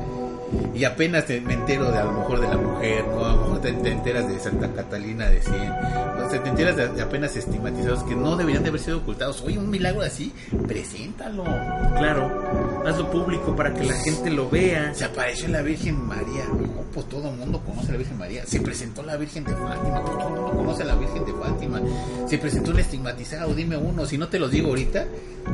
Y 0.74 0.84
apenas 0.84 1.26
te- 1.26 1.40
me 1.40 1.54
entero 1.54 1.90
de 1.90 1.98
a 1.98 2.04
lo 2.04 2.12
mejor 2.12 2.40
de 2.40 2.48
la 2.48 2.56
mujer, 2.56 3.04
¿no? 3.08 3.24
A 3.24 3.28
lo 3.32 3.40
mejor 3.42 3.60
te, 3.60 3.72
te 3.72 3.90
enteras 3.92 4.26
de 4.28 4.38
Santa 4.40 4.72
Catalina 4.72 5.28
de 5.28 5.40
100, 5.40 5.54
o 5.56 6.30
sea, 6.30 6.42
te 6.42 6.48
enteras 6.48 6.76
de, 6.76 6.88
de 6.88 7.02
apenas 7.02 7.36
estigmatizados 7.36 8.02
que 8.04 8.14
no 8.16 8.36
deberían 8.36 8.62
de 8.64 8.70
haber 8.70 8.80
sido 8.80 8.98
ocultados. 8.98 9.40
Oye, 9.42 9.58
un 9.58 9.70
milagro 9.70 10.02
así, 10.02 10.32
preséntalo. 10.66 11.44
Claro, 11.44 12.82
hazlo 12.86 13.10
público 13.10 13.54
para 13.54 13.72
que 13.72 13.84
la 13.84 13.94
gente 13.94 14.30
lo 14.30 14.50
vea. 14.50 14.92
Se 14.94 15.04
apareció 15.04 15.48
la 15.48 15.62
Virgen 15.62 16.04
María. 16.06 16.44
No, 16.50 16.82
pues 16.92 17.08
todo 17.08 17.30
el 17.30 17.36
mundo 17.36 17.60
conoce 17.64 17.88
a 17.88 17.92
la 17.92 17.98
Virgen 17.98 18.18
María. 18.18 18.44
Se 18.46 18.60
presentó 18.60 19.02
la 19.02 19.16
Virgen 19.16 19.44
de 19.44 19.52
Fátima. 19.52 20.02
Pues 20.02 20.18
todo 20.18 20.28
el 20.28 20.34
mundo 20.34 20.52
conoce 20.56 20.82
a 20.82 20.86
la 20.86 20.94
Virgen 20.96 21.24
de 21.24 21.32
Fátima. 21.32 21.80
Se 22.26 22.38
presentó 22.38 22.70
un 22.72 22.80
estigmatizado. 22.80 23.54
Dime 23.54 23.76
uno. 23.76 24.04
Si 24.06 24.18
no 24.18 24.28
te 24.28 24.38
los 24.38 24.50
digo 24.50 24.68
ahorita, 24.70 25.04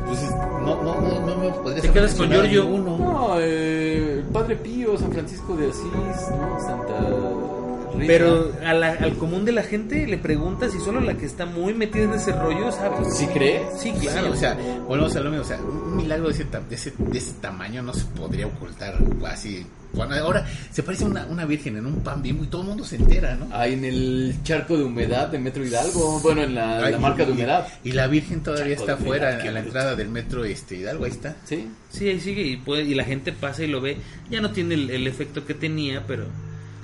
pues 0.07 0.19
no, 0.21 0.81
no, 0.83 1.01
no, 1.01 1.25
no 1.25 1.35
me 1.37 1.49
podrías 1.51 1.81
Te 1.83 1.89
quedas 1.91 2.13
con 2.15 2.29
Giorgio. 2.29 2.63
ninguno. 2.63 2.97
No, 2.97 3.39
eh, 3.39 4.15
el 4.19 4.23
Padre 4.31 4.55
Pío, 4.55 4.90
San 4.97 5.11
Francisco 5.11 5.55
de 5.55 5.69
Asís, 5.69 6.31
¿no? 6.37 6.59
Santa. 6.59 7.60
Pero 8.07 8.51
a 8.65 8.73
la- 8.73 8.91
al 8.93 9.13
común 9.17 9.45
de 9.45 9.51
la 9.51 9.63
gente 9.63 10.05
le 10.07 10.17
preguntas 10.17 10.73
y 10.75 10.79
solo 10.79 10.99
la 11.01 11.15
que 11.15 11.25
está 11.25 11.45
muy 11.45 11.73
metida 11.73 12.03
en 12.03 12.13
ese 12.13 12.31
rollo 12.31 12.71
sabe. 12.71 13.05
¿Sí 13.11 13.27
crees? 13.27 13.61
Sí, 13.79 13.91
Sí, 13.99 14.07
claro. 14.07 14.31
o 14.31 14.35
sea, 14.35 14.57
volvemos 14.87 15.15
a 15.15 15.19
lo 15.21 15.29
mismo, 15.29 15.43
o 15.43 15.47
sea, 15.47 15.59
un 15.61 15.95
milagro 15.97 16.27
de 16.27 16.33
ese, 16.33 16.45
ta- 16.45 16.59
de 16.61 16.75
ese, 16.75 16.93
de 16.97 17.17
ese 17.17 17.33
tamaño 17.41 17.81
no 17.83 17.93
se 17.93 18.05
podría 18.05 18.47
ocultar 18.47 18.95
así. 19.27 19.65
Bueno, 19.93 20.15
ahora 20.15 20.47
se 20.71 20.83
parece 20.83 21.03
una, 21.03 21.25
una 21.25 21.43
virgen 21.45 21.75
en 21.75 21.85
un 21.85 21.95
pan 22.01 22.21
bimbo 22.21 22.45
y 22.45 22.47
todo 22.47 22.61
el 22.61 22.67
mundo 22.69 22.85
se 22.85 22.95
entera, 22.95 23.35
¿no? 23.35 23.53
Ahí 23.53 23.73
en 23.73 23.83
el 23.83 24.35
charco 24.43 24.77
de 24.77 24.85
humedad 24.85 25.27
de 25.27 25.37
Metro 25.37 25.65
Hidalgo, 25.65 26.21
bueno, 26.21 26.43
en 26.43 26.55
la, 26.55 26.77
Ay, 26.77 26.93
la 26.93 26.97
marca 26.97 27.25
de 27.25 27.33
humedad. 27.33 27.67
Y, 27.83 27.91
la 27.91 28.07
virgen 28.07 28.41
todavía 28.41 28.77
Charco 28.77 28.91
está 28.91 28.95
humedad, 28.95 29.05
fuera, 29.07 29.37
qué 29.41 29.49
a 29.49 29.51
la 29.51 29.59
bruto. 29.59 29.67
entrada 29.77 29.95
del 29.97 30.07
metro 30.07 30.45
este 30.45 30.77
Hidalgo, 30.77 31.03
ahí 31.03 31.11
está. 31.11 31.35
Sí. 31.43 31.67
Sí, 31.89 32.07
ahí 32.07 32.21
sigue 32.21 32.41
y, 32.41 32.55
puede, 32.55 32.83
y 32.83 32.95
la 32.95 33.03
gente 33.03 33.33
pasa 33.33 33.63
y 33.63 33.67
lo 33.67 33.81
ve. 33.81 33.97
Ya 34.29 34.39
no 34.39 34.51
tiene 34.51 34.75
el, 34.75 34.89
el 34.91 35.07
efecto 35.07 35.45
que 35.45 35.53
tenía, 35.55 36.05
pero 36.07 36.23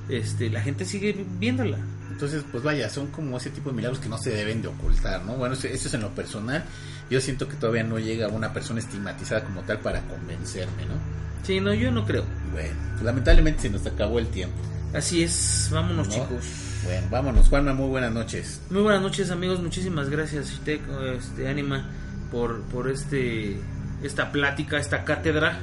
este, 0.10 0.49
la 0.49 0.62
gente 0.62 0.86
sigue 0.86 1.26
viéndola. 1.39 1.78
Entonces, 2.12 2.43
pues 2.51 2.64
vaya, 2.64 2.89
son 2.89 3.08
como 3.08 3.38
ese 3.38 3.51
tipo 3.51 3.70
de 3.70 3.76
milagros 3.76 3.99
que 3.99 4.10
no 4.10 4.18
se 4.18 4.32
deben 4.32 4.62
de 4.62 4.70
ocultar, 4.70 5.24
¿no? 5.24 5.36
Bueno, 5.36 5.53
eso, 5.53 5.68
es 5.68 5.93
en 5.93 6.01
lo 6.01 6.10
personal. 6.16 6.64
Yo 7.10 7.22
siento 7.22 7.47
que 7.47 7.55
todavía 7.55 7.84
no 7.84 7.99
llega 7.99 8.28
una 8.28 8.53
persona 8.53 8.80
estigmatizada 8.80 9.43
como 9.43 9.62
tal 9.62 9.80
para 9.80 10.01
convencerme, 10.01 10.86
¿no? 10.86 10.95
Sí, 11.43 11.60
no, 11.60 11.74
yo 11.74 11.91
no 11.91 12.05
creo. 12.05 12.24
Bueno, 12.51 12.74
pues 12.93 13.03
lamentablemente 13.03 13.62
se 13.62 13.70
nos 13.70 13.86
acabó 13.86 14.20
el 14.20 14.28
tiempo. 14.28 14.58
Así 14.93 15.22
es, 15.22 15.70
vámonos 15.72 16.08
¿no? 16.08 16.14
chicos. 16.14 16.45
Bueno, 16.84 17.08
vámonos. 17.12 17.49
Juanma, 17.49 17.74
muy 17.74 17.88
buenas 17.88 18.12
noches. 18.12 18.62
Muy 18.70 18.82
buenas 18.82 19.01
noches 19.01 19.30
amigos, 19.30 19.62
muchísimas 19.62 20.10
gracias 20.10 20.49
Shitek, 20.49 20.82
este, 21.18 21.47
Anima 21.47 21.86
por, 22.32 22.62
por 22.64 22.89
este 22.89 23.58
esta 24.03 24.32
plática, 24.32 24.78
esta 24.78 25.03
cátedra. 25.03 25.60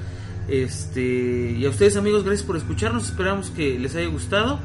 Este, 0.48 1.54
y 1.58 1.64
a 1.64 1.70
ustedes 1.70 1.96
amigos, 1.96 2.24
gracias 2.24 2.46
por 2.46 2.56
escucharnos, 2.56 3.06
esperamos 3.06 3.50
que 3.50 3.78
les 3.78 3.94
haya 3.94 4.08
gustado 4.08 4.60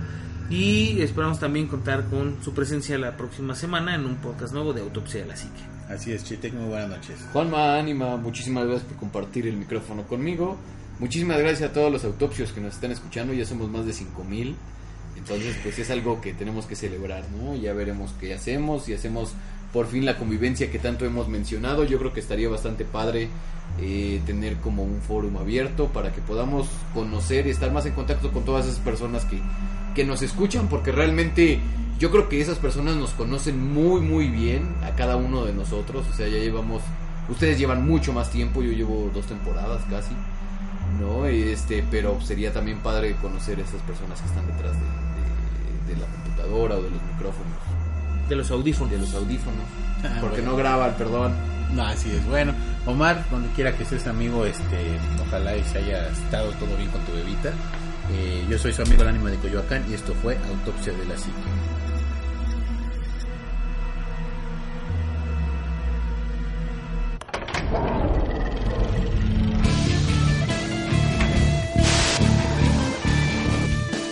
y 0.50 1.02
esperamos 1.02 1.40
también 1.40 1.68
contar 1.68 2.06
con 2.06 2.38
su 2.44 2.54
presencia 2.54 2.98
la 2.98 3.16
próxima 3.16 3.56
semana 3.56 3.96
en 3.96 4.06
un 4.06 4.16
podcast 4.16 4.54
nuevo 4.54 4.74
de 4.74 4.82
Autopsia 4.82 5.22
de 5.22 5.28
la 5.28 5.36
Psique. 5.36 5.62
Así 5.90 6.12
es, 6.12 6.24
Chitek, 6.24 6.54
muy 6.54 6.70
buenas 6.70 6.90
noches. 6.90 7.18
Juanma 7.34 7.78
Ánima, 7.78 8.18
muchísimas 8.18 8.66
gracias 8.66 8.88
por 8.88 8.98
compartir 8.98 9.48
el 9.48 9.58
micrófono 9.58 10.04
conmigo. 10.04 10.58
Muchísimas 11.00 11.40
gracias 11.40 11.70
a 11.70 11.74
todos 11.74 11.92
los 11.92 12.04
autopsios 12.04 12.52
que 12.52 12.62
nos 12.62 12.76
están 12.76 12.92
escuchando, 12.92 13.34
ya 13.34 13.46
somos 13.46 13.70
más 13.70 13.86
de 13.86 13.94
5000. 13.94 14.56
Entonces, 15.18 15.56
pues 15.64 15.80
es 15.80 15.90
algo 15.92 16.22
que 16.22 16.34
tenemos 16.34 16.66
que 16.66 16.76
celebrar, 16.76 17.26
¿no? 17.32 17.56
Ya 17.56 17.74
veremos 17.74 18.12
qué 18.20 18.34
hacemos, 18.34 18.86
si 18.86 18.94
hacemos 18.94 19.34
por 19.74 19.88
fin 19.88 20.06
la 20.06 20.18
convivencia 20.18 20.72
que 20.72 20.80
tanto 20.80 21.06
hemos 21.06 21.28
mencionado. 21.28 21.84
Yo 21.84 22.00
creo 22.00 22.14
que 22.14 22.20
estaría 22.20 22.50
bastante 22.50 22.86
padre 22.86 23.30
eh, 23.82 24.22
tener 24.26 24.58
como 24.58 24.84
un 24.84 25.02
fórum 25.02 25.38
abierto 25.38 25.88
para 25.88 26.12
que 26.12 26.22
podamos 26.22 26.68
conocer 26.94 27.48
y 27.48 27.52
estar 27.52 27.72
más 27.72 27.86
en 27.86 27.94
contacto 27.94 28.32
con 28.32 28.44
todas 28.44 28.66
esas 28.66 28.80
personas 28.80 29.26
que, 29.26 29.40
que 29.96 30.04
nos 30.06 30.22
escuchan, 30.22 30.68
porque 30.68 30.92
realmente 30.92 31.60
yo 32.00 32.12
creo 32.12 32.30
que 32.30 32.40
esas 32.42 32.58
personas 32.58 32.96
nos 32.96 33.12
conocen 33.12 33.74
muy, 33.74 34.02
muy 34.02 34.28
bien 34.30 34.76
a 34.84 34.92
cada 34.96 35.16
uno 35.18 35.46
de 35.46 35.54
nosotros. 35.54 36.06
O 36.10 36.14
sea, 36.16 36.28
ya 36.28 36.38
llevamos, 36.38 36.82
ustedes 37.30 37.58
llevan 37.60 37.86
mucho 37.88 38.14
más 38.14 38.30
tiempo, 38.30 38.62
yo 38.62 38.72
llevo 38.72 39.10
dos 39.14 39.26
temporadas 39.26 39.82
casi. 39.90 40.14
¿no? 41.00 41.26
Este, 41.28 41.84
pero 41.92 42.20
sería 42.22 42.52
también 42.52 42.80
padre 42.80 43.16
conocer 43.22 43.60
a 43.60 43.62
esas 43.62 43.82
personas 43.84 44.20
que 44.20 44.28
están 44.28 44.46
detrás 44.48 44.74
de, 44.74 44.80
de- 44.80 45.94
de 45.94 46.00
la 46.02 46.08
computadora 46.08 46.76
o 46.76 46.82
de 46.82 46.90
los 46.90 47.02
micrófonos, 47.14 47.54
De 48.28 48.36
los 48.36 48.52
audífonos. 48.52 48.92
de 48.92 48.98
los 49.00 49.14
audífonos, 49.14 49.64
Ah, 50.04 50.18
porque 50.22 50.38
bueno. 50.38 50.52
no 50.52 50.58
graban, 50.58 50.94
perdón. 50.98 51.34
No, 51.74 51.84
así 51.84 52.12
es. 52.12 52.26
Bueno, 52.26 52.54
Omar, 52.86 53.24
donde 53.30 53.50
quiera 53.50 53.76
que 53.76 53.84
estés, 53.84 54.08
amigo, 54.08 54.46
este, 54.46 54.98
ojalá 55.22 55.56
y 55.56 55.64
se 55.64 55.80
haya 55.80 56.08
estado 56.10 56.52
todo 56.54 56.76
bien 56.78 56.90
con 56.90 57.02
tu 57.02 57.14
bebita. 57.14 57.52
Eh, 58.12 58.46
yo 58.50 58.58
soy 58.58 58.74
su 58.74 58.82
amigo 58.82 59.04
el 59.04 59.10
ánimo 59.10 59.28
de 59.28 59.38
Coyoacán 59.38 59.86
y 59.90 59.94
esto 59.94 60.14
fue 60.16 60.38
Autopsia 60.50 60.94
de 60.94 61.06
la 61.06 61.16
Psique. 61.16 61.36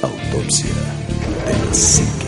Autopsia 0.03 0.69
de 1.47 1.65
la 1.65 1.73
psique. 1.73 2.26